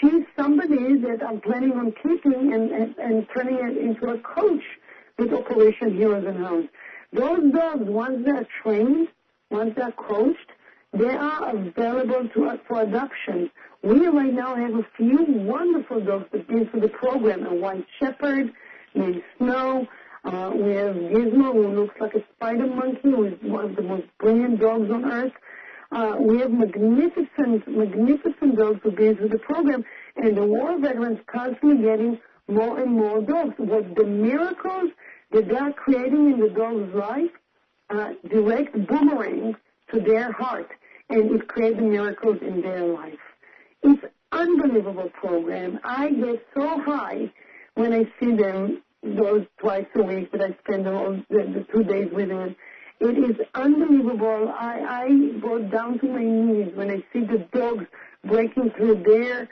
She's 0.00 0.24
somebody 0.38 0.98
that 0.98 1.20
I'm 1.26 1.40
planning 1.40 1.72
on 1.72 1.92
keeping 2.02 2.52
and, 2.52 2.70
and, 2.70 2.94
and 2.98 3.26
turning 3.34 3.56
it 3.56 3.76
into 3.78 4.10
a 4.10 4.18
coach 4.18 4.64
with 5.18 5.32
Operation 5.32 5.96
Heroes 5.96 6.24
and 6.26 6.38
Hounds. 6.44 6.68
Those 7.12 7.52
dogs, 7.52 7.84
once 7.86 8.24
they're 8.24 8.46
trained, 8.62 9.08
once 9.50 9.74
they're 9.76 9.92
coached, 9.92 10.50
they 10.92 11.10
are 11.14 11.56
available 11.56 12.28
to 12.34 12.48
us 12.48 12.58
for 12.66 12.82
adoption. 12.82 13.50
We 13.82 14.06
right 14.08 14.32
now 14.32 14.54
have 14.56 14.74
a 14.74 14.86
few 14.96 15.24
wonderful 15.28 16.00
dogs 16.00 16.26
that 16.32 16.48
came 16.48 16.68
through 16.68 16.80
the 16.80 16.88
program, 16.88 17.46
a 17.46 17.54
white 17.54 17.86
shepherd 17.98 18.52
named 18.94 19.22
Snow. 19.36 19.86
Uh, 20.24 20.50
we 20.54 20.72
have 20.72 20.96
Gizmo, 20.96 21.52
who 21.52 21.68
looks 21.68 21.94
like 22.00 22.14
a 22.14 22.24
spider 22.34 22.66
monkey, 22.66 23.00
who 23.04 23.24
is 23.24 23.34
one 23.42 23.66
of 23.66 23.76
the 23.76 23.82
most 23.82 24.04
brilliant 24.18 24.60
dogs 24.60 24.90
on 24.90 25.04
earth. 25.04 25.32
Uh, 25.90 26.16
we 26.18 26.38
have 26.40 26.50
magnificent, 26.50 27.66
magnificent 27.66 28.56
dogs 28.56 28.80
who 28.82 28.92
came 28.92 29.16
through 29.16 29.28
the 29.28 29.38
program, 29.38 29.84
and 30.16 30.36
the 30.36 30.44
war 30.44 30.78
veterans 30.78 31.18
constantly 31.26 31.82
getting 31.82 32.18
more 32.48 32.80
and 32.80 32.92
more 32.92 33.22
dogs. 33.22 33.54
What 33.58 33.94
the 33.94 34.04
miracles 34.04 34.90
that 35.32 35.48
they 35.48 35.56
are 35.56 35.72
creating 35.72 36.32
in 36.32 36.40
the 36.40 36.48
dog's 36.48 36.94
life 36.94 37.30
uh, 37.90 38.12
direct 38.28 38.74
boomerangs 38.86 39.56
to 39.92 40.00
their 40.00 40.32
heart, 40.32 40.70
and 41.08 41.30
it 41.30 41.48
creates 41.48 41.80
miracles 41.80 42.38
in 42.42 42.60
their 42.60 42.84
life. 42.84 43.18
It's 43.82 44.04
unbelievable 44.32 45.10
program. 45.14 45.80
I 45.84 46.10
get 46.10 46.46
so 46.54 46.80
high 46.82 47.32
when 47.74 47.92
I 47.92 48.04
see 48.20 48.34
them 48.34 48.82
those 49.02 49.46
twice 49.58 49.86
a 49.94 50.02
week 50.02 50.32
that 50.32 50.42
I 50.42 50.56
spend 50.64 50.86
all 50.88 51.12
the, 51.30 51.38
the 51.38 51.66
two 51.72 51.84
days 51.84 52.10
with 52.12 52.28
them. 52.28 52.56
It 53.00 53.16
is 53.16 53.36
unbelievable. 53.54 54.52
I, 54.58 55.04
I 55.06 55.38
go 55.40 55.62
down 55.62 56.00
to 56.00 56.06
my 56.06 56.24
knees 56.24 56.72
when 56.74 56.90
I 56.90 57.04
see 57.12 57.20
the 57.20 57.46
dogs 57.52 57.86
breaking 58.24 58.70
through 58.76 59.02
their 59.04 59.48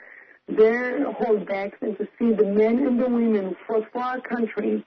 their 0.49 1.05
holdbacks 1.11 1.73
and 1.81 1.97
to 1.97 2.07
see 2.17 2.31
the 2.31 2.45
men 2.45 2.85
and 2.85 2.99
the 2.99 3.09
women 3.09 3.53
for, 3.65 3.85
for 3.91 4.01
our 4.01 4.21
country 4.21 4.85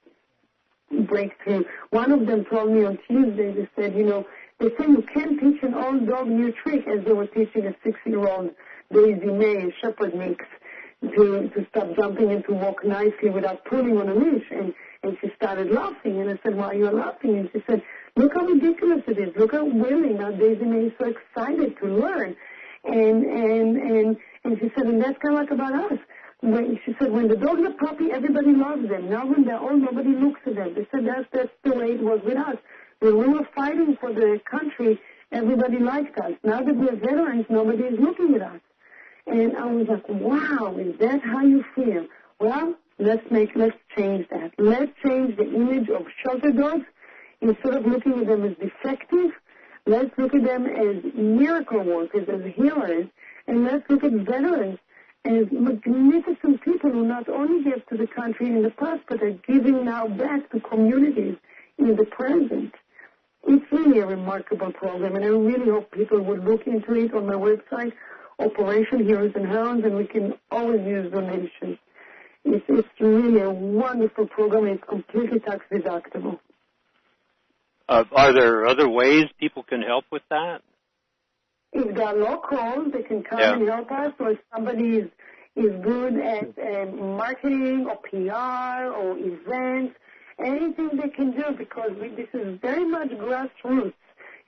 break 0.91 1.33
through. 1.45 1.65
One 1.91 2.13
of 2.13 2.27
them 2.27 2.45
told 2.45 2.73
me 2.73 2.85
on 2.85 2.99
Tuesday, 3.09 3.53
they 3.53 3.69
said, 3.77 3.95
you 3.95 4.05
know, 4.05 4.27
they 4.59 4.69
say 4.69 4.89
you 4.89 5.05
can't 5.15 5.41
teach 5.41 5.63
an 5.63 5.75
old 5.75 6.07
dog 6.07 6.29
new 6.29 6.53
trick 6.53 6.87
as 6.87 7.05
they 7.05 7.13
were 7.13 7.27
teaching 7.27 7.67
a 7.67 7.75
six-year-old 7.83 8.51
Daisy 8.93 9.27
May, 9.27 9.69
a 9.69 9.71
shepherd 9.81 10.15
mix, 10.15 10.45
to, 11.03 11.49
to 11.49 11.67
stop 11.71 11.97
jumping 11.97 12.31
and 12.31 12.45
to 12.45 12.53
walk 12.53 12.85
nicely 12.85 13.31
without 13.31 13.65
pulling 13.65 13.97
on 13.97 14.09
a 14.09 14.15
leash. 14.15 14.45
And, 14.51 14.75
and 15.03 15.17
she 15.21 15.31
started 15.37 15.71
laughing. 15.71 16.21
And 16.21 16.29
I 16.29 16.39
said, 16.43 16.57
why 16.57 16.67
are 16.67 16.75
you 16.75 16.91
laughing? 16.91 17.39
And 17.39 17.49
she 17.53 17.63
said, 17.67 17.83
look 18.17 18.35
how 18.35 18.45
ridiculous 18.45 19.03
it 19.07 19.19
is. 19.19 19.35
Look 19.37 19.53
how 19.53 19.65
willing 19.65 20.19
now 20.19 20.31
Daisy 20.33 20.65
May 20.65 20.87
is 20.87 20.93
so 21.01 21.07
excited 21.07 21.79
to 21.79 21.87
learn. 21.87 22.37
And, 22.85 23.25
and, 23.25 23.77
and, 23.77 24.17
and 24.45 24.59
she 24.61 24.71
said, 24.77 24.87
and 24.87 25.01
that's 25.01 25.19
kind 25.23 25.39
of 25.39 25.41
like 25.41 25.51
about 25.51 25.93
us. 25.93 25.99
When, 26.41 26.81
she 26.85 26.95
said, 26.99 27.13
when 27.13 27.29
the 27.29 27.37
dogs 27.37 27.61
are 27.63 27.73
puppy, 27.73 28.11
everybody 28.13 28.53
loves 28.53 28.89
them. 28.89 29.11
Now 29.11 29.27
when 29.27 29.45
they're 29.45 29.61
old, 29.61 29.83
nobody 29.83 30.15
looks 30.15 30.41
at 30.47 30.55
them. 30.55 30.75
They 30.75 30.87
said 30.91 31.07
that's, 31.07 31.27
that's 31.33 31.51
the 31.65 31.73
way 31.73 31.93
it 31.93 32.01
was 32.01 32.21
with 32.25 32.39
us. 32.39 32.57
When 33.01 33.19
we 33.19 33.29
were 33.29 33.49
fighting 33.55 33.97
for 34.01 34.13
the 34.13 34.41
country, 34.51 34.99
everybody 35.33 35.79
liked 35.79 36.19
us. 36.19 36.33
Now 36.43 36.63
that 36.63 36.75
we're 36.75 36.97
veterans, 36.97 37.45
nobody 37.51 37.85
is 37.85 38.01
looking 38.01 38.35
at 38.37 38.43
us. 38.43 38.61
And 39.27 39.57
I 39.57 39.67
was 39.67 39.87
like, 39.87 40.09
wow, 40.09 40.77
is 40.79 40.99
that 40.99 41.23
how 41.23 41.43
you 41.43 41.63
feel? 41.75 42.07
Well, 42.39 42.75
let's 42.99 43.31
make, 43.31 43.51
let's 43.55 43.77
change 43.97 44.27
that. 44.31 44.53
Let's 44.59 44.93
change 45.05 45.37
the 45.37 45.45
image 45.45 45.91
of 45.91 46.07
shelter 46.25 46.53
dogs. 46.53 46.87
Instead 47.43 47.75
of 47.75 47.87
looking 47.87 48.21
at 48.21 48.27
them 48.27 48.45
as 48.45 48.57
defective, 48.57 49.31
let's 49.87 50.11
look 50.19 50.35
at 50.35 50.45
them 50.45 50.67
as 50.67 50.97
miracle 51.15 51.83
workers, 51.83 52.29
as 52.29 52.53
healers, 52.55 53.07
and 53.47 53.65
let's 53.65 53.89
look 53.89 54.05
at 54.05 54.13
veterans 54.13 54.79
as 55.25 55.47
magnificent 55.53 56.63
people 56.63 56.91
who 56.91 57.07
not 57.07 57.29
only 57.29 57.63
gave 57.63 57.87
to 57.87 57.97
the 57.97 58.07
country 58.07 58.47
in 58.47 58.63
the 58.63 58.71
past, 58.71 59.03
but 59.09 59.23
are 59.23 59.33
giving 59.47 59.85
now 59.85 60.09
back 60.09 60.51
to 60.51 60.61
communities 60.61 61.37
in 61.79 61.97
the 61.97 62.07
present. 62.07 62.75
It's 63.47 63.65
really 63.73 64.01
a 64.01 64.07
remarkable 64.07 64.73
program, 64.73 65.17
and 65.17 65.25
I 65.25 65.29
really 65.29 65.71
hope 65.71 65.91
people 65.93 66.21
would 66.23 66.45
look 66.45 66.67
into 66.67 66.95
it 66.95 67.15
on 67.15 67.27
my 67.27 67.35
website, 67.35 67.93
Operation 68.39 69.05
Heroes 69.05 69.33
and 69.35 69.47
Hounds, 69.47 69.85
and 69.85 69.97
we 69.97 70.07
can 70.07 70.35
always 70.51 70.81
use 70.87 71.13
donations. 71.13 71.79
It's, 72.45 72.65
it's 72.69 72.89
really 72.99 73.41
a 73.41 73.51
wonderful 73.51 74.27
program. 74.27 74.65
and 74.67 74.79
It's 74.79 74.89
completely 74.89 75.41
tax 75.41 75.65
deductible. 75.71 76.39
Uh, 77.89 78.05
are 78.13 78.33
there 78.33 78.67
other 78.67 78.89
ways 78.89 79.25
people 79.39 79.63
can 79.63 79.83
help 79.83 80.05
with 80.11 80.23
that? 80.31 80.63
If 81.73 81.95
they're 81.95 82.13
local, 82.15 82.91
they 82.91 83.03
can 83.03 83.23
come 83.23 83.39
Yeah. 83.39 83.55
and 83.55 83.69
help 83.69 83.91
us. 83.93 84.13
Or 84.19 84.31
if 84.33 84.39
somebody 84.55 84.99
is, 84.99 85.09
is 85.57 85.71
good 85.83 86.15
at 86.19 86.49
uh, 86.59 86.87
marketing 86.93 87.87
or 87.89 87.97
PR 87.97 88.93
or 88.93 89.17
events, 89.19 89.95
anything 90.45 90.91
they 91.01 91.09
can 91.11 91.31
do 91.33 91.45
because 91.57 91.91
we, 92.01 92.09
this 92.09 92.29
is 92.35 92.59
very 92.61 92.85
much 92.87 93.11
grassroots. 93.11 93.95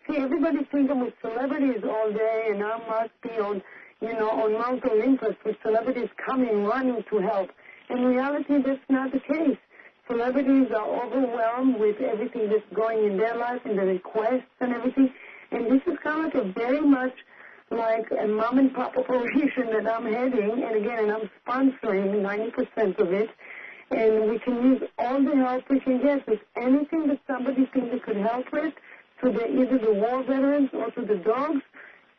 See, 0.08 0.16
everybody 0.16 0.64
thinks 0.72 0.90
I'm 0.90 1.00
with 1.00 1.14
celebrities 1.22 1.82
all 1.84 2.12
day 2.12 2.48
and 2.50 2.62
I 2.62 2.78
must 2.88 3.12
be 3.22 3.30
on, 3.40 3.62
you 4.00 4.12
know, 4.14 4.30
on 4.30 4.52
Mount 4.54 4.84
Olympus 4.84 5.36
with 5.44 5.56
celebrities 5.62 6.08
coming, 6.26 6.64
running 6.64 7.04
to 7.10 7.18
help. 7.20 7.50
In 7.88 8.04
reality, 8.04 8.60
that's 8.66 8.80
not 8.88 9.12
the 9.12 9.20
case. 9.20 9.58
Celebrities 10.08 10.66
are 10.76 11.04
overwhelmed 11.06 11.78
with 11.78 12.00
everything 12.00 12.48
that's 12.48 12.66
going 12.74 13.04
in 13.04 13.16
their 13.16 13.36
life 13.36 13.60
and 13.64 13.78
the 13.78 13.82
requests 13.84 14.50
and 14.60 14.72
everything. 14.74 15.10
And 15.52 15.66
this 15.66 15.82
is 15.86 15.98
kind 16.02 16.32
of 16.32 16.46
a 16.46 16.52
very 16.52 16.80
much 16.80 17.14
like 17.70 18.06
a 18.18 18.26
mom 18.26 18.58
and 18.58 18.72
pop 18.74 18.96
operation 18.96 19.66
that 19.72 19.86
I'm 19.88 20.06
heading. 20.06 20.62
And 20.64 20.76
again, 20.76 21.04
and 21.04 21.12
I'm 21.12 21.30
sponsoring 21.46 22.22
90% 22.22 22.98
of 22.98 23.12
it. 23.12 23.30
And 23.90 24.30
we 24.30 24.38
can 24.38 24.62
use 24.62 24.82
all 24.98 25.22
the 25.22 25.36
help 25.36 25.64
we 25.68 25.80
can 25.80 26.02
get 26.02 26.26
with 26.26 26.40
anything 26.56 27.08
that 27.08 27.20
somebody 27.26 27.68
thinks 27.74 27.90
they 27.92 27.98
could 27.98 28.16
help 28.16 28.46
with 28.52 28.72
to 29.22 29.30
the, 29.30 29.46
either 29.46 29.78
the 29.78 29.92
war 29.92 30.22
veterans 30.22 30.70
or 30.72 30.90
to 30.92 31.02
the 31.02 31.16
dogs. 31.16 31.60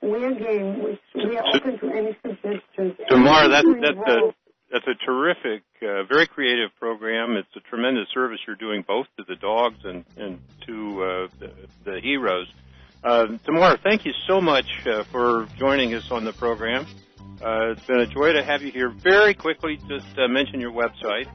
We 0.01 0.23
are 0.23 0.33
game. 0.33 0.83
We, 0.83 0.99
we 1.15 1.37
are 1.37 1.43
open 1.55 1.79
to 1.79 1.89
any 1.89 2.15
suggestions. 2.21 2.61
That's 2.99 3.11
Anything 3.11 3.81
that's 3.81 4.09
a 4.09 4.33
that's 4.71 4.87
a 4.87 5.05
terrific, 5.05 5.61
uh, 5.83 6.03
very 6.03 6.25
creative 6.27 6.71
program. 6.79 7.37
It's 7.37 7.55
a 7.55 7.59
tremendous 7.69 8.07
service 8.13 8.39
you're 8.45 8.55
doing 8.55 8.83
both 8.85 9.05
to 9.17 9.23
the 9.27 9.35
dogs 9.35 9.77
and 9.85 10.03
and 10.17 10.39
to 10.67 11.03
uh, 11.03 11.27
the, 11.39 11.51
the 11.85 12.01
heroes. 12.01 12.47
Uh, 13.03 13.25
Tamara, 13.45 13.77
thank 13.83 14.05
you 14.05 14.13
so 14.27 14.39
much 14.39 14.65
uh, 14.87 15.03
for 15.11 15.47
joining 15.57 15.93
us 15.93 16.09
on 16.11 16.23
the 16.23 16.31
program. 16.33 16.85
Uh, 17.43 17.71
it's 17.71 17.85
been 17.85 17.99
a 17.99 18.07
joy 18.07 18.31
to 18.31 18.41
have 18.43 18.61
you 18.61 18.71
here. 18.71 18.89
Very 18.89 19.33
quickly, 19.33 19.77
just 19.89 20.05
uh, 20.17 20.27
mention 20.29 20.61
your 20.61 20.71
website. 20.71 21.27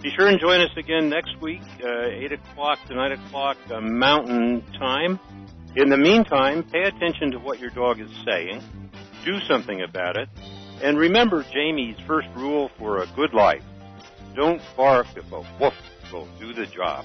be 0.00 0.10
sure 0.16 0.28
and 0.28 0.38
join 0.40 0.60
us 0.60 0.70
again 0.76 1.08
next 1.10 1.36
week, 1.42 1.60
uh, 1.84 2.06
8 2.08 2.32
o'clock 2.32 2.78
to 2.86 2.94
9 2.94 3.12
o'clock 3.12 3.56
uh, 3.70 3.80
Mountain 3.80 4.62
Time. 4.78 5.18
In 5.76 5.90
the 5.90 5.98
meantime, 5.98 6.62
pay 6.62 6.84
attention 6.84 7.32
to 7.32 7.38
what 7.38 7.58
your 7.58 7.70
dog 7.70 8.00
is 8.00 8.08
saying. 8.24 8.62
Do 9.24 9.40
something 9.40 9.82
about 9.82 10.16
it. 10.16 10.28
And 10.82 10.96
remember 10.96 11.44
Jamie's 11.52 11.96
first 12.06 12.28
rule 12.36 12.70
for 12.78 13.02
a 13.02 13.06
good 13.16 13.34
life. 13.34 13.64
Don't 14.34 14.62
bark 14.76 15.06
if 15.16 15.30
a 15.32 15.44
woof 15.60 15.74
will 16.12 16.28
do 16.38 16.52
the 16.52 16.66
job. 16.66 17.04